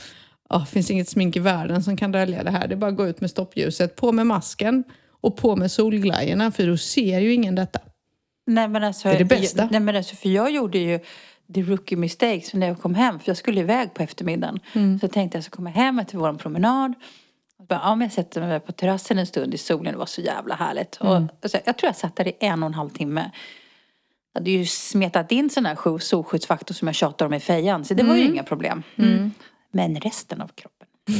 oh, 0.51 0.67
finns 0.67 0.91
inget 0.91 1.09
smink 1.09 1.37
i 1.37 1.41
världen 1.41 1.83
som 1.83 1.97
kan 1.97 2.13
dölja 2.13 2.43
det 2.43 2.51
här. 2.51 2.69
Det 2.69 2.75
är 2.75 2.77
bara 2.77 2.91
att 2.91 2.97
gå 2.97 3.09
ut 3.09 3.21
med 3.21 3.31
stoppljuset, 3.31 3.97
på 3.97 4.13
med 4.13 4.27
masken 4.27 4.85
och 5.21 5.37
på 5.37 5.57
med 5.57 5.71
solglajjorna 5.71 6.53
för 6.53 6.67
då 6.67 6.77
ser 6.77 7.21
ju 7.21 7.33
ingen 7.33 7.55
detta. 7.55 7.81
Nej 8.47 8.69
men 8.69 8.85
alltså, 8.85 9.09
Det 9.09 9.15
är 9.15 9.19
det 9.19 9.25
bästa. 9.25 9.63
Jag, 9.63 9.71
nej 9.73 9.81
men 9.81 9.97
alltså, 9.97 10.17
för 10.17 10.29
jag 10.29 10.51
gjorde 10.51 10.79
ju 10.79 10.99
the 11.55 11.63
rookie 11.63 11.99
mistakes 11.99 12.55
när 12.55 12.67
jag 12.67 12.81
kom 12.81 12.95
hem. 12.95 13.19
För 13.19 13.29
jag 13.31 13.37
skulle 13.37 13.61
iväg 13.61 13.95
på 13.95 14.03
eftermiddagen. 14.03 14.61
Mm. 14.73 14.99
Så 14.99 15.05
jag 15.05 15.13
tänkte 15.13 15.37
jag 15.39 15.45
ska 15.45 15.57
komma 15.57 15.71
hem 15.71 15.99
efter 15.99 16.19
vår 16.19 16.33
promenad. 16.33 16.95
Och 17.59 17.67
bara, 17.67 17.81
ja, 17.83 17.95
men 17.95 18.05
jag 18.07 18.13
sätter 18.13 18.41
mig 18.41 18.61
på 18.61 18.73
terrassen 18.73 19.19
en 19.19 19.27
stund 19.27 19.55
i 19.55 19.59
solen. 19.59 19.93
Det 19.93 19.99
var 19.99 20.07
så 20.07 20.21
jävla 20.21 20.55
härligt. 20.55 21.01
Mm. 21.01 21.13
Och, 21.13 21.31
alltså, 21.43 21.59
jag 21.65 21.79
tror 21.79 21.89
jag 21.89 21.97
satt 21.97 22.17
där 22.17 22.29
i 22.29 22.37
en 22.41 22.63
och 22.63 22.67
en 22.67 22.75
halv 22.75 22.91
timme. 22.91 23.31
Jag 24.33 24.41
hade 24.41 24.51
ju 24.51 24.67
smetat 24.67 25.33
in 25.33 25.51
sån 25.51 25.67
här 25.67 25.99
solskyddsfaktor 25.99 26.75
som 26.75 26.89
jag 26.89 26.95
tjatar 26.95 27.27
om 27.27 27.35
i 27.35 27.41
fejan. 27.41 27.85
Så 27.85 27.95
det 27.95 28.03
var 28.03 28.15
ju 28.15 28.21
Mm. 28.21 28.35
inga 28.35 28.43
problem. 28.43 28.83
Men 29.71 30.01
resten 30.01 30.41
av 30.41 30.49
kroppen. 30.55 30.89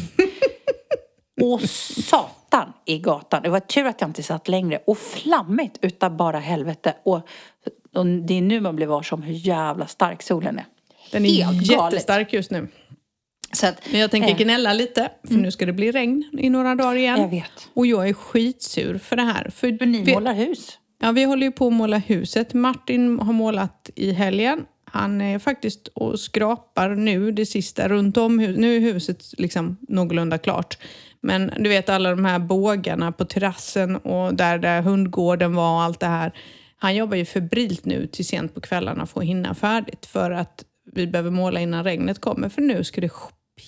Och 1.41 1.61
satan 1.61 2.73
i 2.85 2.99
gatan. 2.99 3.43
Det 3.43 3.49
var 3.49 3.61
tur 3.61 3.87
att 3.87 4.01
jag 4.01 4.11
inte 4.11 4.23
satt 4.23 4.49
längre. 4.49 4.79
Och 4.87 4.99
flammigt 4.99 5.79
utav 5.81 6.17
bara 6.17 6.39
helvete. 6.39 6.95
Och, 7.05 7.21
och 7.95 8.07
det 8.07 8.35
är 8.35 8.43
nu 8.43 8.61
man 8.61 8.77
blir 8.77 8.87
varse 8.87 9.15
om 9.15 9.23
hur 9.23 9.35
jävla 9.35 9.87
stark 9.87 10.23
solen 10.23 10.59
är. 10.59 10.65
Den 11.11 11.27
är 11.27 11.45
Helt 11.45 11.69
galet. 11.69 11.93
jättestark 11.93 12.33
just 12.33 12.51
nu. 12.51 12.69
Att, 13.63 13.81
Men 13.91 14.01
jag 14.01 14.11
tänker 14.11 14.31
eh, 14.31 14.37
gnälla 14.37 14.73
lite, 14.73 15.11
för 15.29 15.35
nu 15.35 15.51
ska 15.51 15.67
det 15.67 15.73
bli 15.73 15.93
regn 15.93 16.25
i 16.39 16.51
några 16.51 16.75
dagar 16.75 16.97
igen. 16.97 17.21
Jag 17.21 17.29
vet. 17.29 17.69
Och 17.75 17.87
jag 17.87 18.09
är 18.09 18.13
skitsur 18.13 18.99
för 18.99 19.17
det 19.17 19.23
här. 19.23 19.51
För 19.55 19.79
För 19.79 19.87
ni 19.87 20.03
vi, 20.03 20.15
målar 20.15 20.35
hus. 20.35 20.79
ja, 21.01 21.13
vi 21.13 21.25
håller 21.25 21.47
ju 21.47 21.53
på 21.53 21.67
att 21.67 21.73
måla 21.73 21.99
huset. 21.99 22.55
Martin 22.55 23.19
har 23.19 23.33
målat 23.33 23.91
i 23.95 24.13
helgen. 24.13 24.65
Han 24.85 25.21
är 25.21 25.39
faktiskt 25.39 25.89
och 25.89 26.21
skrapar 26.21 26.89
nu 26.89 27.33
det 27.33 27.47
sista 27.47 27.89
runt 27.89 28.17
om 28.17 28.39
huset. 28.39 28.61
Nu 28.61 28.77
är 28.77 28.81
huset 28.81 29.25
liksom 29.39 29.77
någorlunda 29.89 30.39
klart. 30.39 30.79
Men 31.29 31.53
du 31.59 31.69
vet 31.69 31.89
alla 31.89 32.11
de 32.11 32.25
här 32.25 32.39
bågarna 32.39 33.13
på 33.13 33.25
terrassen 33.25 33.97
och 33.97 34.35
där, 34.35 34.59
där 34.59 34.83
hundgården 34.83 35.55
var 35.55 35.75
och 35.75 35.83
allt 35.83 36.01
det 36.01 36.07
här. 36.07 36.33
Han 36.77 36.95
jobbar 36.97 37.17
ju 37.17 37.25
febrilt 37.25 37.85
nu 37.85 38.07
till 38.07 38.27
sent 38.27 38.55
på 38.55 38.61
kvällarna 38.61 39.07
för 39.07 39.21
att 39.21 39.27
hinna 39.27 39.55
färdigt. 39.55 40.07
För 40.07 40.31
att 40.31 40.65
vi 40.93 41.07
behöver 41.07 41.31
måla 41.31 41.61
innan 41.61 41.85
regnet 41.85 42.21
kommer. 42.21 42.49
För 42.49 42.63
nu 42.63 42.85
ska 42.85 43.01
det 43.01 43.11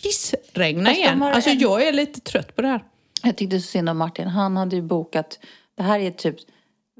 pissregna 0.02 0.92
igen. 0.92 1.22
Alltså 1.22 1.50
en- 1.50 1.58
jag 1.58 1.88
är 1.88 1.92
lite 1.92 2.20
trött 2.20 2.56
på 2.56 2.62
det 2.62 2.68
här. 2.68 2.84
Jag 3.22 3.36
tyckte 3.36 3.60
så 3.60 3.66
synd 3.66 3.88
om 3.88 3.98
Martin. 3.98 4.26
Han 4.28 4.56
hade 4.56 4.76
ju 4.76 4.82
bokat, 4.82 5.38
det 5.76 5.82
här 5.82 5.98
är 6.00 6.10
typ, 6.10 6.36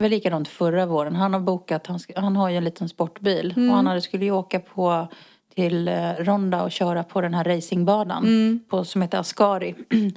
var 0.01 0.09
likadant 0.09 0.49
förra 0.49 0.87
våren. 0.87 1.16
Han 1.16 1.33
har 1.33 1.40
bokat, 1.40 1.87
han, 1.87 1.99
ska, 2.01 2.20
han 2.20 2.37
har 2.37 2.49
ju 2.51 2.57
en 2.57 2.64
liten 2.64 2.88
sportbil. 2.88 3.55
Och 3.57 3.77
han 3.77 3.87
hade, 3.87 4.01
skulle 4.01 4.25
ju 4.25 4.31
åka 4.31 4.61
på 4.61 5.09
till 5.55 5.88
eh, 5.88 6.12
Ronda 6.18 6.62
och 6.62 6.73
köra 6.73 7.05
på 7.05 7.20
den 7.20 7.35
här 7.35 7.44
racingbanan 7.44 8.61
på, 8.70 8.85
som 8.85 9.03
heter 9.03 9.18
Ascari. 9.18 9.75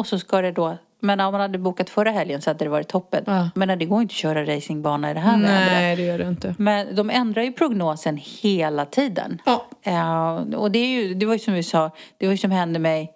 och 0.00 0.06
så 0.06 0.18
ska 0.18 0.40
det 0.42 0.52
då, 0.52 0.76
men 1.00 1.20
om 1.20 1.32
man 1.32 1.40
hade 1.40 1.58
bokat 1.58 1.90
förra 1.90 2.10
helgen 2.10 2.42
så 2.42 2.50
hade 2.50 2.64
det 2.64 2.68
varit 2.68 2.88
toppen. 2.88 3.24
Ja. 3.26 3.50
Men 3.54 3.78
det 3.78 3.84
går 3.84 4.02
inte 4.02 4.12
att 4.12 4.16
köra 4.16 4.44
racingbana 4.56 5.10
i 5.10 5.14
det 5.14 5.20
här 5.20 5.38
vädret. 5.40 5.72
Nej, 5.72 5.96
det 5.96 6.02
gör 6.02 6.18
det 6.18 6.28
inte. 6.28 6.54
Men 6.58 6.94
de 6.94 7.10
ändrar 7.10 7.42
ju 7.42 7.52
prognosen 7.52 8.18
hela 8.22 8.84
tiden. 8.86 9.42
Ja. 9.46 9.66
Eh, 9.82 10.34
och 10.58 10.70
det, 10.70 10.78
är 10.78 10.86
ju, 11.02 11.14
det 11.14 11.26
var 11.26 11.32
ju 11.32 11.38
som 11.38 11.54
vi 11.54 11.62
sa, 11.62 11.90
det 12.18 12.26
var 12.26 12.32
ju 12.32 12.38
som 12.38 12.50
hände 12.50 12.78
mig. 12.78 13.12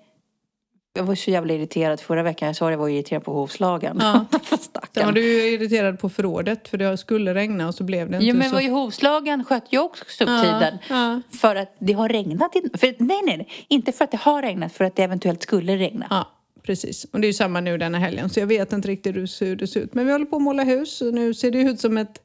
Jag 0.96 1.04
var 1.04 1.14
så 1.14 1.30
jävla 1.30 1.54
irriterad 1.54 2.00
förra 2.00 2.22
veckan. 2.22 2.46
Jag 2.46 2.56
sa 2.56 2.66
det, 2.66 2.70
jag 2.72 2.78
var 2.78 2.88
irriterad 2.88 3.24
på 3.24 3.32
hovslagen. 3.32 3.98
Ja. 4.00 4.24
Var 4.50 4.56
Stackarn. 4.58 5.14
du 5.14 5.20
ju 5.22 5.54
irriterad 5.54 5.98
på 6.00 6.08
förrådet 6.08 6.68
för 6.68 6.78
det 6.78 6.96
skulle 6.96 7.34
regna 7.34 7.68
och 7.68 7.74
så 7.74 7.84
blev 7.84 8.10
det 8.10 8.16
inte 8.16 8.26
Jo 8.26 8.36
men 8.36 8.48
så. 8.48 8.54
var 8.54 8.60
ju 8.62 8.70
hovslagen 8.70 9.44
sköt 9.44 9.64
ju 9.72 9.78
också 9.78 10.24
upp 10.24 10.30
Ja, 10.30 10.42
tiden. 10.42 10.78
ja. 10.88 11.20
För 11.38 11.56
att 11.56 11.74
det 11.78 11.92
har 11.92 12.08
regnat. 12.08 12.52
För, 12.74 12.86
nej, 12.86 13.20
nej, 13.24 13.36
nej. 13.36 13.48
Inte 13.68 13.92
för 13.92 14.04
att 14.04 14.10
det 14.10 14.16
har 14.20 14.42
regnat, 14.42 14.72
för 14.72 14.84
att 14.84 14.96
det 14.96 15.02
eventuellt 15.02 15.42
skulle 15.42 15.76
regna. 15.76 16.06
Ja, 16.10 16.28
precis. 16.66 17.04
Och 17.04 17.20
det 17.20 17.26
är 17.26 17.28
ju 17.28 17.32
samma 17.32 17.60
nu 17.60 17.78
denna 17.78 17.98
helgen 17.98 18.30
så 18.30 18.40
jag 18.40 18.46
vet 18.46 18.72
inte 18.72 18.88
riktigt 18.88 19.16
hur 19.16 19.56
det 19.56 19.66
ser 19.66 19.80
ut. 19.80 19.94
Men 19.94 20.06
vi 20.06 20.12
håller 20.12 20.26
på 20.26 20.36
att 20.36 20.42
måla 20.42 20.64
hus 20.64 21.00
och 21.00 21.14
nu 21.14 21.34
ser 21.34 21.50
det 21.50 21.58
ut 21.58 21.80
som 21.80 21.98
ett... 21.98 22.20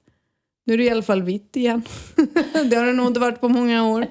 Nu 0.65 0.73
är 0.73 0.77
det 0.77 0.83
i 0.83 0.89
alla 0.89 1.01
fall 1.03 1.23
vitt 1.23 1.55
igen. 1.55 1.81
det 2.69 2.75
har 2.75 2.85
det 2.85 2.93
nog 2.93 3.07
inte 3.07 3.19
varit 3.19 3.41
på 3.41 3.49
många 3.49 3.87
år. 3.87 4.07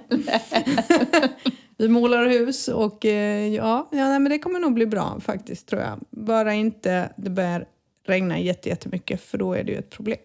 vi 1.78 1.88
målar 1.88 2.26
hus 2.28 2.68
och 2.68 3.04
eh, 3.04 3.54
ja, 3.54 3.88
ja 3.92 4.08
nej, 4.08 4.20
men 4.20 4.30
det 4.30 4.38
kommer 4.38 4.60
nog 4.60 4.74
bli 4.74 4.86
bra 4.86 5.20
faktiskt 5.20 5.66
tror 5.68 5.82
jag. 5.82 5.98
Bara 6.10 6.54
inte 6.54 7.12
det 7.16 7.30
börjar 7.30 7.64
regna 8.06 8.38
jätte- 8.38 8.68
jättemycket 8.68 9.20
för 9.20 9.38
då 9.38 9.52
är 9.52 9.64
det 9.64 9.72
ju 9.72 9.78
ett 9.78 9.90
problem. 9.90 10.18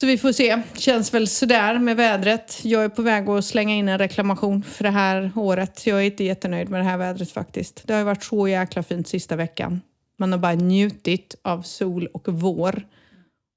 Så 0.00 0.06
vi 0.06 0.18
får 0.18 0.32
se. 0.32 0.62
Känns 0.74 1.14
väl 1.14 1.28
sådär 1.28 1.78
med 1.78 1.96
vädret. 1.96 2.60
Jag 2.64 2.84
är 2.84 2.88
på 2.88 3.02
väg 3.02 3.28
att 3.28 3.44
slänga 3.44 3.74
in 3.74 3.88
en 3.88 3.98
reklamation 3.98 4.62
för 4.62 4.84
det 4.84 4.90
här 4.90 5.30
året. 5.36 5.86
Jag 5.86 5.98
är 5.98 6.02
inte 6.04 6.24
jättenöjd 6.24 6.68
med 6.68 6.80
det 6.80 6.84
här 6.84 6.98
vädret 6.98 7.30
faktiskt. 7.30 7.82
Det 7.86 7.92
har 7.92 8.00
ju 8.00 8.04
varit 8.04 8.24
så 8.24 8.48
jäkla 8.48 8.82
fint 8.82 9.08
sista 9.08 9.36
veckan. 9.36 9.80
Man 10.18 10.32
har 10.32 10.38
bara 10.38 10.54
njutit 10.54 11.34
av 11.42 11.62
sol 11.62 12.06
och 12.06 12.28
vår. 12.28 12.86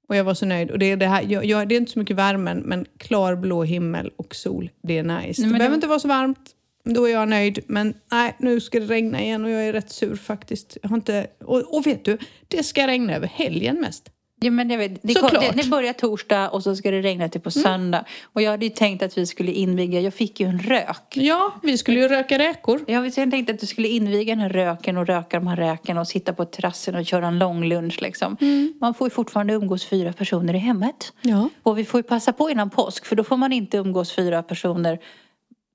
Och 0.08 0.16
jag 0.16 0.24
var 0.24 0.34
så 0.34 0.46
nöjd. 0.46 0.70
Och 0.70 0.78
det 0.78 0.86
är, 0.86 0.96
det 0.96 1.06
här, 1.06 1.22
jag, 1.28 1.44
jag, 1.44 1.68
det 1.68 1.74
är 1.74 1.76
inte 1.76 1.92
så 1.92 1.98
mycket 1.98 2.16
värmen, 2.16 2.58
men 2.58 2.86
klar 2.98 3.36
blå 3.36 3.62
himmel 3.64 4.10
och 4.16 4.34
sol, 4.34 4.70
det 4.82 4.98
är 4.98 5.02
nice. 5.02 5.42
Nej, 5.42 5.50
det 5.50 5.58
behöver 5.58 5.68
det- 5.68 5.74
inte 5.74 5.86
vara 5.86 5.98
så 5.98 6.08
varmt, 6.08 6.50
då 6.84 7.08
är 7.08 7.12
jag 7.12 7.28
nöjd. 7.28 7.58
Men 7.66 7.94
nej, 8.12 8.34
nu 8.38 8.60
ska 8.60 8.80
det 8.80 8.86
regna 8.86 9.22
igen 9.22 9.44
och 9.44 9.50
jag 9.50 9.62
är 9.68 9.72
rätt 9.72 9.90
sur 9.90 10.16
faktiskt. 10.16 10.76
Jag 10.82 10.88
har 10.88 10.96
inte, 10.96 11.26
och, 11.44 11.76
och 11.76 11.86
vet 11.86 12.04
du, 12.04 12.18
det 12.48 12.62
ska 12.62 12.86
regna 12.86 13.14
över 13.16 13.26
helgen 13.26 13.80
mest. 13.80 14.10
Ja, 14.44 14.50
men 14.50 14.70
jag 14.70 14.78
vet, 14.78 15.02
det, 15.02 15.14
Såklart. 15.14 15.40
det, 15.40 15.62
det 15.62 15.68
börjar 15.68 15.92
torsdag 15.92 16.48
och 16.50 16.62
så 16.62 16.76
ska 16.76 16.90
det 16.90 17.00
regna 17.02 17.28
till 17.28 17.40
på 17.40 17.50
söndag. 17.50 18.04
Och 18.32 18.42
jag 18.42 18.50
hade 18.50 18.66
ju 18.66 18.70
tänkt 18.70 19.02
att 19.02 19.18
vi 19.18 19.26
skulle 19.26 19.52
inviga, 19.52 20.00
jag 20.00 20.14
fick 20.14 20.40
ju 20.40 20.46
en 20.46 20.58
rök. 20.58 21.14
Ja, 21.14 21.54
vi 21.62 21.78
skulle 21.78 22.00
ju 22.00 22.08
röka 22.08 22.38
räkor. 22.38 22.80
Jag 22.86 22.94
hade 22.94 23.10
tänkt 23.10 23.50
att 23.50 23.60
du 23.60 23.66
skulle 23.66 23.88
inviga 23.88 24.34
den 24.34 24.40
här 24.40 24.48
röken 24.48 24.96
och 24.96 25.06
röka 25.06 25.38
de 25.38 25.46
här 25.46 25.56
räkorna 25.56 26.00
och 26.00 26.08
sitta 26.08 26.32
på 26.32 26.44
terrassen 26.44 26.94
och 26.94 27.06
köra 27.06 27.26
en 27.26 27.38
lång 27.38 27.64
lunch 27.64 28.02
liksom. 28.02 28.36
Man 28.80 28.94
får 28.94 29.06
ju 29.06 29.10
fortfarande 29.10 29.52
umgås 29.54 29.86
fyra 29.86 30.12
personer 30.12 30.54
i 30.54 30.58
hemmet. 30.58 31.12
Ja. 31.22 31.48
Och 31.62 31.78
vi 31.78 31.84
får 31.84 31.98
ju 31.98 32.02
passa 32.02 32.32
på 32.32 32.50
innan 32.50 32.70
påsk 32.70 33.04
för 33.06 33.16
då 33.16 33.24
får 33.24 33.36
man 33.36 33.52
inte 33.52 33.76
umgås 33.76 34.12
fyra 34.12 34.42
personer. 34.42 34.98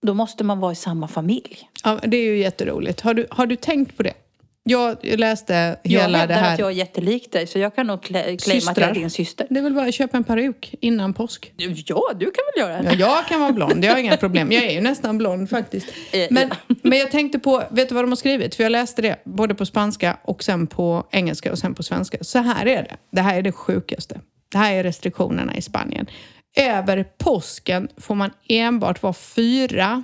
Då 0.01 0.13
måste 0.13 0.43
man 0.43 0.60
vara 0.60 0.71
i 0.71 0.75
samma 0.75 1.08
familj. 1.08 1.69
Ja, 1.84 1.99
det 2.03 2.17
är 2.17 2.25
ju 2.25 2.38
jätteroligt. 2.38 3.01
Har 3.01 3.13
du, 3.13 3.27
har 3.32 3.45
du 3.45 3.55
tänkt 3.55 3.97
på 3.97 4.03
det? 4.03 4.13
Jag 4.63 4.98
läste 5.04 5.78
Jag 5.84 6.02
hela 6.02 6.17
hävdar 6.17 6.36
det 6.36 6.41
här. 6.41 6.54
att 6.54 6.60
jag 6.60 6.67
är 6.69 6.74
jättelik 6.74 7.32
dig 7.32 7.48
så 7.48 7.60
jag 7.60 7.76
kan 7.76 7.88
nog 7.88 8.00
cla- 8.00 8.38
claima 8.43 8.72
att 8.72 8.78
jag 8.78 8.89
är 8.89 8.93
din 8.93 9.10
syster. 9.10 9.48
Det 9.50 9.60
är 9.60 9.63
väl 9.63 9.74
bara 9.74 9.86
att 9.88 9.93
köpa 9.93 10.17
en 10.17 10.24
peruk 10.24 10.76
innan 10.82 11.13
påsk. 11.13 11.54
Ja, 11.58 12.12
du 12.15 12.26
kan 12.26 12.43
väl 12.56 12.62
göra 12.69 12.82
det? 12.82 12.89
Ja, 12.93 13.08
jag 13.17 13.26
kan 13.28 13.39
vara 13.41 13.52
blond, 13.52 13.86
jag 13.86 13.91
har 13.91 13.98
inga 14.00 14.17
problem. 14.17 14.52
Jag 14.52 14.63
är 14.63 14.72
ju 14.72 14.82
nästan 14.82 15.17
blond 15.17 15.50
faktiskt. 15.50 15.88
Eh, 16.12 16.28
Men, 16.30 16.50
men 16.84 16.98
jag 17.00 17.12
tänkte 17.12 17.39
på, 17.39 17.63
vet 17.72 17.89
du 17.89 17.95
vad 17.95 18.04
de 18.04 18.12
har 18.12 18.15
skrivit? 18.15 18.56
För 18.56 18.63
jag 18.63 18.72
läste 18.72 19.02
det 19.02 19.22
både 19.26 19.56
på 19.56 19.65
spanska 19.65 20.17
och 20.24 20.43
sen 20.43 20.67
på 20.67 21.08
engelska 21.12 21.52
och 21.52 21.60
sen 21.60 21.76
på 21.76 21.84
svenska. 21.84 22.17
Så 22.22 22.39
här 22.39 22.65
är 22.65 22.84
det. 22.84 22.95
Det 23.12 23.22
här 23.22 23.38
är 23.38 23.41
det 23.41 23.52
sjukaste. 23.52 24.19
Det 24.52 24.58
här 24.58 24.74
är 24.74 24.84
restriktionerna 24.84 25.56
i 25.58 25.62
Spanien. 25.62 26.06
Över 26.58 27.04
påsken 27.17 27.88
får 27.98 28.15
man 28.15 28.32
enbart 28.48 29.04
vara 29.04 29.13
fyra 29.13 30.04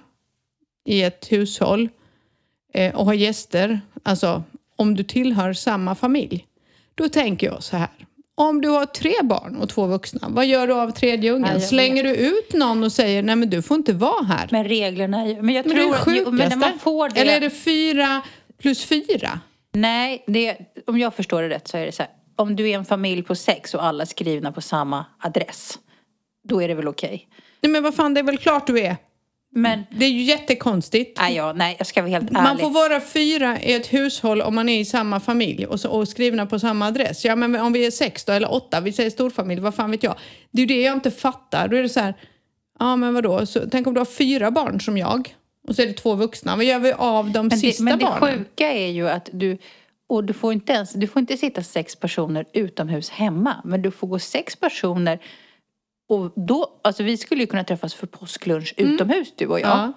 i 0.87 1.03
ett 1.03 1.31
hushåll 1.31 1.89
eh, 2.73 2.95
och 2.95 3.05
ha 3.05 3.13
gäster. 3.13 3.81
Alltså 4.05 4.43
om 4.75 4.95
du 4.95 5.03
tillhör 5.03 5.53
samma 5.53 5.95
familj. 5.95 6.45
Då 6.95 7.09
tänker 7.09 7.47
jag 7.47 7.63
så 7.63 7.77
här. 7.77 7.89
Om 8.37 8.61
du 8.61 8.69
har 8.69 8.85
tre 8.85 9.13
barn 9.23 9.55
och 9.55 9.69
två 9.69 9.87
vuxna, 9.87 10.27
vad 10.29 10.45
gör 10.45 10.67
du 10.67 10.73
av 10.73 10.91
tredje 10.91 11.31
ungen? 11.31 11.61
Slänger 11.61 12.03
du 12.03 12.15
ut 12.15 12.53
någon 12.53 12.83
och 12.83 12.91
säger 12.91 13.23
nej 13.23 13.35
men 13.35 13.49
du 13.49 13.61
får 13.61 13.77
inte 13.77 13.93
vara 13.93 14.23
här? 14.23 14.47
Men 14.51 14.63
reglerna 14.63 15.21
är 15.21 15.27
ju... 15.27 15.41
Men 15.41 15.55
jag 15.55 15.65
Men 15.65 15.75
det 15.75 15.81
är 15.81 15.85
tror... 15.85 15.93
sjukaste. 15.97 16.31
men 16.31 16.49
när 16.49 16.55
man 16.55 16.79
får 16.79 17.09
det... 17.09 17.21
Eller 17.21 17.33
är 17.35 17.39
det 17.39 17.49
fyra 17.49 18.21
plus 18.61 18.85
fyra? 18.85 19.39
Nej, 19.73 20.23
det, 20.27 20.57
om 20.87 20.99
jag 20.99 21.13
förstår 21.13 21.41
det 21.41 21.49
rätt 21.49 21.67
så 21.67 21.77
är 21.77 21.85
det 21.85 21.91
så 21.91 22.03
här. 22.03 22.11
Om 22.35 22.55
du 22.55 22.69
är 22.69 22.75
en 22.75 22.85
familj 22.85 23.23
på 23.23 23.35
sex 23.35 23.73
och 23.73 23.85
alla 23.85 24.01
är 24.03 24.07
skrivna 24.07 24.51
på 24.51 24.61
samma 24.61 25.05
adress. 25.19 25.79
Då 26.43 26.61
är 26.61 26.67
det 26.67 26.73
väl 26.73 26.87
okej. 26.87 27.27
Nej 27.61 27.71
men 27.71 27.83
vad 27.83 27.95
fan, 27.95 28.13
det 28.13 28.19
är 28.19 28.23
väl 28.23 28.37
klart 28.37 28.67
du 28.67 28.79
är. 28.79 28.97
Men, 29.57 29.83
Det 29.89 30.05
är 30.05 30.09
ju 30.09 30.21
jättekonstigt. 30.21 31.19
nej, 31.19 31.35
ja, 31.35 31.53
nej, 31.53 31.75
jag 31.77 31.87
ska 31.87 32.01
vara 32.01 32.11
helt 32.11 32.29
ärlig. 32.29 32.41
Man 32.41 32.57
får 32.57 32.69
vara 32.69 33.01
fyra 33.01 33.61
i 33.61 33.73
ett 33.73 33.93
hushåll 33.93 34.41
om 34.41 34.55
man 34.55 34.69
är 34.69 34.79
i 34.79 34.85
samma 34.85 35.19
familj 35.19 35.65
och, 35.65 35.79
så, 35.79 35.89
och 35.89 36.07
skrivna 36.07 36.45
på 36.45 36.59
samma 36.59 36.87
adress. 36.87 37.25
Ja, 37.25 37.35
men 37.35 37.55
om 37.55 37.73
vi 37.73 37.85
är 37.85 37.91
sex 37.91 38.25
då, 38.25 38.33
eller 38.33 38.53
åtta, 38.53 38.79
vi 38.81 38.91
säger 38.91 39.09
storfamilj, 39.09 39.61
vad 39.61 39.75
fan 39.75 39.91
vet 39.91 40.03
jag. 40.03 40.15
Det 40.51 40.61
är 40.61 40.67
ju 40.67 40.75
det 40.75 40.81
jag 40.81 40.93
inte 40.93 41.11
fattar. 41.11 41.67
Då 41.67 41.77
är 41.77 41.81
det 41.81 41.89
så 41.89 41.99
här, 41.99 42.13
ja 42.79 42.95
men 42.95 43.13
vadå, 43.13 43.45
så, 43.45 43.59
tänk 43.71 43.87
om 43.87 43.93
du 43.93 43.99
har 43.99 44.05
fyra 44.05 44.51
barn 44.51 44.81
som 44.81 44.97
jag 44.97 45.35
och 45.67 45.75
så 45.75 45.81
är 45.81 45.87
det 45.87 45.93
två 45.93 46.15
vuxna. 46.15 46.55
Vad 46.55 46.65
gör 46.65 46.79
vi 46.79 46.93
av 46.93 47.31
de 47.31 47.47
men 47.47 47.57
sista 47.59 47.83
det, 47.83 47.85
men 47.85 47.99
det 47.99 48.05
barnen? 48.05 48.37
sjuka 48.37 48.71
är 48.71 48.87
ju 48.87 49.09
att 49.09 49.29
du... 49.33 49.57
Och 50.07 50.23
du 50.23 50.33
får 50.33 50.53
inte 50.53 50.73
ens... 50.73 50.93
Du 50.93 51.07
får 51.07 51.19
inte 51.19 51.37
sitta 51.37 51.63
sex 51.63 51.95
personer 51.95 52.45
utomhus 52.53 53.09
hemma. 53.09 53.55
Men 53.65 53.81
du 53.81 53.91
får 53.91 54.07
gå 54.07 54.19
sex 54.19 54.55
personer 54.55 55.19
och 56.09 56.33
då, 56.35 56.79
alltså 56.83 57.03
vi 57.03 57.17
skulle 57.17 57.41
ju 57.41 57.47
kunna 57.47 57.63
träffas 57.63 57.93
för 57.93 58.07
påsklunch 58.07 58.73
utomhus 58.77 59.33
du 59.35 59.47
och 59.47 59.59
jag. 59.59 59.73
Mm. 59.73 59.85
Ja. 59.85 59.93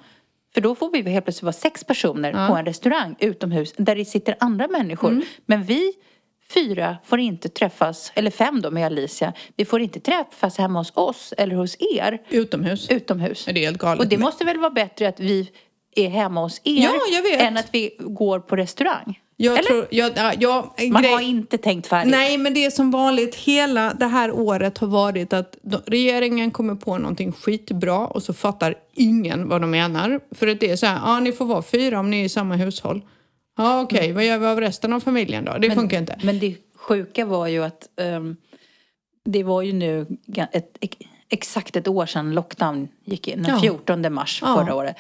För 0.55 0.61
då 0.61 0.75
får 0.75 0.91
vi 0.91 1.11
helt 1.11 1.25
plötsligt 1.25 1.43
vara 1.43 1.53
sex 1.53 1.85
personer 1.85 2.33
Ja. 2.33 2.49
på 2.49 2.55
en 2.57 2.65
restaurang 2.65 3.17
utomhus 3.19 3.73
där 3.77 3.97
det 3.97 4.05
sitter 4.05 4.37
andra 4.41 4.69
människor. 4.69 5.11
Mm. 5.11 5.23
Men 5.47 5.65
vi 5.65 5.93
fyra 6.55 6.97
får 7.05 7.21
inte 7.21 7.49
träffas, 7.49 8.13
eller 8.15 8.31
fem 8.31 8.61
då 8.61 8.71
med 8.71 8.87
Alicia, 8.87 9.33
vi 9.57 9.65
får 9.65 9.81
inte 9.81 10.01
träffas 10.01 10.59
hemma 10.59 10.79
hos 10.81 10.93
oss 10.95 11.35
eller 11.39 11.55
hos 11.57 11.77
er 11.97 12.23
Utomhus. 12.31 12.91
utomhus. 12.91 13.45
Det 13.45 13.51
är 13.51 13.55
helt 13.55 13.79
galet. 13.79 14.01
Och 14.01 14.09
det 14.09 14.19
måste 14.19 14.45
väl 14.45 14.59
vara 14.59 14.71
bättre 14.71 15.09
att 15.09 15.21
vi 15.21 15.51
är 15.97 16.09
hemma 16.09 16.41
hos 16.41 16.61
er 16.65 16.83
Ja, 16.83 17.39
än 17.39 17.57
att 17.57 17.69
vi 17.73 17.97
går 17.99 18.41
på 18.41 18.57
restaurang. 18.57 19.21
Jag 19.41 19.59
eller? 19.59 19.69
tror, 19.69 19.87
jag, 19.91 20.13
ja, 20.17 20.33
ja, 20.39 20.75
Man 20.91 21.03
grej- 21.03 21.13
har 21.13 21.21
inte 21.21 21.59
tänkt 21.59 21.87
färdigt. 21.87 22.11
Nej, 22.11 22.39
men 22.39 22.55
det 22.55 22.65
är 22.65 22.71
som 22.71 22.91
vanligt. 22.91 23.35
Hela 23.35 23.95
det 23.95 24.07
här 24.07 24.31
året 24.33 24.79
har 24.79 24.87
varit 24.89 25.33
att 25.33 25.57
regeringen 25.87 26.51
kommer 26.51 26.75
på 26.75 26.99
någonting 26.99 27.33
skitbra 27.33 27.99
och 28.07 28.23
så 28.23 28.33
fattar 28.33 28.75
ingen 28.95 29.49
vad 29.49 29.61
de 29.61 29.71
menar. 29.71 30.21
För 30.35 30.47
att 30.47 30.61
det 30.61 30.71
är 30.71 30.77
så 30.77 30.87
här, 30.87 31.01
ja 31.05 31.21
ni 31.21 31.33
får 31.33 31.45
vara 31.45 31.63
fyra 31.63 32.01
om 32.01 32.11
ni 32.11 32.21
är 32.21 32.25
i 32.25 32.29
samma 32.29 32.55
hushåll. 32.57 33.03
Ja 33.57 33.81
okej, 33.81 34.13
vad 34.13 34.25
gör 34.25 34.39
vi 34.39 34.47
av 34.47 34.61
resten 34.61 34.93
av 34.93 35.01
familjen 35.01 35.45
då? 35.45 35.59
Det 35.59 35.71
funkar 35.71 35.99
inte. 35.99 36.19
Men 36.23 36.39
det 36.39 36.57
sjuka 36.77 37.25
var 37.25 37.47
ju 37.47 37.65
att 37.65 37.89
ehm, 38.01 38.37
det 39.25 39.43
var 39.43 39.63
ju 39.63 39.73
nu 39.73 40.07
ett, 40.53 40.77
ex- 40.81 40.97
exakt 41.31 41.77
ett 41.77 41.89
år 41.89 42.07
sedan 42.07 42.35
lockdown 42.35 42.89
gick 43.05 43.29
in, 43.29 43.43
den 43.43 43.55
Ja. 43.55 43.61
14 43.61 44.13
mars 44.15 44.39
Ja. 44.43 44.57
förra 44.57 44.75
året. 44.75 44.97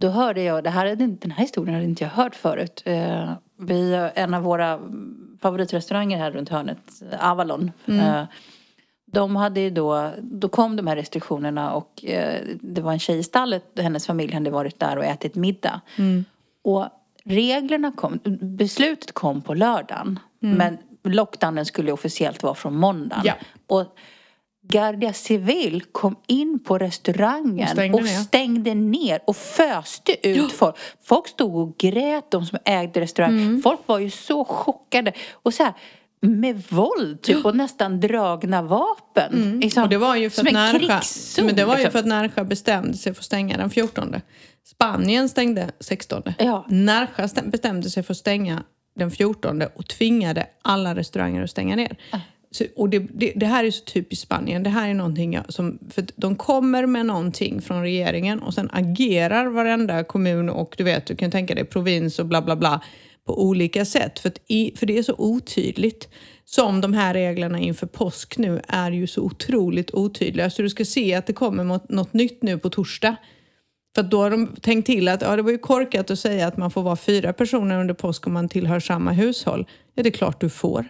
Då 0.00 0.08
hörde 0.08 0.42
jag, 0.42 0.64
det 0.64 0.70
här, 0.70 0.86
är- 0.86 0.96
den 0.96 1.30
här 1.30 1.42
historien 1.42 1.74
hade 1.74 1.86
inte 1.86 2.04
jag 2.04 2.10
hört 2.10 2.34
förut. 2.34 2.82
Eh, 2.84 3.32
vi, 3.62 4.10
en 4.14 4.34
av 4.34 4.42
våra 4.42 4.80
favoritrestauranger 5.40 6.18
här 6.18 6.30
runt 6.30 6.48
hörnet, 6.48 7.02
Avalon. 7.20 7.70
Eh, 7.86 8.24
de 9.06 9.36
hade 9.36 9.60
ju 9.60 9.70
då, 9.70 10.10
då 10.18 10.48
kom 10.48 10.76
de 10.76 10.86
här 10.86 10.96
restriktionerna 10.96 11.72
och 11.72 12.04
eh, 12.04 12.40
det 12.60 12.80
var 12.80 12.92
en 12.92 12.98
tjej 12.98 13.18
i 13.18 13.22
stallet, 13.22 13.64
hennes 13.76 14.06
familj 14.06 14.34
hade 14.34 14.50
varit 14.50 14.80
där 14.80 14.98
och 14.98 15.04
ätit 15.04 15.34
middag. 15.34 15.80
Och 16.64 16.86
reglerna 17.24 17.92
kom, 17.96 18.20
beslutet 18.40 19.12
kom 19.12 19.42
på 19.42 19.54
lördagen. 19.54 20.18
Men 20.38 20.78
lockdownen 21.04 21.66
skulle 21.66 21.92
officiellt 21.92 22.42
vara 22.42 22.54
från 22.54 22.76
måndagen. 22.76 23.24
Ja. 23.24 23.34
Och 23.66 23.96
Guardia 24.68 25.12
Civil 25.12 25.82
kom 25.92 26.16
in 26.26 26.58
på 26.64 26.78
restaurangen 26.78 27.62
Och 27.64 27.68
stängde 27.68 27.98
och 27.98 28.04
ner. 28.04 28.10
stängde 28.10 28.74
ner 28.74 29.20
och 29.26 29.36
föste 29.36 30.28
ut 30.28 30.52
folk. 30.52 30.76
Folk 31.04 31.28
stod 31.28 31.56
och 31.56 31.76
grät, 31.78 32.30
de 32.30 32.46
som 32.46 32.58
ägde 32.64 33.00
restaurangen. 33.00 33.42
Mm. 33.42 33.62
Folk 33.62 33.80
var 33.86 33.98
ju 33.98 34.10
så 34.10 34.44
chockade. 34.44 35.12
Och 35.32 35.54
så 35.54 35.62
här, 35.62 35.72
med 36.20 36.62
våld 36.68 37.22
typ 37.22 37.44
och 37.44 37.56
nästan 37.56 38.00
dragna 38.00 38.62
vapen. 38.62 39.60
Liksom, 39.60 39.80
Mm. 39.80 39.84
Och 39.84 39.90
det 39.90 39.98
var 39.98 40.16
ju 40.16 40.30
för 40.30 40.36
som 40.46 40.56
att 40.56 40.74
en 40.74 40.80
krigszon, 40.80 41.46
men 41.46 41.56
det 41.56 41.64
var 41.64 41.74
ju 41.76 41.78
liksom. 41.78 41.92
för 41.92 41.98
att 41.98 42.06
Närsjö 42.06 42.44
bestämde 42.44 42.94
sig 42.96 43.14
för 43.14 43.20
att 43.20 43.24
stänga 43.24 43.56
den 43.56 43.70
14. 43.70 44.14
Spanien 44.64 45.28
stängde 45.28 45.70
16. 45.80 46.22
Ja. 46.38 46.66
Stäm- 46.68 47.50
bestämde 47.50 47.90
sig 47.90 48.02
för 48.02 48.12
att 48.14 48.18
stänga 48.18 48.62
den 48.96 49.10
14 49.10 49.62
och 49.74 49.88
tvingade 49.88 50.46
alla 50.62 50.94
restauranger 50.94 51.42
att 51.42 51.50
stänga 51.50 51.76
ner. 51.76 51.96
Så, 52.52 52.64
och 52.76 52.88
det, 52.88 52.98
det, 52.98 53.32
det 53.36 53.46
här 53.46 53.64
är 53.64 53.70
så 53.70 53.84
typiskt 53.84 54.22
Spanien. 54.22 54.62
Det 54.62 54.70
här 54.70 54.90
är 54.90 54.94
någonting 54.94 55.32
jag, 55.32 55.52
som... 55.52 55.78
För 55.90 56.02
att 56.02 56.12
de 56.16 56.36
kommer 56.36 56.86
med 56.86 57.06
någonting 57.06 57.62
från 57.62 57.82
regeringen 57.82 58.38
och 58.38 58.54
sen 58.54 58.70
agerar 58.72 59.46
varenda 59.46 60.04
kommun 60.04 60.48
och 60.48 60.74
du 60.78 60.84
vet, 60.84 61.06
du 61.06 61.16
kan 61.16 61.30
tänka 61.30 61.54
dig 61.54 61.64
provins 61.64 62.18
och 62.18 62.26
bla 62.26 62.42
bla 62.42 62.56
bla 62.56 62.82
på 63.26 63.42
olika 63.42 63.84
sätt. 63.84 64.18
För, 64.18 64.28
att 64.28 64.38
i, 64.46 64.72
för 64.76 64.86
det 64.86 64.98
är 64.98 65.02
så 65.02 65.14
otydligt. 65.18 66.08
Som 66.44 66.80
de 66.80 66.94
här 66.94 67.14
reglerna 67.14 67.58
inför 67.58 67.86
påsk 67.86 68.38
nu 68.38 68.60
är 68.68 68.90
ju 68.90 69.06
så 69.06 69.22
otroligt 69.22 69.94
otydliga. 69.94 70.50
Så 70.50 70.62
du 70.62 70.70
ska 70.70 70.84
se 70.84 71.14
att 71.14 71.26
det 71.26 71.32
kommer 71.32 71.64
något 71.94 72.12
nytt 72.12 72.42
nu 72.42 72.58
på 72.58 72.70
torsdag. 72.70 73.16
För 73.94 74.02
att 74.02 74.10
då 74.10 74.22
har 74.22 74.30
de 74.30 74.46
tänkt 74.46 74.86
till 74.86 75.08
att 75.08 75.22
ja, 75.22 75.36
det 75.36 75.42
var 75.42 75.50
ju 75.50 75.58
korkat 75.58 76.10
att 76.10 76.18
säga 76.18 76.46
att 76.46 76.56
man 76.56 76.70
får 76.70 76.82
vara 76.82 76.96
fyra 76.96 77.32
personer 77.32 77.80
under 77.80 77.94
påsk 77.94 78.26
om 78.26 78.32
man 78.32 78.48
tillhör 78.48 78.80
samma 78.80 79.12
hushåll. 79.12 79.66
Ja, 79.94 80.02
det 80.02 80.08
är 80.08 80.12
klart 80.12 80.40
du 80.40 80.48
får. 80.48 80.88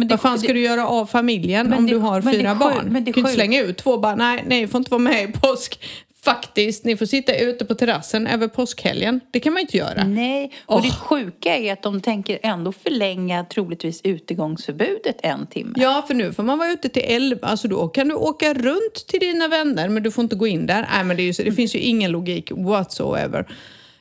Men 0.00 0.08
Vad 0.08 0.20
fan 0.20 0.38
ska 0.38 0.52
du 0.52 0.60
göra 0.60 0.86
av 0.88 1.06
familjen 1.06 1.72
om 1.72 1.86
det- 1.86 1.92
du 1.92 1.98
har 1.98 2.22
fyra 2.22 2.54
barn? 2.54 2.88
men 2.92 3.04
Du 3.04 3.12
kan 3.12 3.20
inte 3.20 3.32
slänga 3.34 3.62
ut 3.62 3.76
två 3.76 3.98
bara, 3.98 4.14
nej, 4.14 4.44
nej, 4.46 4.68
får 4.68 4.78
inte 4.78 4.90
vara 4.90 4.98
med 5.02 5.22
i 5.28 5.32
påsk. 5.32 5.80
Faktiskt, 6.24 6.84
ni 6.84 6.96
får 6.96 7.06
sitta 7.06 7.36
ute 7.36 7.64
på 7.64 7.74
terrassen 7.74 8.26
över 8.26 8.48
påskhelgen. 8.48 9.20
Det 9.30 9.40
kan 9.40 9.52
man 9.52 9.60
inte 9.60 9.76
göra. 9.76 10.04
Nej, 10.04 10.52
och 10.66 10.76
Åh. 10.76 10.82
det 10.82 10.90
sjuka 10.90 11.56
är 11.56 11.72
att 11.72 11.82
de 11.82 12.00
tänker 12.00 12.38
ändå 12.42 12.72
förlänga 12.72 13.44
troligtvis 13.44 14.00
utegångsförbudet 14.04 15.16
en 15.22 15.46
timme. 15.46 15.72
Ja, 15.76 16.04
för 16.06 16.14
nu 16.14 16.32
får 16.32 16.42
man 16.42 16.58
vara 16.58 16.72
ute 16.72 16.88
till 16.88 17.02
11, 17.06 17.46
alltså 17.48 17.68
då 17.68 17.88
kan 17.88 18.08
du 18.08 18.14
åka 18.14 18.54
runt 18.54 19.06
till 19.06 19.20
dina 19.20 19.48
vänner 19.48 19.88
men 19.88 20.02
du 20.02 20.10
får 20.10 20.22
inte 20.24 20.36
gå 20.36 20.46
in 20.46 20.66
där. 20.66 20.86
Nej, 20.94 21.04
men 21.04 21.16
det, 21.16 21.22
ju 21.22 21.32
det 21.44 21.52
finns 21.52 21.74
ju 21.74 21.78
ingen 21.78 22.10
logik 22.10 22.50
whatsoever. 22.50 23.46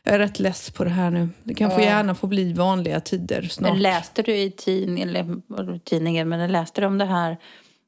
Jag 0.10 0.16
är 0.16 0.20
rätt 0.20 0.40
less 0.40 0.72
på 0.72 0.84
det 0.84 0.90
här 0.90 1.12
nu. 1.12 1.30
Det 1.44 1.54
kan 1.54 1.72
få 1.72 1.82
gärna 1.82 2.16
få 2.16 2.28
bli 2.28 2.54
vanliga 2.54 3.00
tider 3.00 3.42
snart. 3.42 3.72
Men 3.72 3.82
läste 3.82 4.22
du 4.22 4.38
i 4.38 4.52
tidningen, 4.52 5.10
eller 5.10 5.80
tidningen, 5.80 6.30
men 6.30 6.52
läste 6.52 6.82
du 6.82 6.88
om 6.88 6.98
det 6.98 7.06
här 7.06 7.38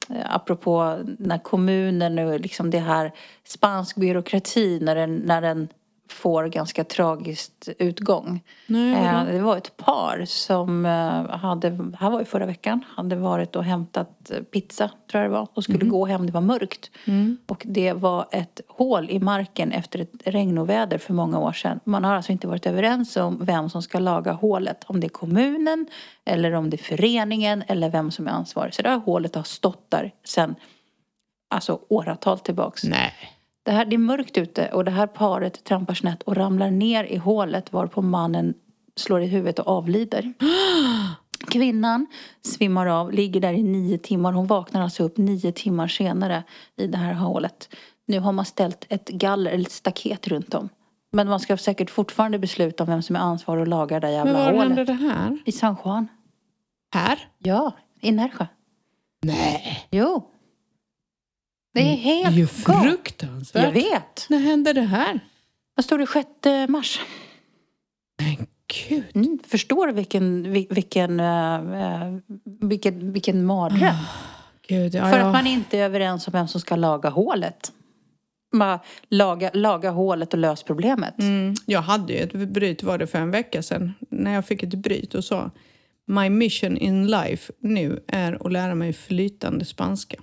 eh, 0.09 0.35
apropå 0.35 0.99
när 1.19 1.37
kommunen 1.37 2.19
och 2.19 2.39
liksom 2.39 2.71
det 2.71 2.79
här 2.79 3.11
spansk 3.43 3.95
byråkrati 3.95 4.79
när 4.81 4.95
den, 4.95 5.15
när 5.15 5.41
den 5.41 5.67
får 6.11 6.45
ganska 6.45 6.83
tragiskt 6.83 7.69
utgång. 7.77 8.43
Nej, 8.67 9.13
vadå? 9.13 9.29
Eh, 9.29 9.35
det 9.35 9.41
var 9.41 9.57
ett 9.57 9.77
par 9.77 10.25
som 10.25 10.85
eh, 10.85 11.37
hade, 11.37 11.69
här 11.99 12.09
var 12.09 12.19
ju 12.19 12.25
förra 12.25 12.45
veckan, 12.45 12.85
hade 12.87 13.15
varit 13.15 13.55
och 13.55 13.63
hämtat 13.63 14.31
pizza 14.51 14.89
tror 15.11 15.23
jag 15.23 15.31
det 15.31 15.35
var 15.35 15.47
och 15.53 15.63
skulle 15.63 15.85
gå 15.85 16.05
hem, 16.05 16.25
det 16.25 16.31
var 16.31 16.41
mörkt. 16.41 16.91
Och 17.47 17.63
det 17.65 17.93
var 17.93 18.27
ett 18.31 18.61
hål 18.67 19.09
i 19.09 19.19
marken 19.19 19.71
efter 19.71 19.99
ett 19.99 20.11
regnoväder 20.25 20.97
för 20.97 21.13
många 21.13 21.39
år 21.39 21.53
sedan. 21.53 21.79
Man 21.83 22.03
har 22.03 22.15
alltså 22.15 22.31
inte 22.31 22.47
varit 22.47 22.65
överens 22.65 23.17
om 23.17 23.45
vem 23.45 23.69
som 23.69 23.81
ska 23.81 23.99
laga 23.99 24.31
hålet. 24.31 24.83
Om 24.87 24.99
det 24.99 25.07
är 25.07 25.09
kommunen 25.09 25.87
eller 26.25 26.53
om 26.53 26.69
det 26.69 26.75
är 26.75 26.83
föreningen 26.83 27.63
eller 27.67 27.89
vem 27.89 28.11
som 28.11 28.27
är 28.27 28.31
ansvarig. 28.31 28.73
Så 28.73 28.81
det 28.81 28.89
här 28.89 28.99
hålet 28.99 29.35
har 29.35 29.43
stått 29.43 29.91
där 29.91 30.13
sedan 30.23 30.55
alltså 31.49 31.79
åratal 31.89 32.39
tillbaks. 32.39 32.83
Nej. 32.83 33.13
Det, 33.63 33.71
här, 33.71 33.85
det 33.85 33.95
är 33.95 33.97
mörkt 33.97 34.37
ute 34.37 34.67
och 34.67 34.85
det 34.85 34.91
här 34.91 35.07
paret 35.07 35.63
trampar 35.63 35.93
snett 35.93 36.23
och 36.23 36.37
ramlar 36.37 36.71
ner 36.71 37.03
i 37.03 37.17
hålet 37.17 37.73
varpå 37.73 38.01
mannen 38.01 38.53
slår 38.95 39.21
i 39.21 39.27
huvudet 39.27 39.59
och 39.59 39.67
avlider. 39.67 40.33
Kvinnan 41.51 42.07
svimmar 42.41 42.87
av, 42.87 43.11
ligger 43.11 43.41
där 43.41 43.53
i 43.53 43.63
nio 43.63 43.97
timmar. 43.97 44.31
Hon 44.31 44.47
vaknar 44.47 44.81
alltså 44.81 45.03
upp 45.03 45.17
nio 45.17 45.51
timmar 45.51 45.87
senare 45.87 46.43
i 46.77 46.87
det 46.87 46.97
här 46.97 47.13
hålet. 47.13 47.69
Nu 48.05 48.19
har 48.19 48.31
man 48.31 48.45
ställt 48.45 48.85
ett 48.89 49.09
galler, 49.09 49.51
eller 49.51 49.65
ett 49.65 49.71
staket 49.71 50.27
runt 50.27 50.53
om. 50.53 50.69
Men 51.11 51.27
man 51.29 51.39
ska 51.39 51.57
säkert 51.57 51.89
fortfarande 51.89 52.39
besluta 52.39 52.83
om 52.83 52.89
vem 52.89 53.01
som 53.01 53.15
är 53.15 53.19
ansvarig 53.19 53.61
att 53.61 53.67
laga 53.67 53.99
det 53.99 54.07
där 54.07 54.25
Men 54.25 54.33
jävla 54.33 54.51
var 54.51 54.59
hände 54.59 54.73
hålet. 54.81 54.87
det 54.87 54.93
här? 54.93 55.37
I 55.45 55.51
San 55.51 55.75
Juan. 55.85 56.07
Här? 56.93 57.19
Ja, 57.37 57.71
i 58.01 58.11
Närsjö. 58.11 58.45
Nej. 59.21 59.87
Jo. 59.91 60.30
Det 61.73 61.79
är 61.81 61.83
Det 61.85 61.91
är 61.91 61.95
helt 62.23 62.35
ju 62.37 62.47
fruktansvärt. 62.47 63.63
Jag 63.63 63.71
vet. 63.71 64.25
När 64.29 64.39
hände 64.39 64.73
det 64.73 64.81
här? 64.81 65.19
Vad 65.75 65.85
står 65.85 65.97
det? 65.97 66.07
6 66.07 66.69
mars. 66.69 66.99
Men 68.21 68.47
gud. 68.89 69.03
Mm, 69.15 69.39
förstår 69.47 69.87
du 69.87 69.93
vilken, 69.93 70.45
vil- 70.55 70.73
vilken, 70.73 71.19
eh, 71.19 71.61
vilken, 72.61 73.13
vilken 73.13 73.45
mardröm? 73.45 73.95
Gud, 74.67 74.93
ja, 74.95 75.11
För 75.11 75.19
att 75.19 75.33
man 75.33 75.47
inte 75.47 75.77
är 75.77 75.83
överens 75.85 76.27
om 76.27 76.31
vem 76.31 76.47
som 76.47 76.61
ska 76.61 76.75
laga 76.75 77.09
hålet. 77.09 77.71
Man 78.53 78.79
laga, 79.09 79.51
laga 79.53 79.89
hålet 79.91 80.33
och 80.33 80.39
lös 80.39 80.63
problemet. 80.63 81.19
Mm, 81.19 81.53
jag 81.65 81.81
hade 81.81 82.13
ju 82.13 82.19
ett 82.19 82.33
bryt 82.33 82.83
var 82.83 82.97
det 82.97 83.07
för 83.07 83.19
en 83.19 83.31
vecka 83.31 83.61
sedan 83.63 83.93
när 84.09 84.33
jag 84.33 84.45
fick 84.45 84.63
ett 84.63 84.73
bryt 84.75 85.13
och 85.15 85.23
sa 85.23 85.51
My 86.07 86.29
mission 86.29 86.77
in 86.77 87.07
life 87.07 87.53
nu 87.59 88.03
är 88.07 88.45
att 88.45 88.51
lära 88.51 88.75
mig 88.75 88.93
flytande 88.93 89.65
spanska. 89.65 90.17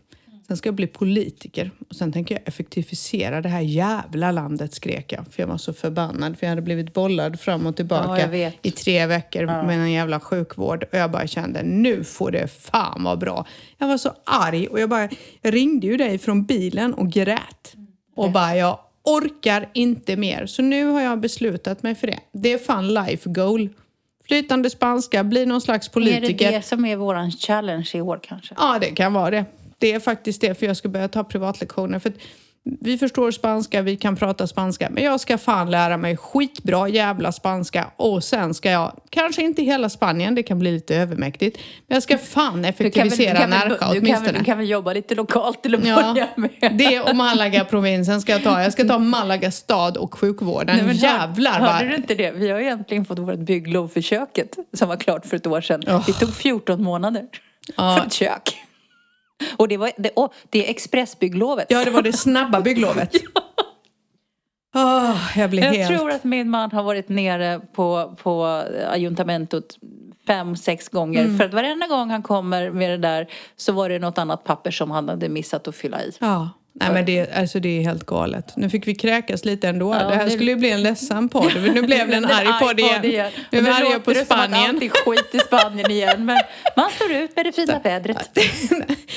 Sen 0.48 0.56
ska 0.56 0.66
jag 0.68 0.74
bli 0.74 0.86
politiker 0.86 1.70
och 1.88 1.96
sen 1.96 2.12
tänker 2.12 2.34
jag 2.34 2.48
effektivisera 2.48 3.40
det 3.40 3.48
här 3.48 3.60
jävla 3.60 4.30
landet 4.32 4.74
skrek 4.74 5.12
jag. 5.12 5.24
För 5.32 5.42
jag 5.42 5.46
var 5.46 5.58
så 5.58 5.72
förbannad 5.72 6.38
för 6.38 6.46
jag 6.46 6.50
hade 6.50 6.62
blivit 6.62 6.94
bollad 6.94 7.40
fram 7.40 7.66
och 7.66 7.72
Ja, 7.72 7.76
tillbaka 7.76 8.26
vet. 8.26 8.54
i 8.62 8.70
tre 8.70 9.06
veckor 9.06 9.46
med 9.46 9.78
en 9.78 9.92
jävla 9.92 10.20
sjukvård. 10.20 10.82
Och 10.92 10.98
jag 10.98 11.10
bara 11.10 11.26
kände 11.26 11.62
nu 11.62 12.04
får 12.04 12.30
det 12.30 12.48
fan 12.48 13.04
vara 13.04 13.16
bra. 13.16 13.46
Jag 13.78 13.88
var 13.88 13.96
så 13.96 14.12
arg 14.24 14.66
och 14.66 14.80
jag 14.80 14.88
bara 14.88 15.08
jag 15.42 15.54
ringde 15.54 15.86
ju 15.86 15.96
dig 15.96 16.18
från 16.18 16.44
bilen 16.44 16.94
och 16.94 17.10
grät. 17.10 17.74
Och 18.16 18.30
bara 18.32 18.56
jag 18.56 18.78
orkar 19.04 19.68
inte 19.74 20.16
mer. 20.16 20.46
Så 20.46 20.62
nu 20.62 20.84
har 20.86 21.00
jag 21.00 21.20
beslutat 21.20 21.82
mig 21.82 21.94
för 21.94 22.06
det. 22.06 22.18
Det 22.32 22.52
är 22.52 22.58
fan 22.58 22.94
life 22.94 23.30
goal. 23.30 23.68
Flytande 24.28 24.70
spanska, 24.70 25.24
bli 25.24 25.46
någon 25.46 25.60
slags 25.60 25.88
Är 25.88 25.92
politiker. 25.92 26.50
det 26.50 26.56
det 26.56 26.62
som 26.62 26.84
är 26.84 26.96
våran 26.96 27.30
challenge 27.30 27.90
i 27.94 28.00
år 28.00 28.20
kanske? 28.22 28.54
Ja, 28.58 28.78
det 28.80 28.86
kan 28.86 29.12
vara 29.12 29.30
det. 29.30 29.44
Det 29.78 29.92
är 29.92 30.00
faktiskt 30.00 30.40
det, 30.40 30.58
för 30.58 30.66
jag 30.66 30.76
ska 30.76 30.88
börja 30.88 31.08
ta 31.08 31.24
privatlektioner. 31.24 31.98
För 31.98 32.12
vi 32.80 32.98
förstår 32.98 33.30
spanska, 33.30 33.82
vi 33.82 33.96
kan 33.96 34.16
prata 34.16 34.46
spanska, 34.46 34.88
men 34.90 35.04
jag 35.04 35.20
ska 35.20 35.38
fan 35.38 35.70
lära 35.70 35.96
mig 35.96 36.16
skitbra 36.16 36.88
jävla 36.88 37.32
spanska 37.32 37.90
och 37.96 38.24
sen 38.24 38.54
ska 38.54 38.70
jag, 38.70 38.92
kanske 39.10 39.42
inte 39.42 39.62
hela 39.62 39.88
Spanien, 39.88 40.34
det 40.34 40.42
kan 40.42 40.58
bli 40.58 40.72
lite 40.72 40.96
övermäktigt, 40.96 41.58
men 41.86 41.94
jag 41.96 42.02
ska 42.02 42.18
fan 42.18 42.64
effektivisera 42.64 43.46
Närja 43.46 43.68
du, 43.68 43.74
kan 43.78 43.88
väl, 43.90 43.98
åtminstone. 43.98 44.38
du 44.38 44.44
kan 44.44 44.58
väl 44.58 44.68
jobba 44.70 44.92
lite 44.92 45.14
lokalt 45.14 45.62
till 45.62 45.74
att 45.74 45.86
Ja, 45.86 46.12
börja 46.12 46.28
med? 46.36 46.76
det 46.78 47.00
och 47.00 47.16
Malaga-provinsen 47.16 48.20
ska 48.20 48.32
jag 48.32 48.42
ta. 48.44 48.62
Jag 48.62 48.72
ska 48.72 48.84
ta 48.84 48.98
Malaga 48.98 49.50
stad 49.50 49.96
och 49.96 50.14
sjukvården. 50.14 50.76
Nej, 50.76 50.86
men 50.86 50.96
hör- 50.98 51.18
Jävlar 51.20 51.52
Hörde 51.60 51.72
vad... 51.72 51.88
du 51.88 51.96
inte 51.96 52.14
det? 52.14 52.30
Vi 52.30 52.50
har 52.50 52.60
ju 52.60 52.66
äntligen 52.66 53.04
fått 53.04 53.18
vårt 53.18 53.38
bygglov 53.38 53.88
för 53.88 54.00
köket 54.00 54.56
som 54.72 54.88
var 54.88 54.96
klart 54.96 55.26
för 55.26 55.36
ett 55.36 55.46
år 55.46 55.60
sedan. 55.60 55.82
Oh. 55.86 56.06
Det 56.06 56.12
tog 56.12 56.34
14 56.34 56.82
månader 56.82 57.22
Ja. 57.76 57.96
för 58.00 58.06
ett 58.06 58.12
kök. 58.12 58.56
Och 59.56 59.68
det, 59.68 59.76
var, 59.76 59.90
det, 59.96 60.10
oh, 60.16 60.30
det 60.50 60.66
är 60.66 60.70
expressbygglovet. 60.70 61.66
Ja, 61.68 61.84
det 61.84 61.90
var 61.90 62.02
det 62.02 62.12
snabba 62.12 62.60
bygglovet. 62.60 63.12
Åh, 64.74 65.38
jag 65.38 65.50
blir 65.50 65.62
Jag 65.64 65.72
helt... 65.72 65.98
tror 65.98 66.10
att 66.10 66.24
min 66.24 66.50
man 66.50 66.70
har 66.70 66.82
varit 66.82 67.08
nere 67.08 67.60
på, 67.72 68.16
på 68.22 68.44
ajuntamentot 68.90 69.78
fem, 70.26 70.56
sex 70.56 70.88
gånger. 70.88 71.24
Mm. 71.24 71.38
För 71.38 71.44
att 71.44 71.54
varenda 71.54 71.86
gång 71.86 72.10
han 72.10 72.22
kommer 72.22 72.70
med 72.70 72.90
det 72.90 72.96
där 72.96 73.26
så 73.56 73.72
var 73.72 73.88
det 73.88 73.98
något 73.98 74.18
annat 74.18 74.44
papper 74.44 74.70
som 74.70 74.90
han 74.90 75.08
hade 75.08 75.28
missat 75.28 75.68
att 75.68 75.76
fylla 75.76 76.02
i. 76.02 76.12
Ja. 76.20 76.50
Nej, 76.80 76.90
men 76.92 77.04
det, 77.04 77.32
alltså, 77.36 77.60
det 77.60 77.78
är 77.78 77.82
helt 77.82 78.06
galet. 78.06 78.56
Nu 78.56 78.70
fick 78.70 78.86
vi 78.86 78.94
kräkas 78.94 79.44
lite 79.44 79.68
ändå. 79.68 79.94
Ja, 79.94 80.08
det 80.08 80.14
här 80.16 80.24
det- 80.24 80.30
skulle 80.30 80.50
ju 80.50 80.56
bli 80.56 80.70
en 80.70 80.82
ledsen 80.82 81.28
podd. 81.28 81.52
Nu 81.74 81.82
blev 81.82 82.08
det 82.08 82.16
en 82.16 82.24
arg 82.24 82.48
podd 82.60 82.80
igen. 82.80 83.00
Nu 83.50 83.58
är 83.58 83.62
vi 83.62 83.70
arga 83.70 84.00
på 84.00 84.12
det 84.12 84.24
som 84.26 84.40
att 84.40 84.50
Spanien. 84.50 84.82
är 84.82 84.88
skit 84.88 85.34
i 85.34 85.38
Spanien 85.38 85.90
igen. 85.90 86.24
Men 86.24 86.38
man 86.76 86.90
står 86.90 87.12
ut 87.12 87.36
med 87.36 87.44
det 87.46 87.52
fina 87.52 87.78
vädret. 87.78 88.30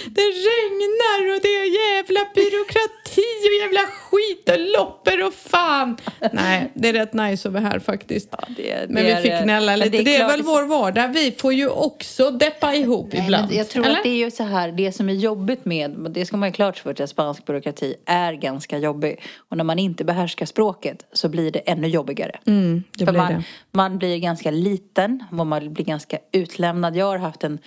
Det 0.05 0.21
regnar 0.21 1.35
och 1.35 1.41
det 1.41 1.47
är 1.47 1.95
jävla 1.95 2.19
byråkrati 2.35 3.21
och 3.47 3.55
jävla 3.63 3.79
skit 3.91 4.49
och 4.49 4.59
lopper 4.79 5.23
och 5.27 5.33
fan. 5.33 5.97
Nej, 6.33 6.71
det 6.73 6.89
är 6.89 6.93
rätt 6.93 7.13
nice 7.13 7.47
att 7.47 7.53
vara 7.53 7.63
här 7.63 7.79
faktiskt. 7.79 8.29
Ja, 8.31 8.37
det- 8.57 8.85
men 8.89 9.03
det 9.05 9.15
vi 9.15 9.21
fick 9.21 9.31
är- 9.31 9.43
gnälla 9.43 9.75
lite. 9.75 9.89
det 9.97 10.03
Det 10.03 10.11
är 10.11 10.15
är, 10.15 10.19
klart- 10.19 10.31
väl 10.31 10.41
vår 10.43 10.63
vardag. 10.63 11.07
Vi 11.07 11.31
får 11.31 11.53
ju 11.53 11.67
också 11.69 12.31
deppa 12.31 12.73
ihop 12.75 13.09
Nej, 13.13 13.21
ibland. 13.23 13.53
jag 13.53 13.69
tror 13.69 13.85
eller? 13.85 13.97
att 13.97 14.03
det 14.03 14.09
är 14.09 14.15
ju 14.25 14.31
så 14.31 14.43
här, 14.43 14.71
det 14.71 14.91
som 14.91 15.09
är 15.09 15.13
jobbigt 15.13 15.65
med, 15.65 15.91
det 16.09 16.25
ska 16.25 16.37
man 16.37 16.49
ju 16.49 16.53
klart 16.53 16.77
för 16.79 17.01
att 17.03 17.09
spansk 17.09 17.45
byråkrati 17.51 17.95
är 18.05 18.33
ganska 18.33 18.77
jobbig. 18.77 19.21
Och 19.49 19.57
när 19.57 19.63
man 19.63 19.79
inte 19.79 20.05
behärskar 20.05 20.45
språket 20.45 21.05
så 21.13 21.29
blir 21.29 21.51
det 21.51 21.59
ännu 21.59 21.87
jobbigare. 21.87 22.39
Mm, 22.45 22.83
det 22.97 23.05
för 23.05 23.11
blir 23.11 23.21
man, 23.21 23.33
det. 23.33 23.43
man 23.71 23.97
blir 23.97 24.17
ganska 24.17 24.51
liten 24.51 25.23
och 25.31 25.47
man 25.47 25.73
blir 25.73 25.85
ganska 25.85 26.17
utlämnad. 26.31 26.95
Jag 26.95 27.05
har 27.05 27.17
haft 27.17 27.43
en 27.43 27.59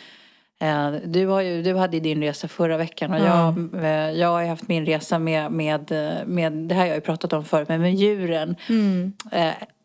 eh, 0.61 0.91
du, 1.05 1.26
har 1.26 1.41
ju, 1.41 1.62
du 1.62 1.74
hade 1.74 2.01
din 2.01 2.22
resa 2.22 2.49
förra 2.49 2.76
veckan 2.76 3.12
och 3.12 3.20
jag, 3.20 3.74
eh, 3.85 4.11
jag 4.11 4.28
har 4.28 4.45
haft 4.45 4.68
min 4.68 4.87
resa 4.87 5.18
med, 5.18 5.53
med, 5.53 5.93
eh, 5.93 6.26
med, 6.26 6.53
det 6.53 6.74
här 6.74 6.80
har 6.80 6.89
jag 6.89 6.97
ju 6.97 7.01
pratat 7.01 7.32
om 7.32 7.45
förut, 7.45 7.68
men 7.68 7.80
med 7.80 7.95
djuren. 7.95 8.57
Mm. 8.68 9.12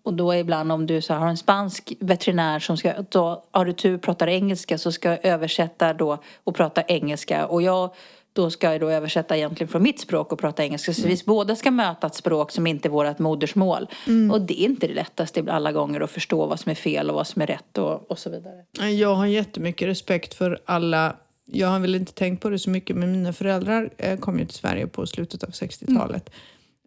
Och 0.03 0.13
då 0.13 0.35
ibland 0.35 0.71
om 0.71 0.87
du 0.87 1.01
så 1.01 1.13
har 1.13 1.27
en 1.27 1.37
spansk 1.37 1.93
veterinär 1.99 2.59
som 2.59 2.77
ska, 2.77 2.93
då 3.09 3.43
har 3.51 3.65
du 3.65 3.73
tur 3.73 3.97
pratar 3.97 4.27
engelska 4.27 4.77
så 4.77 4.91
ska 4.91 5.09
jag 5.09 5.25
översätta 5.25 5.93
då 5.93 6.17
och 6.43 6.55
prata 6.55 6.81
engelska. 6.81 7.47
Och 7.47 7.61
jag 7.61 7.93
då 8.34 8.49
ska 8.49 8.71
jag 8.71 8.82
då 8.82 8.89
översätta 8.89 9.38
egentligen 9.38 9.67
från 9.67 9.84
mitt 9.84 9.99
språk 9.99 10.32
och 10.32 10.39
prata 10.39 10.63
engelska. 10.63 10.93
Så 10.93 11.07
vi 11.07 11.21
båda 11.25 11.55
ska 11.55 11.71
möta 11.71 12.07
ett 12.07 12.15
språk 12.15 12.51
som 12.51 12.67
inte 12.67 12.88
är 12.88 12.89
vårt 12.89 13.19
modersmål. 13.19 13.88
Och 14.32 14.41
det 14.41 14.61
är 14.61 14.65
inte 14.65 14.88
det 14.88 14.93
lättaste 14.93 15.43
alla 15.49 15.71
gånger 15.71 16.01
att 16.01 16.11
förstå 16.11 16.45
vad 16.45 16.59
som 16.59 16.69
är 16.69 16.75
fel 16.75 17.09
och 17.09 17.15
vad 17.15 17.27
som 17.27 17.41
är 17.41 17.47
rätt 17.47 17.77
och, 17.77 18.11
och 18.11 18.19
så 18.19 18.30
vidare. 18.30 18.89
Jag 18.91 19.15
har 19.15 19.25
jättemycket 19.25 19.88
respekt 19.88 20.34
för 20.34 20.59
alla. 20.65 21.15
Jag 21.45 21.67
har 21.67 21.80
väl 21.80 21.95
inte 21.95 22.13
tänkt 22.13 22.41
på 22.41 22.49
det 22.49 22.59
så 22.59 22.69
mycket, 22.69 22.95
men 22.95 23.11
mina 23.11 23.34
föräldrar 23.34 23.89
eh, 23.97 24.19
kom 24.19 24.39
ju 24.39 24.45
till 24.45 24.55
Sverige 24.57 24.88
på 24.88 25.07
slutet 25.07 25.43
av 25.43 25.49
60-talet. 25.49 26.30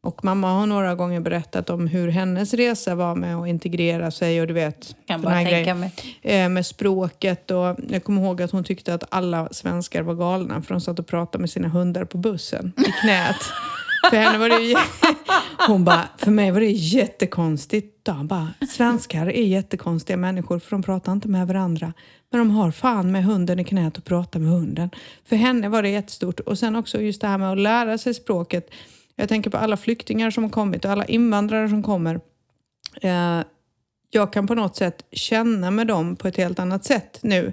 Och 0.04 0.24
mamma 0.24 0.52
har 0.52 0.66
några 0.66 0.94
gånger 0.94 1.20
berättat 1.20 1.70
om 1.70 1.86
hur 1.86 2.08
hennes 2.08 2.54
resa 2.54 2.94
var 2.94 3.14
med 3.14 3.36
att 3.36 3.48
integrera 3.48 4.10
sig 4.10 4.40
och 4.40 4.46
du 4.46 4.54
vet, 4.54 4.96
Kan 5.06 5.22
bara 5.22 5.34
tänka 5.34 5.50
grejen. 5.50 5.80
mig. 5.80 5.92
Eh, 6.22 6.48
med 6.48 6.66
språket 6.66 7.50
och 7.50 7.76
jag 7.88 8.04
kommer 8.04 8.22
ihåg 8.22 8.42
att 8.42 8.50
hon 8.50 8.64
tyckte 8.64 8.94
att 8.94 9.04
alla 9.08 9.48
svenskar 9.50 10.02
var 10.02 10.14
galna 10.14 10.62
för 10.62 10.74
de 10.74 10.80
satt 10.80 10.98
och 10.98 11.06
pratade 11.06 11.40
med 11.40 11.50
sina 11.50 11.68
hundar 11.68 12.04
på 12.04 12.18
bussen 12.18 12.72
i 12.78 12.92
knät. 13.02 13.36
för 14.10 14.16
henne 14.16 14.38
var 14.38 14.48
det. 14.48 14.76
Hon 15.68 15.84
bara, 15.84 16.08
för 16.18 16.30
mig 16.30 16.50
var 16.50 16.60
det 16.60 16.70
jättekonstigt. 16.70 18.08
Hon 18.08 18.26
bara, 18.26 18.48
svenskar 18.70 19.26
är 19.26 19.42
jättekonstiga 19.42 20.16
människor 20.16 20.58
för 20.58 20.70
de 20.70 20.82
pratar 20.82 21.12
inte 21.12 21.28
med 21.28 21.46
varandra. 21.46 21.92
Men 22.30 22.38
de 22.38 22.50
har 22.50 22.70
fan 22.70 23.12
med 23.12 23.24
hunden 23.24 23.58
i 23.58 23.64
knät 23.64 23.98
och 23.98 24.04
pratar 24.04 24.40
med 24.40 24.50
hunden. 24.50 24.90
För 25.28 25.36
henne 25.36 25.68
var 25.68 25.82
det 25.82 25.88
jättestort. 25.88 26.40
Och 26.40 26.58
sen 26.58 26.76
också 26.76 27.00
just 27.00 27.20
det 27.20 27.26
här 27.26 27.38
med 27.38 27.52
att 27.52 27.58
lära 27.58 27.98
sig 27.98 28.14
språket. 28.14 28.70
Jag 29.16 29.28
tänker 29.28 29.50
på 29.50 29.56
alla 29.56 29.76
flyktingar 29.76 30.30
som 30.30 30.44
har 30.44 30.50
kommit 30.50 30.84
och 30.84 30.90
alla 30.90 31.04
invandrare 31.04 31.68
som 31.68 31.82
kommer. 31.82 32.20
Eh, 33.02 33.40
jag 34.10 34.32
kan 34.32 34.46
på 34.46 34.54
något 34.54 34.76
sätt 34.76 35.04
känna 35.12 35.70
med 35.70 35.86
dem 35.86 36.16
på 36.16 36.28
ett 36.28 36.36
helt 36.36 36.58
annat 36.58 36.84
sätt 36.84 37.18
nu. 37.22 37.52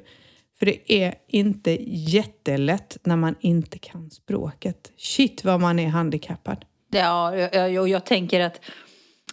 För 0.59 0.65
det 0.65 0.93
är 0.93 1.15
inte 1.27 1.77
jättelätt 1.89 2.97
när 3.03 3.15
man 3.15 3.35
inte 3.39 3.79
kan 3.79 4.11
språket. 4.11 4.91
Shit 4.97 5.43
vad 5.43 5.59
man 5.59 5.79
är 5.79 5.87
handikappad. 5.87 6.65
Ja, 6.91 7.35
jag, 7.35 7.71
jag, 7.73 7.89
jag 7.89 8.05
tänker 8.05 8.39
att 8.39 8.61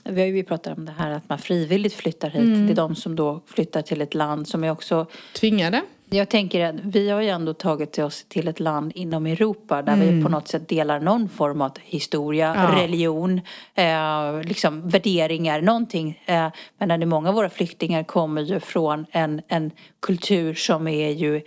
Vi 0.04 0.20
har 0.20 0.28
ju 0.28 0.44
pratat 0.44 0.78
om 0.78 0.84
det 0.84 0.92
här 0.92 1.10
att 1.10 1.28
man 1.28 1.38
frivilligt 1.38 1.94
flyttar 1.94 2.30
hit. 2.30 2.66
Det 2.66 2.72
är 2.72 2.76
de 2.76 2.96
som 2.96 3.16
då 3.16 3.44
flyttar 3.46 3.82
till 3.82 4.00
ett 4.00 4.14
land 4.14 4.48
som 4.48 4.64
är 4.64 4.70
också 4.70 5.06
Tvingade? 5.34 5.82
Jag 6.11 6.28
tänker 6.28 6.64
att 6.64 6.74
vi 6.84 7.11
har 7.11 7.20
ju 7.20 7.28
ändå 7.28 7.54
tagit 7.54 7.98
oss 7.98 8.24
till 8.28 8.48
ett 8.48 8.61
land 8.61 8.92
inom 8.94 9.26
Europa 9.26 9.82
där 9.82 9.96
vi 9.96 10.22
på 10.22 10.28
något 10.28 10.48
sätt 10.48 10.68
delar 10.68 11.00
någon 11.00 11.28
form 11.28 11.61
av 11.61 11.72
historia, 11.82 12.54
Ja. 12.57 12.82
religion, 12.82 13.40
eh, 13.74 14.42
liksom 14.42 14.88
värderingar, 14.88 15.61
någonting. 15.61 16.22
Eh, 16.26 16.48
men 16.78 17.09
många 17.09 17.28
av 17.28 17.34
våra 17.34 17.48
flyktingar 17.50 18.02
kommer 18.02 18.42
ju 18.42 18.61
från 18.61 19.07
en, 19.11 19.40
en 19.48 19.70
kultur 20.00 20.54
som 20.54 20.88
är 20.88 21.11
ju 21.11 21.42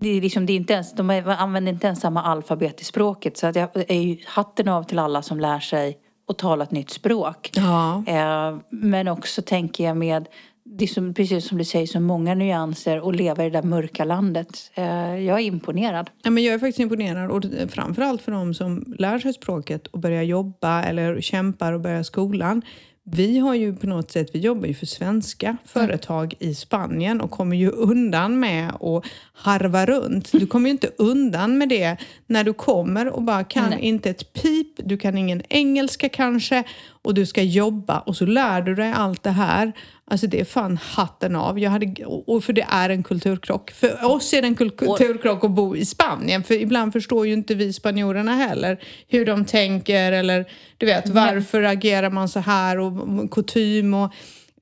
det 0.00 0.08
är 0.08 0.20
liksom, 0.20 0.46
det 0.46 0.52
är 0.52 0.56
inte 0.56 0.72
ens, 0.72 0.94
de 0.94 1.10
använder 1.38 1.72
inte 1.72 1.86
ens 1.86 2.00
samma 2.00 2.22
alfabet 2.22 2.80
i 2.80 2.84
språket. 2.84 3.36
Så 3.36 3.46
att 3.46 3.56
jag 3.56 3.68
är 3.74 4.00
ju 4.00 4.16
hatten 4.26 4.68
av 4.68 4.82
till 4.82 4.98
alla 4.98 5.22
som 5.22 5.40
lär 5.40 5.60
sig 5.60 5.98
att 6.28 6.38
tala 6.38 6.64
ett 6.64 6.70
nytt 6.70 6.90
språk. 6.90 7.50
Ja. 7.54 8.02
Eh, 8.06 8.56
men 8.70 9.08
också 9.08 9.42
tänker 9.42 9.84
jag 9.84 9.96
med, 9.96 10.28
det 10.68 10.84
är 10.84 10.88
som, 10.88 11.14
precis 11.14 11.48
som 11.48 11.58
du 11.58 11.64
säger, 11.64 11.86
så 11.86 12.00
många 12.00 12.34
nyanser 12.34 13.00
och 13.00 13.14
leva 13.14 13.44
i 13.44 13.50
det 13.50 13.58
där 13.58 13.68
mörka 13.68 14.04
landet. 14.04 14.70
Eh, 14.74 14.84
jag 15.16 15.38
är 15.40 15.44
imponerad. 15.44 16.10
Ja, 16.22 16.30
men 16.30 16.44
jag 16.44 16.54
är 16.54 16.58
faktiskt 16.58 16.78
imponerad. 16.78 17.30
Och 17.30 17.44
framförallt 17.68 18.22
för 18.22 18.32
de 18.32 18.54
som 18.54 18.94
lär 18.98 19.18
sig 19.18 19.32
språket 19.32 19.86
och 19.86 19.98
börjar 19.98 20.22
jobba 20.22 20.82
eller 20.82 21.20
kämpar 21.20 21.72
och 21.72 21.80
börjar 21.80 22.02
skolan. 22.02 22.62
Vi 23.10 23.38
har 23.38 23.54
ju 23.54 23.76
på 23.76 23.86
något 23.86 24.10
sätt, 24.10 24.30
vi 24.32 24.38
jobbar 24.38 24.66
ju 24.66 24.74
för 24.74 24.86
svenska 24.86 25.56
företag 25.64 26.34
i 26.38 26.54
Spanien 26.54 27.20
och 27.20 27.30
kommer 27.30 27.56
ju 27.56 27.70
undan 27.70 28.40
med 28.40 28.68
att 28.68 29.04
harva 29.32 29.86
runt. 29.86 30.32
Du 30.32 30.46
kommer 30.46 30.68
ju 30.68 30.72
inte 30.72 30.90
undan 30.98 31.58
med 31.58 31.68
det 31.68 31.96
när 32.26 32.44
du 32.44 32.52
kommer 32.52 33.08
och 33.08 33.22
bara 33.22 33.44
kan 33.44 33.70
Nej. 33.70 33.78
inte 33.80 34.10
ett 34.10 34.32
pip, 34.32 34.68
du 34.76 34.98
kan 34.98 35.18
ingen 35.18 35.42
engelska 35.48 36.08
kanske 36.08 36.64
och 37.06 37.14
du 37.14 37.26
ska 37.26 37.42
jobba 37.42 37.98
och 37.98 38.16
så 38.16 38.26
lär 38.26 38.62
du 38.62 38.74
dig 38.74 38.92
allt 38.96 39.22
det 39.22 39.30
här. 39.30 39.72
Alltså 40.10 40.26
det 40.26 40.40
är 40.40 40.44
fan 40.44 40.78
hatten 40.82 41.36
av. 41.36 41.58
Jag 41.58 41.70
hade, 41.70 42.04
och 42.04 42.44
för 42.44 42.52
det 42.52 42.66
är 42.70 42.90
en 42.90 43.02
kulturkrock. 43.02 43.70
För 43.70 44.04
oss 44.04 44.32
är 44.32 44.42
det 44.42 44.48
en 44.48 44.54
kul- 44.54 44.70
kulturkrock 44.70 45.44
att 45.44 45.50
bo 45.50 45.76
i 45.76 45.84
Spanien. 45.84 46.42
För 46.42 46.54
ibland 46.54 46.92
förstår 46.92 47.26
ju 47.26 47.32
inte 47.32 47.54
vi 47.54 47.72
spanjorerna 47.72 48.34
heller 48.34 48.78
hur 49.08 49.26
de 49.26 49.44
tänker 49.44 50.12
eller 50.12 50.44
du 50.78 50.86
vet 50.86 51.08
varför 51.08 51.62
agerar 51.62 52.10
man 52.10 52.28
så 52.28 52.40
här 52.40 52.78
och 52.78 53.30
kutym 53.30 53.94
och 53.94 54.12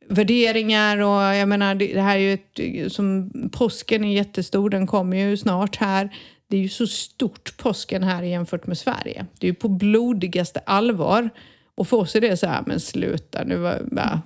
värderingar 0.09 0.99
och 0.99 1.37
jag 1.37 1.49
menar 1.49 1.75
det 1.75 2.01
här 2.01 2.17
är 2.17 2.21
ju 2.21 2.35
ett, 2.35 2.93
som 2.93 3.31
påsken 3.53 4.05
är 4.05 4.13
jättestor, 4.13 4.71
den 4.71 4.87
kommer 4.87 5.17
ju 5.17 5.37
snart 5.37 5.77
här. 5.77 6.11
Det 6.49 6.57
är 6.57 6.61
ju 6.61 6.69
så 6.69 6.87
stort 6.87 7.57
påsken 7.57 8.03
här 8.03 8.23
jämfört 8.23 8.67
med 8.67 8.79
Sverige. 8.79 9.27
Det 9.39 9.47
är 9.47 9.49
ju 9.49 9.55
på 9.55 9.69
blodigaste 9.69 10.61
allvar. 10.67 11.31
Och 11.77 11.89
för 11.89 11.97
oss 11.97 12.15
är 12.17 12.21
det 12.21 12.37
så 12.37 12.47
här, 12.47 12.63
men 12.67 12.81
sluta 12.81 13.45
nu, 13.45 13.57
va? 13.57 13.75
va? 13.91 14.21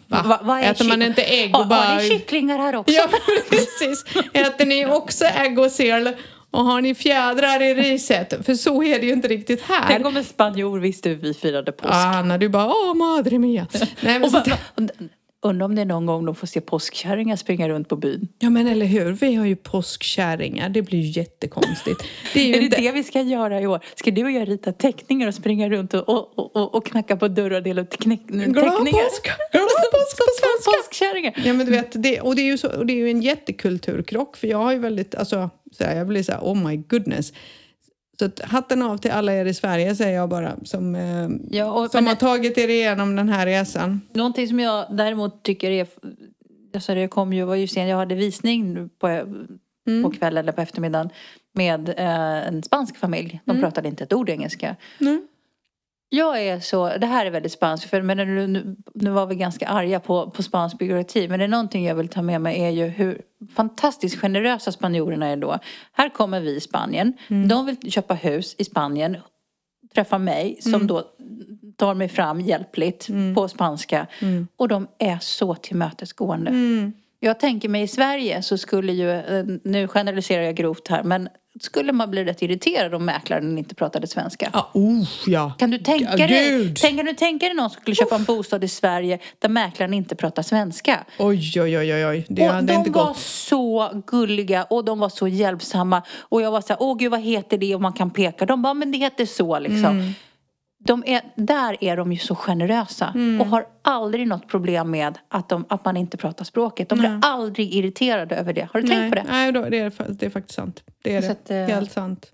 Va- 0.44 0.60
är 0.60 0.70
Äter 0.72 0.84
man 0.84 1.02
inte 1.02 1.22
ägg 1.22 1.56
och 1.56 1.66
bara... 1.68 1.78
Har 1.80 1.96
ni 2.02 2.08
kycklingar 2.08 2.58
här 2.58 2.76
också? 2.76 2.94
Ja, 2.94 3.08
precis. 3.50 4.04
Äter 4.32 4.66
ni 4.66 4.86
också 4.86 5.24
ägg 5.24 5.58
och 5.58 5.70
sill 5.70 6.10
och 6.50 6.64
har 6.64 6.80
ni 6.80 6.94
fjädrar 6.94 7.62
i 7.62 7.74
riset? 7.74 8.46
För 8.46 8.54
så 8.54 8.82
är 8.82 8.98
det 9.00 9.06
ju 9.06 9.12
inte 9.12 9.28
riktigt 9.28 9.62
här. 9.62 9.84
Tänk 9.88 10.06
om 10.06 10.16
en 10.16 10.24
spanjor 10.24 10.78
visste 10.78 11.08
hur 11.08 11.16
vi 11.16 11.34
firade 11.34 11.72
påsk. 11.72 11.92
Ja, 11.94 12.16
Anna, 12.16 12.38
du 12.38 12.48
bara 12.48 12.66
åh 12.66 12.94
madre 12.94 13.38
mia. 13.38 13.66
Nej, 13.72 13.88
men 14.00 14.24
Och 14.24 14.30
så, 14.30 14.36
va- 14.38 14.44
va- 14.76 14.88
Undrar 15.42 15.64
om 15.64 15.74
det 15.74 15.80
är 15.80 15.86
någon 15.86 16.06
gång 16.06 16.24
de 16.24 16.34
får 16.34 16.46
se 16.46 16.60
påskkärringar 16.60 17.36
springa 17.36 17.68
runt 17.68 17.88
på 17.88 17.96
byn. 17.96 18.28
ja 18.38 18.50
men 18.50 18.66
eller 18.66 18.86
hur, 18.86 19.12
vi 19.12 19.34
har 19.34 19.46
ju 19.46 19.56
påskkärringar, 19.56 20.68
det 20.68 20.82
blir 20.82 20.98
ju 20.98 21.20
jättekonstigt. 21.20 22.02
Det 22.34 22.40
är 22.40 22.44
ju 22.44 22.54
Är 22.54 22.58
det 22.58 22.64
inte... 22.64 22.80
det 22.80 22.92
vi 22.92 23.04
ska 23.04 23.20
göra 23.20 23.60
i 23.60 23.66
år? 23.66 23.80
Ska 23.94 24.10
du 24.10 24.24
och 24.24 24.30
jag 24.30 24.48
rita 24.48 24.72
teckningar 24.72 25.28
och 25.28 25.34
springa 25.34 25.68
runt 25.68 25.94
och, 25.94 26.08
och, 26.08 26.56
och, 26.56 26.74
och 26.74 26.86
knacka 26.86 27.16
på 27.16 27.28
dörrar 27.28 27.56
och 27.56 27.62
dela 27.62 27.82
ut 27.82 27.96
knäck, 27.98 28.26
Glad 28.26 28.54
teckningar? 28.54 29.04
påsk! 29.04 29.24
Glad 29.52 29.68
påsk! 29.92 30.64
Påskkärringar! 30.64 31.34
Ja 31.44 31.52
men 31.52 31.66
du 31.66 31.72
vet, 31.72 32.02
det, 32.02 32.20
och, 32.20 32.36
det 32.36 32.42
är 32.42 32.46
ju 32.46 32.58
så, 32.58 32.68
och 32.68 32.86
det 32.86 32.92
är 32.92 32.96
ju 32.96 33.10
en 33.10 33.22
jättekulturkrock 33.22 34.36
för 34.36 34.48
jag 34.48 34.58
har 34.58 34.72
ju 34.72 34.78
väldigt, 34.78 35.14
alltså, 35.14 35.50
så 35.72 35.84
här, 35.84 35.96
jag 35.96 36.06
blir 36.06 36.22
så 36.22 36.32
här, 36.32 36.40
oh 36.40 36.68
my 36.68 36.76
goodness. 36.76 37.32
Så 38.18 38.24
att 38.24 38.40
hatten 38.40 38.82
av 38.82 38.96
till 38.96 39.10
alla 39.10 39.32
er 39.32 39.44
i 39.46 39.54
Sverige 39.54 39.94
säger 39.94 40.16
jag 40.16 40.28
bara 40.28 40.56
som, 40.64 40.94
eh, 40.94 41.28
Ja, 41.50 41.72
och, 41.72 41.90
som 41.90 42.04
men, 42.04 42.08
har 42.08 42.14
tagit 42.14 42.58
er 42.58 42.68
igenom 42.68 43.16
den 43.16 43.28
här 43.28 43.46
resan. 43.46 44.00
Någonting 44.12 44.48
som 44.48 44.60
jag 44.60 44.86
däremot 44.96 45.42
tycker 45.42 45.70
är... 45.70 45.86
Alltså 46.74 46.94
det 46.94 47.08
kom 47.08 47.32
ju, 47.32 47.44
var 47.44 47.54
ju 47.54 47.66
sen, 47.66 47.88
jag 47.88 47.96
hade 47.96 48.14
visning 48.14 48.88
på, 48.98 49.24
Mm. 49.88 50.02
på 50.02 50.10
kvällen 50.10 50.38
eller 50.44 50.52
på 50.52 50.60
eftermiddagen 50.60 51.10
med 51.54 51.88
eh, 51.88 52.48
en 52.48 52.62
spansk 52.62 52.96
familj. 52.96 53.40
De 53.44 53.60
pratade 53.60 53.88
inte 53.88 54.04
ett 54.04 54.12
ord 54.12 54.28
engelska. 54.30 54.76
Mm. 55.00 55.27
Jag 56.10 56.42
är 56.42 56.60
så, 56.60 56.88
det 56.98 57.06
här 57.06 57.26
är 57.26 57.30
väldigt 57.30 57.52
spanskt, 57.52 57.90
för 57.90 58.02
men 58.02 58.16
nu, 58.16 58.76
nu, 58.94 59.10
var 59.10 59.26
vi 59.26 59.34
ganska 59.34 59.68
arga 59.68 60.00
på, 60.00 60.30
på 60.30 60.42
spansk 60.42 60.78
byråkrati. 60.78 61.28
Men 61.28 61.38
det 61.38 61.44
är 61.44 61.48
någonting 61.48 61.84
jag 61.84 61.94
vill 61.94 62.08
ta 62.08 62.22
med 62.22 62.40
mig 62.40 62.60
är 62.62 62.70
ju 62.70 62.86
hur 62.86 63.22
fantastiskt 63.54 64.20
generösa 64.20 64.72
spanjorerna 64.72 65.26
är 65.26 65.36
då. 65.36 65.58
Här 65.92 66.08
kommer 66.08 66.40
vi 66.40 66.56
i 66.56 66.60
Spanien. 66.60 67.12
De 67.48 67.66
vill 67.66 67.92
köpa 67.92 68.14
hus 68.14 68.54
i 68.58 68.64
Spanien. 68.64 69.16
Träffa 69.94 70.18
mig 70.18 70.58
som 70.60 70.86
då 70.86 71.04
tar 71.76 71.94
mig 71.94 72.08
fram 72.08 72.40
hjälpligt 72.40 73.08
på 73.34 73.48
spanska. 73.48 74.06
Och 74.56 74.68
de 74.68 74.88
är 74.98 75.18
så 75.20 75.54
tillmötesgående. 75.54 76.50
Jag 77.20 77.40
tänker 77.40 77.68
mig 77.68 77.82
i 77.82 77.88
Sverige 77.88 78.42
så 78.42 78.58
skulle 78.58 78.92
ju, 78.92 79.10
eh, 79.10 79.44
nu 79.64 79.88
generaliserar 79.88 80.42
jag 80.42 80.54
grovt 80.54 80.88
här, 80.88 81.02
men 81.02 81.28
skulle 81.60 81.92
man 81.92 82.10
bli 82.10 82.24
rätt 82.24 82.42
irriterad 82.42 82.94
om 82.94 83.04
mäklaren 83.04 83.58
inte 83.58 83.74
pratade 83.74 84.06
svenska? 84.06 84.50
Ja, 84.52 84.70
oh, 84.74 85.08
ja. 85.26 85.52
Kan 85.58 85.70
du 85.70 85.78
tänka 85.78 86.16
Ja, 86.18 86.26
dig, 86.26 86.74
tänk, 86.80 86.96
kan 86.96 87.06
du 87.06 87.12
tänka 87.14 87.46
dig 87.46 87.54
någon 87.54 87.70
som 87.70 87.80
skulle 87.80 87.96
köpa 87.96 88.14
en 88.14 88.24
bostad 88.24 88.64
i 88.64 88.68
Sverige 88.68 89.18
där 89.38 89.48
mäklaren 89.48 89.94
inte 89.94 90.14
pratar 90.16 90.42
svenska? 90.42 91.04
Oj, 91.18 91.60
oj, 91.62 91.78
oj, 91.78 92.06
oj. 92.06 92.26
Det 92.28 92.48
och 92.48 92.54
hade 92.54 92.66
de 92.66 92.72
inte 92.72 92.90
var 92.90 93.06
gått. 93.06 93.16
så 93.18 94.02
gulliga 94.06 94.64
och 94.64 94.84
de 94.84 94.98
var 94.98 95.08
så 95.08 95.28
hjälpsamma. 95.28 96.02
Och 96.18 96.42
jag 96.42 96.50
var 96.50 96.60
så 96.60 96.68
här, 96.68 96.76
åh 96.82 96.96
gud 96.98 97.10
vad 97.10 97.20
heter 97.20 97.58
det? 97.58 97.74
Och 97.74 97.80
man 97.80 97.92
kan 97.92 98.10
peka. 98.10 98.46
De 98.46 98.62
bara, 98.62 98.74
men 98.74 98.92
det 98.92 98.98
heter 98.98 99.26
så 99.26 99.58
liksom. 99.58 99.84
Mm. 99.84 100.12
De 100.88 101.02
är, 101.06 101.20
där 101.34 101.76
är 101.84 101.96
de 101.96 102.12
ju 102.12 102.18
så 102.18 102.34
generösa 102.34 103.12
Mm. 103.14 103.40
och 103.40 103.46
har 103.46 103.66
aldrig 103.82 104.28
något 104.28 104.48
problem 104.48 104.90
med 104.90 105.18
att, 105.28 105.48
de, 105.48 105.64
att 105.68 105.84
man 105.84 105.96
inte 105.96 106.16
pratar 106.16 106.44
språket. 106.44 106.88
De 106.88 106.98
blir 106.98 107.18
aldrig 107.22 107.74
irriterade 107.74 108.36
över 108.36 108.52
det. 108.52 108.68
Har 108.72 108.80
du 108.80 108.88
tänkt 108.88 109.00
Nej, 109.00 109.08
på 109.10 109.14
det? 109.14 109.24
nej 109.28 109.52
då, 109.52 109.62
det, 109.68 109.78
är, 109.78 109.92
det 110.08 110.26
är 110.26 110.30
faktiskt 110.30 110.54
sant. 110.56 110.82
Det 111.04 111.14
är 111.16 111.20
Så 111.22 111.26
det. 111.26 111.32
att, 111.32 111.50
eh, 111.50 111.74
Helt 111.76 111.92
sant. 111.92 112.30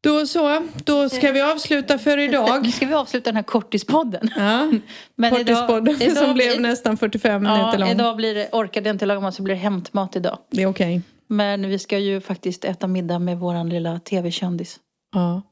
Då 0.00 0.26
så, 0.26 0.62
då 0.84 1.08
ska 1.08 1.32
vi 1.32 1.40
avsluta 1.42 1.98
för 1.98 2.18
idag. 2.18 2.62
Nu 2.62 2.72
ska 2.72 2.86
vi 2.86 2.94
avsluta 2.94 3.24
den 3.30 3.36
här 3.36 3.42
kortispodden. 3.42 4.30
Ja, 4.36 4.70
Men 5.16 5.30
Kortispodden 5.30 6.02
idag- 6.02 6.16
som 6.16 6.24
idag- 6.24 6.34
blev 6.34 6.60
nästan 6.60 6.96
45 6.96 7.42
minuter 7.42 7.62
Ja, 7.72 7.76
lång. 7.78 7.88
idag 7.88 8.16
blir 8.16 8.34
det, 8.34 8.48
orkade 8.52 8.88
jag 8.88 8.94
inte 8.94 9.06
laga 9.06 9.20
mat 9.20 9.34
så 9.34 9.42
blir 9.42 9.54
det 9.54 9.60
hämtmat 9.60 10.16
idag. 10.16 10.38
Det 10.50 10.62
är 10.62 10.66
okej. 10.66 11.02
Men 11.26 11.68
vi 11.68 11.78
ska 11.78 11.98
ju 11.98 12.20
faktiskt 12.20 12.64
äta 12.64 12.86
middag 12.86 13.18
med 13.18 13.38
våran 13.38 13.68
lilla 13.68 13.98
tv-kändis. 14.00 14.76
Ja. 15.14 15.42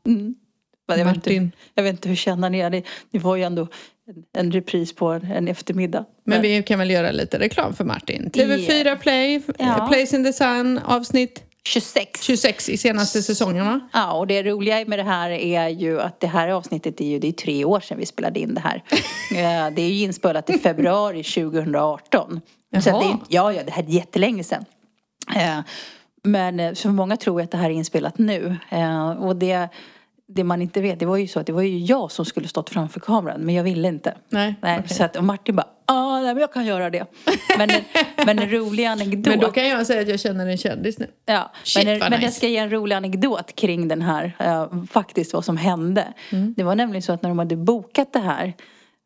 Men 0.89 0.99
Jag 0.99 1.07
vet, 1.07 1.17
inte, 1.17 1.51
jag 1.75 1.83
vet 1.83 1.93
inte 1.93 2.09
hur 2.09 2.17
känner 2.17 2.51
ni 2.51 2.59
är. 2.59 2.71
Det, 2.71 2.83
det 3.11 3.19
var 3.19 3.37
ju 3.37 3.43
ändå 3.43 3.69
en, 4.37 4.53
repris 4.53 4.95
på 4.95 5.07
en, 5.09 5.49
eftermiddag. 5.49 6.05
Men 6.25 6.43
vi 6.43 6.63
kan 6.63 6.79
väl 6.79 6.91
göra 6.91 7.11
lite 7.11 7.39
reklam 7.39 7.75
för 7.75 7.85
Martin. 7.85 8.31
TV4 8.35 8.97
Play, 8.97 9.43
Ja. 9.59 9.65
eh, 9.65 9.89
Place 9.89 10.17
in 10.17 10.25
the 10.25 10.33
Sun, 10.33 10.79
avsnitt 10.79 11.43
26. 11.69 12.23
26 12.23 12.69
i 12.69 12.77
senaste 12.77 13.23
säsongen 13.23 13.65
va? 13.67 13.81
Ja, 13.93 14.13
och 14.13 14.27
det 14.27 14.43
roliga 14.43 14.85
med 14.87 14.99
det 14.99 15.03
här 15.03 15.31
är 15.31 15.69
ju 15.69 16.01
att 16.01 16.21
det 16.21 16.27
här 16.27 16.49
avsnittet 16.49 17.01
är 17.01 17.05
ju, 17.05 17.19
det 17.19 17.29
är 17.29 17.33
tre 17.33 17.65
år 17.65 17.81
sedan 17.81 17.99
vi 17.99 18.07
spelade 18.07 18.41
in 18.41 18.55
det 18.55 18.61
här. 18.61 18.83
Eh, 19.33 19.71
det 19.75 19.83
är 19.83 19.89
ju 19.89 20.03
inspelat 20.05 20.51
i 20.51 20.59
februari 20.59 21.23
2018. 21.25 22.41
Så 22.73 22.77
att 22.79 22.85
det 22.85 22.91
Jaha. 22.91 23.19
ja, 23.29 23.53
ja, 23.53 23.63
det 23.63 23.71
här 23.73 23.83
är 23.83 23.87
jättelänge 23.89 24.45
sedan. 24.45 24.65
Eh, 25.37 25.59
Men 26.23 26.77
så 26.77 26.89
många 26.89 27.17
tror 27.17 27.43
att 27.43 27.51
det 27.51 27.57
här 27.57 27.71
är 27.71 27.75
inspelat 27.75 28.19
nu. 28.19 28.57
Och 29.19 29.37
det, 29.37 29.69
det 30.29 30.45
man 30.45 30.63
inte 30.63 30.81
vet, 30.81 30.99
det 31.01 31.07
var 31.07 31.17
ju 31.17 31.27
så 31.27 31.41
att 31.41 31.47
det 31.47 31.53
var 31.53 31.63
ju 31.63 31.79
jag 31.79 32.11
som 32.13 32.25
skulle 32.25 32.49
stått 32.49 32.71
framför 32.71 33.01
kameran, 33.01 33.41
men 33.41 33.55
jag 33.55 33.65
ville 33.65 33.89
inte. 33.89 34.15
Nej, 34.29 34.55
Nej, 34.63 34.79
okej. 34.85 34.97
så 34.97 35.05
att, 35.05 35.17
och 35.17 35.25
Martin 35.25 35.57
bara, 35.57 35.67
ah, 35.87 36.21
nej 36.21 36.35
men 36.35 36.41
jag 36.41 36.53
kan 36.53 36.67
göra 36.67 36.91
det. 36.91 37.07
Men, 37.59 37.71
en- 37.71 37.83
men 38.27 38.39
en 38.39 38.51
rolig 38.51 38.85
anekdot. 38.85 39.27
Men 39.27 39.41
då 39.41 39.51
kan 39.51 39.69
jag 39.69 39.87
säga 39.87 40.01
att 40.03 40.09
jag 40.09 40.21
känner 40.21 40.47
en 40.47 40.57
kändis 40.59 40.99
nu. 40.99 41.07
Ja, 41.27 41.53
Shit, 41.65 41.85
men, 41.85 41.99
men 41.99 42.11
nice. 42.11 42.23
jag 42.25 42.33
ska 42.33 42.49
ge 42.49 42.57
en 42.57 42.71
rolig 42.71 42.97
anekdot 42.97 43.55
kring 43.57 43.89
den 43.89 44.03
här, 44.03 44.33
eh, 44.39 44.85
faktiskt 44.91 45.35
vad 45.35 45.45
som 45.45 45.57
hände. 45.57 46.05
Mm. 46.33 46.55
Det 46.57 46.63
var 46.63 46.75
nämligen 46.75 47.03
så 47.03 47.13
att 47.13 47.23
när 47.23 47.31
de 47.31 47.39
hade 47.39 47.57
bokat 47.57 48.13
det 48.13 48.19
här 48.19 48.53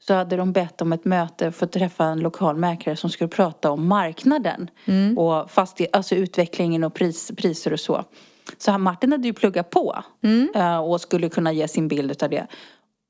så 0.03 0.14
hade 0.14 0.37
de 0.37 0.53
bett 0.53 0.81
om 0.83 0.93
ett 0.93 1.05
möte 1.05 1.53
för 1.53 1.66
att 1.66 1.73
träffa 1.73 2.05
en 2.05 2.21
lokal 2.21 2.57
mäklare 2.57 2.97
som 2.97 3.11
skulle 3.11 3.29
prata 3.29 3.71
om 3.71 3.87
marknaden 3.89 4.71
Mm. 4.87 5.18
och 5.18 5.51
fastighet, 5.51 5.97
alltså 5.97 6.14
utvecklingen 6.14 6.85
och 6.85 6.95
pris, 6.95 7.31
priser 7.37 7.73
och 7.73 7.81
så. 7.81 8.05
Så 8.59 8.78
Martin 8.78 9.12
hade 9.12 9.26
ju 9.28 9.32
pluggat 9.34 9.70
på 9.70 10.03
Mm. 10.22 10.48
eh, 10.55 10.78
och 10.78 11.01
skulle 11.01 11.28
kunna 11.28 11.53
ge 11.53 11.68
sin 11.68 11.88
bild 11.88 12.22
av 12.22 12.30
det. 12.30 12.46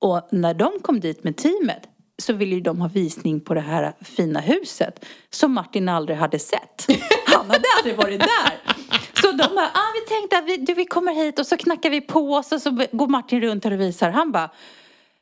Och 0.01 0.29
när 0.31 0.55
de 0.55 0.73
kom 0.83 1.01
dit 1.01 1.25
med 1.25 1.37
teamet 1.37 1.83
så 2.23 2.33
ville 2.33 2.55
ju 2.55 2.61
de 2.61 2.81
ha 2.81 2.89
visning 2.89 3.41
på 3.41 3.55
det 3.55 3.61
här 3.61 3.93
fina 4.01 4.41
huset 4.41 5.05
som 5.31 5.53
Martin 5.53 5.89
aldrig 5.89 6.19
hade 6.19 6.39
sett. 6.39 6.87
Han 7.27 7.47
hade 7.51 7.65
aldrig 7.79 7.97
varit 7.97 8.21
där. 8.21 8.75
Så 9.23 9.27
de 9.33 9.37
bara, 9.55 9.67
ah, 9.67 9.93
vi 9.95 10.15
tänkte 10.15 10.39
att 10.39 10.45
vi, 10.45 10.57
du, 10.57 10.75
vi 10.75 10.85
kommer 10.85 11.15
hit 11.15 11.39
och 11.39 11.47
så 11.47 11.57
knackar 11.57 11.91
vi 11.91 12.01
på 12.01 12.35
oss 12.35 12.53
och 12.53 12.63
så 12.63 12.71
går 12.93 13.07
Martin 13.09 13.41
runt 13.41 13.65
och 13.65 13.73
visar. 13.73 14.11
Han 14.11 14.33
bara, 14.33 14.51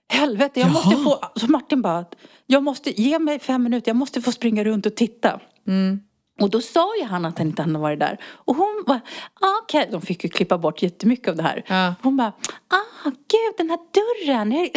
helvete, 0.09 0.61
jag 0.61 0.73
måste 0.73 0.97
få... 0.97 1.19
Så 1.37 1.47
Martin 1.47 1.83
bara, 1.83 2.05
jag 2.47 2.63
måste, 2.63 3.01
ge 3.01 3.19
mig 3.19 3.39
fem 3.39 3.63
minuter, 3.63 3.89
jag 3.89 3.97
måste 3.97 4.23
få 4.23 4.33
springa 4.33 4.65
runt 4.65 4.87
och 4.87 4.95
titta. 4.97 5.41
Mm. 5.67 6.01
Och 6.41 6.51
då 6.51 6.61
sa 6.61 6.97
ju 6.97 7.05
han 7.05 7.25
att 7.25 7.39
han 7.39 7.47
inte 7.47 7.63
hade 7.63 7.79
varit 7.79 8.01
där. 8.01 8.19
Och 8.25 8.57
hon 8.57 8.85
bara, 8.87 9.01
ah, 9.41 9.59
okej. 9.63 9.81
Okay. 9.81 9.93
De 9.93 10.03
fick 10.03 10.25
ju 10.25 10.31
klippa 10.31 10.59
bort 10.59 10.83
jättemycket 10.83 11.29
av 11.29 11.37
det 11.37 11.43
här. 11.43 11.65
Ja. 11.67 11.95
Hon 12.03 12.17
bara, 12.17 12.33
ah 12.69 13.05
gud 13.05 13.55
den 13.57 13.71
här 13.71 13.79
dörren. 13.95 14.69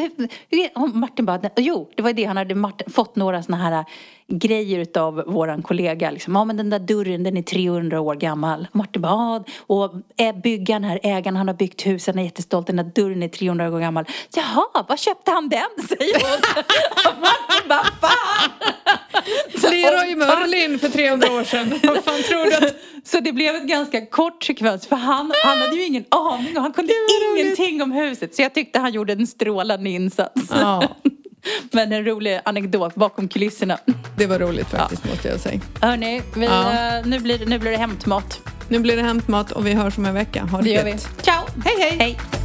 Och 0.75 0.95
Martin 0.95 1.25
bara, 1.25 1.49
jo 1.57 1.89
det 1.95 2.03
var 2.03 2.13
det 2.13 2.23
han 2.23 2.37
hade 2.37 2.55
Martin, 2.55 2.91
fått 2.91 3.15
några 3.15 3.43
såna 3.43 3.57
här 3.57 3.85
grejer 4.31 4.79
utav 4.79 5.23
våran 5.27 5.61
kollega. 5.61 6.11
Liksom. 6.11 6.35
Ja 6.35 6.45
men 6.45 6.57
den 6.57 6.69
där 6.69 6.79
dörren 6.79 7.23
den 7.23 7.37
är 7.37 7.41
300 7.41 8.01
år 8.01 8.15
gammal. 8.15 8.67
Martin 8.71 9.01
bara, 9.01 9.13
ah, 9.13 9.43
och 9.57 9.91
byggaren 10.43 10.83
här, 10.83 10.99
ägaren 11.03 11.35
han 11.35 11.47
har 11.47 11.55
byggt 11.55 11.85
huset, 11.85 12.15
han 12.15 12.19
är 12.19 12.25
jättestolt. 12.25 12.67
Den 12.67 12.75
där 12.75 12.91
dörren 12.95 13.23
är 13.23 13.27
300 13.27 13.69
år 13.69 13.79
gammal. 13.79 14.05
Jaha, 14.35 14.85
vad 14.89 14.99
köpte 14.99 15.31
han 15.31 15.49
den? 15.49 15.69
Säger 15.87 16.13
hon. 16.13 16.39
och 17.13 17.21
Martin 17.21 17.69
bara, 17.69 17.83
fan! 18.01 18.51
Leroy 19.71 20.15
Merlin 20.15 20.79
för 20.79 20.89
300 20.89 21.31
år 21.31 21.43
sedan. 21.43 21.79
Vad 21.83 22.03
fan 22.03 22.23
tror 22.23 22.45
du? 22.45 22.67
Att... 22.67 22.75
Så 23.03 23.19
det 23.19 23.33
blev 23.33 23.55
en 23.55 23.67
ganska 23.67 24.05
kort 24.05 24.43
sekvens 24.43 24.87
för 24.87 24.95
han, 24.95 25.31
han 25.43 25.57
hade 25.57 25.75
ju 25.75 25.85
ingen 25.85 26.05
aning 26.09 26.57
och 26.57 26.63
han 26.63 26.73
kunde 26.73 26.93
ingenting 27.37 27.81
om 27.81 27.91
huset. 27.91 28.35
Så 28.35 28.41
jag 28.41 28.53
tyckte 28.53 28.79
han 28.79 28.91
gjorde 28.91 29.13
en 29.13 29.27
strålande 29.27 29.89
insats. 29.89 30.41
Ja. 30.49 30.83
Men 31.71 31.93
en 31.93 32.05
rolig 32.05 32.39
anekdot 32.45 32.95
bakom 32.95 33.27
kulisserna. 33.27 33.77
Det 34.15 34.27
var 34.27 34.39
roligt 34.39 34.67
faktiskt 34.67 35.01
ja. 35.05 35.11
måste 35.11 35.27
jag 35.27 35.39
säga. 35.39 35.59
Hörni, 35.81 36.21
vi, 36.35 36.45
ja. 36.45 36.99
uh, 36.99 37.07
nu, 37.07 37.19
blir, 37.19 37.45
nu 37.45 37.59
blir 37.59 37.71
det 37.71 37.77
hämtmat. 37.77 38.39
Nu 38.69 38.79
blir 38.79 38.95
det 38.95 39.03
hämtmat 39.03 39.51
och 39.51 39.67
vi 39.67 39.73
hörs 39.73 39.97
om 39.97 40.05
en 40.05 40.13
vecka. 40.13 40.43
Ha 40.43 40.57
det, 40.57 40.63
det 40.63 40.69
gör 40.69 40.85
vi. 40.85 40.97
Ciao! 41.21 41.45
Hej 41.65 41.75
hej! 41.79 41.97
hej. 41.99 42.40